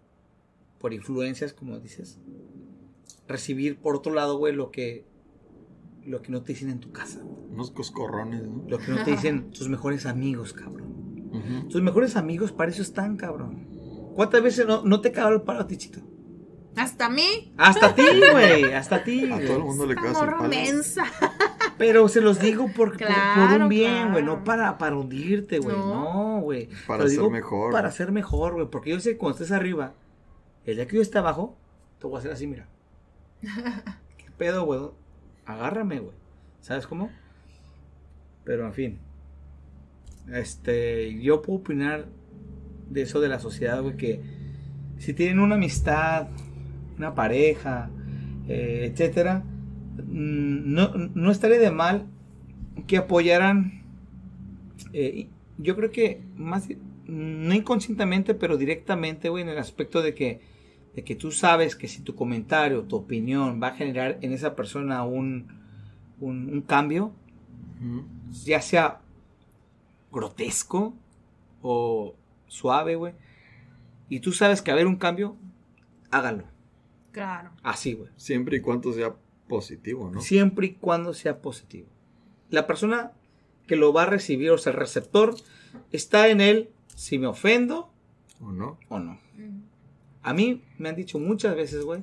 por 0.78 0.92
influencias, 0.92 1.53
como 1.53 1.78
dices, 1.78 2.18
recibir 3.26 3.78
por 3.78 3.96
otro 3.96 4.12
lado, 4.12 4.38
güey, 4.38 4.55
lo 4.55 4.70
que, 4.70 5.05
lo 6.05 6.22
que 6.22 6.32
no 6.32 6.42
te 6.42 6.53
dicen 6.53 6.70
en 6.70 6.80
tu 6.80 6.92
casa, 6.92 7.20
Unos 7.51 7.70
coscorrones, 7.70 8.42
¿no? 8.42 8.64
lo 8.68 8.78
que 8.78 8.90
no 8.92 9.05
te 9.05 9.11
dicen 9.11 9.51
tus 9.53 9.68
mejores 9.68 10.07
amigos, 10.07 10.53
cabrón. 10.53 10.96
Tus 11.68 11.82
mejores 11.82 12.16
amigos 12.16 12.53
para 12.53 12.70
eso 12.70 12.80
están, 12.80 13.16
cabrón. 13.16 13.68
¿Cuántas 14.14 14.42
veces 14.42 14.66
no, 14.66 14.82
no 14.82 15.01
te 15.01 15.12
cagaron 15.12 15.40
el 15.40 15.44
palo 15.44 15.61
a 15.61 15.66
ti, 15.66 15.76
chito? 15.76 16.01
Hasta 16.74 17.07
a 17.07 17.11
mí. 17.11 17.53
Hasta 17.57 17.86
a 17.86 17.94
ti, 17.94 18.03
güey, 18.32 18.72
hasta 18.72 18.96
a 18.96 19.05
ti. 19.05 19.30
A 19.30 19.44
todo 19.44 19.57
el 19.59 19.64
mundo 19.64 19.86
le 19.86 19.94
cagas 19.94 20.11
el 20.20 20.28
palo. 20.30 20.49
Pero 21.79 22.09
se 22.09 22.20
los 22.20 22.41
digo 22.41 22.66
por, 22.74 22.97
por- 22.99 23.61
un 23.62 23.68
bien, 23.68 24.11
güey, 24.11 24.22
claro. 24.24 24.39
no 24.39 24.45
para, 24.45 24.76
para 24.79 24.97
hundirte, 24.97 25.59
güey. 25.59 25.76
No. 25.76 26.37
No, 26.37 26.41
güey. 26.41 26.68
Para 26.87 27.03
ser 27.05 27.11
digo 27.11 27.31
mejor. 27.31 27.72
Para 27.72 27.91
ser 27.91 28.12
mejor, 28.12 28.55
güey. 28.55 28.66
Porque 28.68 28.91
yo 28.91 29.01
sé 29.01 29.12
que 29.12 29.18
cuando 29.18 29.37
estés 29.37 29.53
arriba, 29.53 29.95
el 30.64 30.76
día 30.76 30.87
que 30.87 30.97
yo 30.97 31.03
esté 31.03 31.18
abajo, 31.18 31.57
te 31.99 32.07
voy 32.07 32.16
a 32.16 32.18
hacer 32.18 32.33
así, 32.33 32.47
mira. 32.47 32.66
¿Qué 33.43 34.31
pedo, 34.37 34.64
güey? 34.64 34.81
Agárrame, 35.47 36.01
güey. 36.01 36.16
¿Sabes 36.61 36.87
cómo? 36.87 37.11
Pero 38.45 38.66
en 38.66 38.72
fin. 38.72 38.99
Este, 40.33 41.20
yo 41.22 41.43
puedo 41.43 41.61
opinar 41.61 42.07
de 42.91 43.03
eso 43.03 43.20
de 43.20 43.29
la 43.29 43.39
sociedad, 43.39 43.81
güey, 43.83 43.97
que 43.97 44.20
si 44.99 45.14
tienen 45.14 45.39
una 45.39 45.55
amistad, 45.55 46.29
una 46.97 47.14
pareja, 47.14 47.91
eh, 48.49 48.91
etcétera, 48.93 49.45
no, 50.07 50.92
no 50.94 51.30
estaría 51.30 51.59
de 51.59 51.70
mal 51.70 52.07
que 52.86 52.99
apoyaran, 52.99 53.82
eh, 54.92 55.28
yo 55.59 55.76
creo 55.76 55.90
que 55.90 56.22
más, 56.36 56.68
no 57.07 57.55
inconscientemente, 57.55 58.34
pero 58.34 58.57
directamente, 58.57 59.28
güey, 59.28 59.42
en 59.42 59.51
el 59.51 59.59
aspecto 59.59 60.03
de 60.03 60.14
que, 60.14 60.40
de 60.94 61.05
que 61.05 61.16
tú 61.16 61.32
sabes 61.32 61.74
que 61.74 61.88
si 61.88 62.03
tu 62.03 62.14
comentario, 62.14 62.84
tu 62.84 62.96
opinión 62.96 63.61
va 63.62 63.68
a 63.68 63.74
generar 63.74 64.18
en 64.22 64.32
esa 64.32 64.55
persona 64.55 65.05
un, 65.05 65.49
un, 66.20 66.53
un 66.53 66.61
cambio, 66.62 67.12
ya 68.44 68.61
sea 68.61 69.01
grotesco 70.12 70.94
o 71.62 72.14
suave, 72.46 72.96
güey, 72.96 73.14
y 74.09 74.20
tú 74.20 74.32
sabes 74.32 74.62
que 74.62 74.70
va 74.70 74.76
a 74.76 74.76
haber 74.76 74.86
un 74.86 74.96
cambio, 74.96 75.36
hágalo. 76.11 76.44
Claro. 77.12 77.51
Así, 77.62 77.94
güey. 77.94 78.11
Siempre 78.16 78.59
y 78.59 78.61
cuando 78.61 78.92
sea 78.92 79.14
positivo, 79.49 80.11
¿no? 80.11 80.20
Siempre 80.20 80.68
y 80.68 80.74
cuando 80.74 81.14
sea 81.14 81.40
positivo. 81.40 81.88
La 82.51 82.66
persona 82.66 83.12
que 83.66 83.76
lo 83.76 83.92
va 83.92 84.05
a 84.05 84.07
recibir, 84.07 84.51
o 84.51 84.59
sea, 84.59 84.72
el 84.72 84.78
receptor, 84.78 85.34
está 85.92 86.28
en 86.28 86.40
él 86.40 86.70
si 86.94 87.18
me 87.18 87.26
ofendo 87.26 87.90
¿O 88.40 88.53
no? 88.53 88.78
o 88.88 88.99
no. 88.99 89.20
A 90.22 90.34
mí 90.34 90.62
me 90.78 90.88
han 90.88 90.96
dicho 90.96 91.18
muchas 91.18 91.57
veces, 91.57 91.84
güey, 91.84 92.03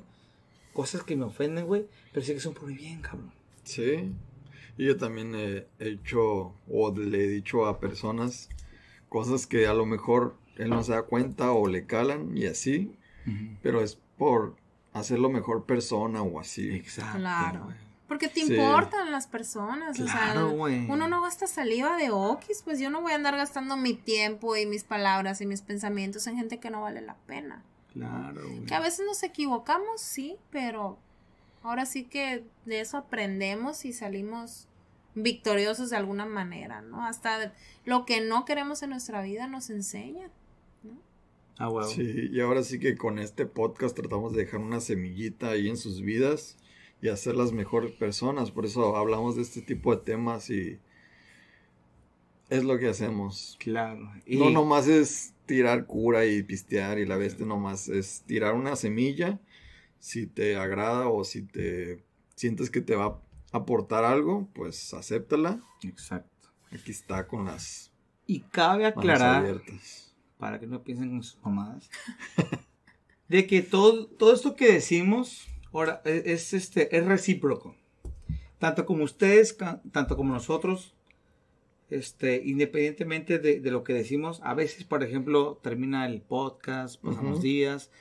cosas 0.73 1.03
que 1.03 1.15
me 1.15 1.25
ofenden, 1.25 1.65
güey, 1.65 1.87
pero 2.11 2.25
sí 2.25 2.33
que 2.33 2.39
son 2.39 2.53
por 2.53 2.67
mi 2.67 2.75
bien, 2.75 3.01
cabrón. 3.01 3.31
Sí. 3.63 4.11
Y 4.77 4.85
yo 4.85 4.97
también 4.97 5.33
he 5.35 5.67
hecho 5.79 6.53
o 6.69 6.93
le 6.97 7.23
he 7.23 7.27
dicho 7.27 7.65
a 7.65 7.79
personas 7.79 8.49
cosas 9.09 9.47
que 9.47 9.67
a 9.67 9.73
lo 9.73 9.85
mejor 9.85 10.35
él 10.57 10.69
no 10.69 10.83
se 10.83 10.91
da 10.91 11.03
cuenta 11.03 11.51
o 11.51 11.67
le 11.67 11.85
calan 11.85 12.37
y 12.37 12.45
así, 12.45 12.95
pero 13.61 13.81
es 13.81 13.99
por 14.17 14.55
hacerlo 14.99 15.29
mejor 15.29 15.65
persona 15.65 16.21
o 16.21 16.39
así. 16.39 16.69
Exacto. 16.75 17.19
Claro. 17.19 17.67
Porque 18.07 18.27
te 18.27 18.41
Sí. 18.45 18.53
importan 18.55 19.11
las 19.11 19.25
personas. 19.27 19.99
o 19.99 20.05
sea, 20.05 20.13
Claro, 20.33 20.51
güey. 20.51 20.87
uno 20.89 21.07
no 21.07 21.21
gasta 21.21 21.47
saliva 21.47 21.97
de 21.97 22.11
okis. 22.11 22.61
Pues 22.63 22.79
yo 22.79 22.89
no 22.89 23.01
voy 23.01 23.13
a 23.13 23.15
andar 23.15 23.35
gastando 23.35 23.77
mi 23.77 23.93
tiempo 23.93 24.55
y 24.55 24.65
mis 24.65 24.83
palabras 24.83 25.41
y 25.41 25.45
mis 25.45 25.61
pensamientos 25.61 26.27
en 26.27 26.37
gente 26.37 26.59
que 26.59 26.69
no 26.69 26.81
vale 26.81 27.01
la 27.01 27.15
pena. 27.25 27.63
Claro, 27.93 28.41
güey. 28.47 28.65
Que 28.65 28.75
a 28.75 28.79
veces 28.79 29.05
nos 29.07 29.23
equivocamos, 29.23 30.01
sí, 30.01 30.37
pero 30.51 30.99
ahora 31.63 31.85
sí 31.87 32.03
que 32.03 32.45
de 32.65 32.79
eso 32.81 32.97
aprendemos 32.97 33.85
y 33.85 33.93
salimos 33.93 34.67
victoriosos 35.15 35.89
de 35.89 35.97
alguna 35.97 36.25
manera, 36.25 36.81
¿no? 36.81 37.03
Hasta 37.05 37.53
lo 37.85 38.05
que 38.05 38.21
no 38.21 38.45
queremos 38.45 38.83
en 38.83 38.91
nuestra 38.91 39.21
vida 39.21 39.47
nos 39.47 39.69
enseña. 39.69 40.29
Ah, 41.57 41.69
huevo. 41.69 41.87
Sí, 41.89 42.29
y 42.31 42.39
ahora 42.41 42.63
sí 42.63 42.79
que 42.79 42.97
con 42.97 43.19
este 43.19 43.45
podcast 43.45 43.95
tratamos 43.95 44.33
de 44.33 44.43
dejar 44.43 44.59
una 44.59 44.81
semillita 44.81 45.51
ahí 45.51 45.69
en 45.69 45.77
sus 45.77 46.01
vidas 46.01 46.57
y 47.01 47.07
hacerlas 47.07 47.51
mejores 47.53 47.91
personas. 47.91 48.51
Por 48.51 48.65
eso 48.65 48.95
hablamos 48.97 49.35
de 49.35 49.43
este 49.43 49.61
tipo 49.61 49.95
de 49.95 50.01
temas 50.01 50.49
y 50.49 50.79
es 52.49 52.63
lo 52.63 52.77
que 52.77 52.89
hacemos. 52.89 53.57
Claro. 53.59 54.11
Y 54.25 54.37
No 54.37 54.49
nomás 54.49 54.87
es 54.87 55.33
tirar 55.45 55.85
cura 55.85 56.25
y 56.25 56.43
pistear 56.43 56.99
y 56.99 57.05
la 57.05 57.17
bestia 57.17 57.45
nomás 57.45 57.87
es 57.87 58.23
tirar 58.25 58.53
una 58.53 58.75
semilla 58.75 59.39
si 59.99 60.27
te 60.27 60.55
agrada 60.55 61.07
o 61.07 61.23
si 61.23 61.41
te 61.43 62.03
sientes 62.35 62.69
que 62.69 62.81
te 62.81 62.95
va 62.95 63.05
a 63.05 63.57
aportar 63.57 64.03
algo, 64.03 64.49
pues 64.53 64.93
acéptala. 64.93 65.63
Exacto. 65.83 66.49
Aquí 66.71 66.91
está 66.91 67.27
con 67.27 67.45
las 67.45 67.91
Y 68.27 68.41
cabe 68.41 68.85
aclarar, 68.85 69.37
abiertas. 69.37 70.04
Para 70.37 70.59
que 70.59 70.67
no 70.67 70.83
piensen 70.83 71.11
en 71.11 71.23
sus 71.23 71.41
mamadas, 71.43 71.89
de 73.27 73.47
que 73.47 73.61
todo, 73.61 74.07
todo 74.07 74.33
esto 74.33 74.55
que 74.55 74.71
decimos 74.71 75.47
ahora 75.73 76.01
es, 76.05 76.25
es, 76.25 76.53
este, 76.53 76.95
es 76.95 77.05
recíproco. 77.05 77.75
Tanto 78.59 78.85
como 78.85 79.03
ustedes, 79.03 79.57
tanto 79.91 80.15
como 80.15 80.33
nosotros, 80.33 80.93
este, 81.89 82.41
independientemente 82.45 83.37
de, 83.39 83.59
de 83.59 83.71
lo 83.71 83.83
que 83.83 83.93
decimos, 83.93 84.39
a 84.43 84.53
veces, 84.53 84.83
por 84.85 85.03
ejemplo, 85.03 85.59
termina 85.61 86.05
el 86.07 86.21
podcast, 86.21 87.01
pasan 87.01 87.29
los 87.29 87.41
días, 87.41 87.91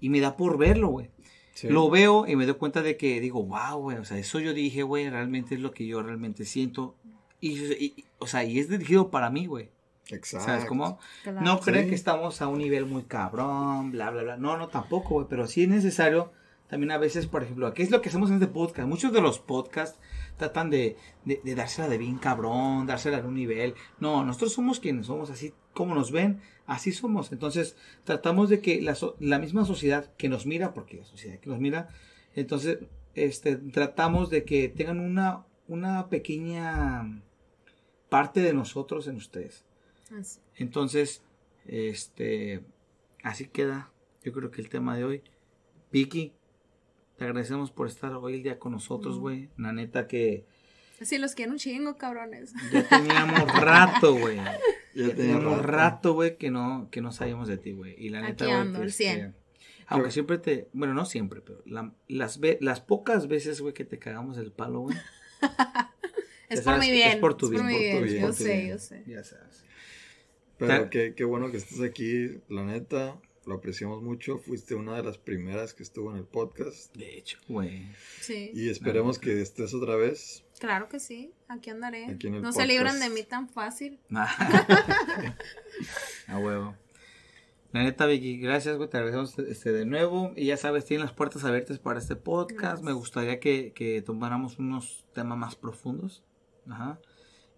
y 0.00 0.08
me 0.08 0.20
da 0.20 0.36
por 0.36 0.58
verlo, 0.58 0.88
güey. 0.88 1.10
Sí. 1.54 1.68
Lo 1.68 1.90
veo 1.90 2.26
y 2.26 2.34
me 2.34 2.46
doy 2.46 2.54
cuenta 2.54 2.82
de 2.82 2.96
que 2.96 3.20
digo, 3.20 3.44
wow, 3.44 3.78
güey, 3.78 3.98
o 3.98 4.04
sea, 4.04 4.18
eso 4.18 4.40
yo 4.40 4.54
dije, 4.54 4.82
güey, 4.82 5.08
realmente 5.10 5.54
es 5.54 5.60
lo 5.60 5.72
que 5.72 5.86
yo 5.86 6.02
realmente 6.02 6.44
siento. 6.46 6.96
Y, 7.40 7.60
y- 7.74 8.04
o 8.18 8.26
sea, 8.26 8.42
y 8.44 8.58
es 8.58 8.68
dirigido 8.70 9.10
para 9.10 9.28
mí, 9.30 9.46
güey. 9.46 9.68
Exacto. 10.12 10.46
¿Sabes 10.46 10.64
cómo? 10.66 10.98
Claro. 11.22 11.40
No 11.40 11.60
creen 11.60 11.84
Sí. 11.84 11.88
que 11.90 11.94
estamos 11.94 12.40
a 12.42 12.48
un 12.48 12.58
nivel 12.58 12.86
muy 12.86 13.02
cabrón, 13.04 13.90
bla, 13.92 14.10
bla, 14.10 14.22
bla. 14.22 14.36
No, 14.36 14.56
no, 14.56 14.68
tampoco, 14.68 15.14
güey. 15.14 15.26
Pero 15.28 15.46
sí 15.46 15.62
es 15.64 15.68
necesario 15.68 16.32
también 16.68 16.90
a 16.92 16.98
veces, 16.98 17.26
por 17.26 17.42
ejemplo, 17.42 17.72
¿qué 17.74 17.82
es 17.82 17.90
lo 17.90 18.00
que 18.00 18.08
hacemos 18.08 18.30
en 18.30 18.36
este 18.36 18.46
podcast? 18.46 18.88
Muchos 18.88 19.12
de 19.12 19.20
los 19.20 19.38
podcasts 19.38 19.98
tratan 20.38 20.70
de, 20.70 20.96
de, 21.26 21.40
de 21.44 21.54
dársela 21.54 21.86
de 21.88 21.98
bien 21.98 22.16
cabrón, 22.16 22.86
dársela 22.86 23.20
de 23.20 23.28
un 23.28 23.34
nivel. 23.34 23.74
No, 24.00 24.24
nosotros 24.24 24.54
somos 24.54 24.80
quienes 24.80 25.06
somos, 25.06 25.28
así 25.30 25.52
como 25.74 25.94
nos 25.94 26.10
ven, 26.12 26.40
así 26.66 26.90
somos. 26.92 27.30
Entonces, 27.30 27.76
tratamos 28.04 28.48
de 28.48 28.60
que 28.60 28.80
la, 28.80 28.96
la 29.20 29.38
misma 29.38 29.66
sociedad 29.66 30.10
que 30.16 30.30
nos 30.30 30.46
mira, 30.46 30.72
porque 30.72 30.96
la 30.96 31.04
sociedad 31.04 31.38
que 31.38 31.50
nos 31.50 31.58
mira, 31.58 31.88
entonces, 32.34 32.78
este, 33.14 33.56
tratamos 33.56 34.30
de 34.30 34.44
que 34.44 34.70
tengan 34.70 34.98
una, 35.00 35.44
una 35.68 36.08
pequeña 36.08 37.20
parte 38.08 38.40
de 38.40 38.54
nosotros 38.54 39.06
en 39.08 39.16
ustedes. 39.16 39.66
Así. 40.18 40.40
Entonces, 40.56 41.22
este, 41.66 42.62
así 43.22 43.46
queda. 43.48 43.90
Yo 44.24 44.32
creo 44.32 44.50
que 44.50 44.60
el 44.60 44.68
tema 44.68 44.96
de 44.96 45.04
hoy. 45.04 45.22
Vicky, 45.90 46.32
te 47.16 47.24
agradecemos 47.24 47.70
por 47.70 47.86
estar 47.86 48.12
hoy 48.14 48.34
el 48.34 48.42
día 48.42 48.58
con 48.58 48.72
nosotros, 48.72 49.16
No. 49.16 49.20
güey. 49.22 49.50
La 49.58 49.72
neta 49.72 50.06
que 50.06 50.44
Sí, 51.00 51.18
los 51.18 51.34
quiero 51.34 51.50
un 51.52 51.58
chingo, 51.58 51.96
cabrones. 51.98 52.52
ya 52.72 52.88
teníamos 52.88 53.52
rato, 53.60 54.14
güey. 54.16 54.36
Ya 54.36 54.44
Ya 54.94 55.02
tenía 55.08 55.14
teníamos 55.16 55.62
rato. 55.62 56.14
güey, 56.14 56.36
que 56.36 56.50
no, 56.50 56.88
que 56.90 57.00
no 57.00 57.10
sabíamos 57.12 57.48
de 57.48 57.58
ti, 57.58 57.72
güey. 57.72 57.94
Y 57.98 58.10
la 58.10 58.20
neta, 58.20 58.44
Aquí 58.44 58.68
este, 58.84 58.90
100. 59.04 59.34
Aunque 59.88 60.04
Pero- 60.04 60.12
siempre 60.12 60.38
te, 60.38 60.68
bueno, 60.72 60.94
no 60.94 61.04
siempre, 61.04 61.40
pero 61.42 61.60
la- 61.66 61.92
las, 62.08 62.38
ve- 62.38 62.56
las 62.60 62.80
pocas 62.80 63.26
veces, 63.26 63.60
güey, 63.60 63.74
que 63.74 63.84
te 63.84 63.98
cagamos 63.98 64.38
el 64.38 64.52
palo, 64.52 64.80
güey. 64.80 64.96
Es 66.48 66.60
por 66.60 66.74
sabes, 66.74 66.80
mi 66.80 66.88
es 66.88 66.92
bien. 67.06 67.20
por 67.20 67.34
tu 67.36 67.46
es 67.46 67.50
bien, 67.52 67.66
mi 67.66 67.72
por 67.72 67.80
tu 67.80 67.82
bien. 67.88 68.04
bien, 68.04 68.14
Yo 68.20 68.26
por 68.26 68.36
tu 68.36 68.42
sé, 68.42 68.56
bien. 68.56 68.68
yo 68.68 68.78
sé. 68.78 69.04
Ya 69.06 69.24
sabes. 69.24 69.64
Pero 70.66 70.90
qué, 70.90 71.14
qué 71.14 71.24
bueno 71.24 71.50
que 71.50 71.56
estés 71.58 71.80
aquí, 71.80 72.40
la 72.48 72.64
neta. 72.64 73.20
Lo 73.44 73.54
apreciamos 73.56 74.02
mucho. 74.02 74.38
Fuiste 74.38 74.76
una 74.76 74.96
de 74.96 75.02
las 75.02 75.18
primeras 75.18 75.74
que 75.74 75.82
estuvo 75.82 76.12
en 76.12 76.18
el 76.18 76.24
podcast. 76.24 76.94
De 76.94 77.18
hecho, 77.18 77.38
güey. 77.48 77.88
Sí. 78.20 78.52
Y 78.54 78.68
esperemos 78.68 79.18
que 79.18 79.42
estés 79.42 79.74
otra 79.74 79.96
vez. 79.96 80.44
Claro 80.60 80.88
que 80.88 81.00
sí. 81.00 81.32
Aquí 81.48 81.70
andaré. 81.70 82.06
Aquí 82.06 82.28
en 82.28 82.36
el 82.36 82.42
no 82.42 82.52
se 82.52 82.64
libran 82.66 83.00
de 83.00 83.06
podcast. 83.06 83.14
mí 83.14 83.22
tan 83.24 83.48
fácil. 83.48 83.98
A 84.14 84.28
huevo. 86.38 86.76
La 87.72 87.82
neta, 87.82 88.06
Vicky, 88.06 88.38
gracias, 88.38 88.76
güey. 88.76 88.88
Te 88.88 88.98
agradecemos 88.98 89.36
este, 89.40 89.72
de 89.72 89.86
nuevo. 89.86 90.32
Y 90.36 90.46
ya 90.46 90.56
sabes, 90.56 90.84
tienen 90.84 91.04
las 91.04 91.14
puertas 91.14 91.42
abiertas 91.42 91.80
para 91.80 91.98
este 91.98 92.14
podcast. 92.14 92.60
Gracias. 92.60 92.82
Me 92.82 92.92
gustaría 92.92 93.40
que, 93.40 93.72
que 93.72 94.02
tomáramos 94.02 94.60
unos 94.60 95.04
temas 95.14 95.36
más 95.36 95.56
profundos. 95.56 96.22
Ajá. 96.70 97.00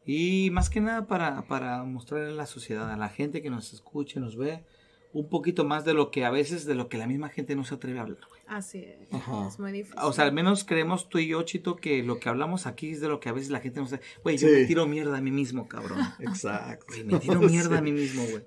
Y 0.06 0.50
más 0.50 0.68
que 0.70 0.80
nada 0.80 1.06
para, 1.06 1.46
para 1.46 1.82
mostrarle 1.84 2.28
a 2.28 2.34
la 2.34 2.46
sociedad, 2.46 2.90
a 2.90 2.96
la 2.96 3.08
gente 3.08 3.42
que 3.42 3.50
nos 3.50 3.72
escuche, 3.72 4.20
nos 4.20 4.36
ve, 4.36 4.64
un 5.12 5.28
poquito 5.28 5.64
más 5.64 5.84
de 5.84 5.94
lo 5.94 6.10
que 6.10 6.24
a 6.24 6.30
veces, 6.30 6.66
de 6.66 6.74
lo 6.74 6.88
que 6.88 6.98
la 6.98 7.06
misma 7.06 7.28
gente 7.28 7.54
no 7.56 7.64
se 7.64 7.74
atreve 7.76 7.98
a 8.00 8.02
hablar, 8.02 8.18
güey. 8.28 8.42
Así 8.46 8.78
es. 8.84 9.12
Ajá. 9.12 9.46
Es 9.48 9.58
muy 9.58 9.72
difícil. 9.72 9.98
O 10.02 10.12
sea, 10.12 10.24
al 10.24 10.32
menos 10.32 10.64
creemos 10.64 11.08
tú 11.08 11.18
y 11.18 11.28
yo, 11.28 11.42
Chito, 11.44 11.76
que 11.76 12.02
lo 12.02 12.18
que 12.18 12.28
hablamos 12.28 12.66
aquí 12.66 12.90
es 12.90 13.00
de 13.00 13.08
lo 13.08 13.20
que 13.20 13.28
a 13.28 13.32
veces 13.32 13.50
la 13.50 13.60
gente 13.60 13.80
no 13.80 13.86
sabe. 13.86 14.02
Güey, 14.22 14.36
yo 14.36 14.48
Sí. 14.48 14.54
me 14.54 14.64
tiro 14.66 14.86
mierda 14.86 15.16
a 15.16 15.20
mí 15.20 15.30
mismo, 15.30 15.68
cabrón. 15.68 15.98
Exacto. 16.20 16.86
Güey, 16.88 17.04
me 17.04 17.18
tiro 17.20 17.40
mierda 17.40 17.76
a 17.76 17.78
Sí. 17.78 17.84
mí 17.84 17.92
mismo, 17.92 18.24
güey. 18.30 18.44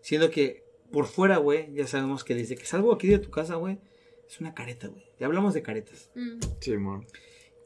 Siendo 0.00 0.30
que 0.30 0.64
por 0.90 1.06
fuera, 1.06 1.36
güey, 1.36 1.72
ya 1.74 1.86
sabemos 1.86 2.24
que 2.24 2.34
desde 2.34 2.56
que 2.56 2.64
salgo 2.64 2.92
aquí 2.92 3.06
de 3.06 3.18
tu 3.18 3.30
casa, 3.30 3.54
güey, 3.56 3.78
es 4.26 4.40
una 4.40 4.54
careta, 4.54 4.88
güey. 4.88 5.04
Ya 5.20 5.26
hablamos 5.26 5.54
de 5.54 5.62
caretas. 5.62 6.10
Mm, 6.16 6.40
Simón. 6.60 7.06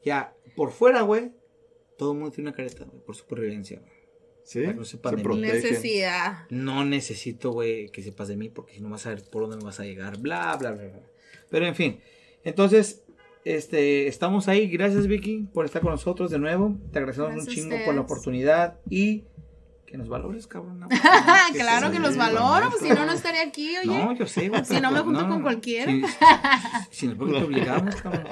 Ya, 0.04 0.34
por 0.56 0.72
fuera, 0.72 1.02
güey, 1.02 1.32
todo 1.96 2.12
el 2.12 2.18
mundo 2.18 2.32
tiene 2.32 2.48
una 2.48 2.56
careta, 2.56 2.84
güey, 2.84 3.02
por 3.04 3.16
supervivencia, 3.16 3.80
güey. 3.80 3.92
¿Sí? 4.42 4.60
Para 4.60 4.72
que 4.72 4.78
no 4.78 4.84
sepan 4.84 5.16
Se 5.16 5.22
de 5.22 5.28
mí. 5.28 5.40
Necesidad. 5.40 6.46
No 6.50 6.84
necesito, 6.84 7.52
güey, 7.52 7.88
que 7.88 8.02
sepas 8.02 8.28
de 8.28 8.36
mí 8.36 8.50
porque 8.50 8.74
si 8.74 8.80
no 8.80 8.90
vas 8.90 9.06
a 9.06 9.10
ver 9.10 9.22
por 9.22 9.42
dónde 9.42 9.56
me 9.56 9.64
vas 9.64 9.80
a 9.80 9.84
llegar, 9.84 10.18
bla, 10.18 10.54
bla, 10.56 10.72
bla, 10.72 10.84
bla. 10.84 11.02
Pero 11.50 11.66
en 11.66 11.74
fin, 11.74 12.00
entonces, 12.44 13.02
este, 13.44 14.06
estamos 14.06 14.48
ahí. 14.48 14.68
Gracias, 14.68 15.06
Vicky, 15.06 15.48
por 15.52 15.64
estar 15.64 15.80
con 15.82 15.92
nosotros 15.92 16.30
de 16.30 16.38
nuevo. 16.38 16.76
Te 16.92 16.98
agradecemos 16.98 17.32
Gracias 17.32 17.48
un 17.48 17.54
chingo 17.54 17.76
por 17.84 17.94
la 17.94 18.02
oportunidad 18.02 18.78
y 18.90 19.24
que 19.94 19.98
nos 19.98 20.08
valores, 20.08 20.48
cabrón. 20.48 20.80
¿no? 20.80 20.88
claro 21.52 21.92
que 21.92 22.00
los 22.00 22.16
valoro. 22.16 22.64
neta. 22.64 22.78
Si 22.80 22.88
no, 22.88 23.06
no 23.06 23.12
estaría 23.12 23.42
aquí, 23.42 23.76
oye. 23.76 23.86
No, 23.86 24.12
yo 24.12 24.26
sé, 24.26 24.48
güey. 24.48 24.64
Si 24.64 24.80
no 24.80 24.90
me 24.90 25.02
pues, 25.04 25.04
junto 25.04 25.28
con 25.28 25.42
cualquiera. 25.42 25.92
Si, 25.92 26.02
si 26.90 27.06
no, 27.06 27.16
porque 27.16 27.34
te 27.38 27.44
obligamos, 27.44 27.94
cabrón. 28.02 28.26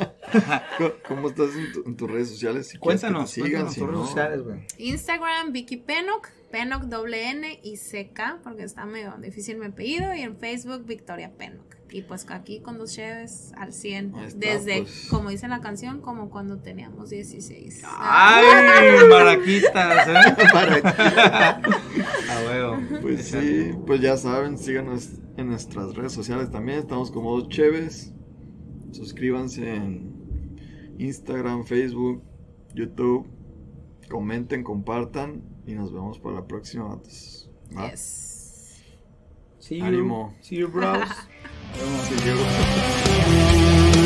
¿Cómo- 0.77 0.93
¿Cómo 1.07 1.29
estás 1.29 1.55
en, 1.55 1.73
tu- 1.73 1.83
en 1.87 1.97
tus 1.97 2.11
redes 2.11 2.31
sociales? 2.31 2.67
Si 2.69 2.79
Cuéntanos, 2.79 3.33
que 3.33 3.43
te 3.43 3.47
sigan, 3.47 3.51
cuéntanos 3.67 3.75
si 3.75 3.81
tus 3.81 3.89
redes 3.91 4.07
sociales, 4.09 4.43
güey. 4.43 4.67
Instagram, 4.79 5.53
Vicky 5.53 5.77
Penok. 5.77 6.29
Penok 6.51 6.83
doble 6.87 7.31
N 7.31 7.61
y 7.63 7.77
CK, 7.77 8.43
porque 8.43 8.65
está 8.65 8.85
medio 8.85 9.15
difícil 9.21 9.57
mi 9.59 9.67
apellido. 9.67 10.13
Y 10.15 10.23
en 10.23 10.37
Facebook, 10.37 10.85
Victoria 10.85 11.31
Penok. 11.39 11.77
Y 11.93 12.03
pues 12.03 12.27
aquí 12.31 12.61
con 12.61 12.79
dos 12.79 12.95
cheves 12.95 13.53
al 13.57 13.73
100. 13.73 14.15
Ahí 14.15 14.25
está, 14.27 14.39
Desde, 14.39 14.83
pues. 14.83 15.07
como 15.11 15.29
dice 15.29 15.47
la 15.47 15.61
canción, 15.61 16.01
como 16.01 16.31
cuando 16.31 16.59
teníamos 16.59 17.11
16. 17.11 17.83
¡Ay, 17.87 18.97
maraquitas! 19.11 20.09
¿eh? 20.09 20.37
Para- 20.53 21.61
A 22.31 22.47
huevo. 22.47 22.79
Pues 23.03 23.29
sí, 23.29 23.73
pues 23.87 24.01
ya 24.01 24.17
saben, 24.17 24.57
síganos 24.57 25.11
en 25.37 25.49
nuestras 25.49 25.95
redes 25.95 26.13
sociales 26.13 26.51
también. 26.51 26.79
Estamos 26.79 27.11
como 27.11 27.39
dos 27.39 27.49
Cheves. 27.51 28.13
Suscríbanse 28.93 29.75
en 29.75 30.95
Instagram, 30.99 31.65
Facebook, 31.65 32.23
YouTube. 32.75 33.27
Comenten, 34.09 34.63
compartan 34.65 35.43
y 35.67 35.75
nos 35.75 35.93
vemos 35.93 36.19
para 36.19 36.37
la 36.37 36.47
próxima. 36.47 36.99
Yes. 37.71 38.83
See 39.59 39.79
you. 39.79 39.85
Ánimo. 39.85 40.35
See 40.41 40.57
you, 40.59 40.69
bros. 40.69 40.99
Eu 41.79 41.87
you. 43.97 44.02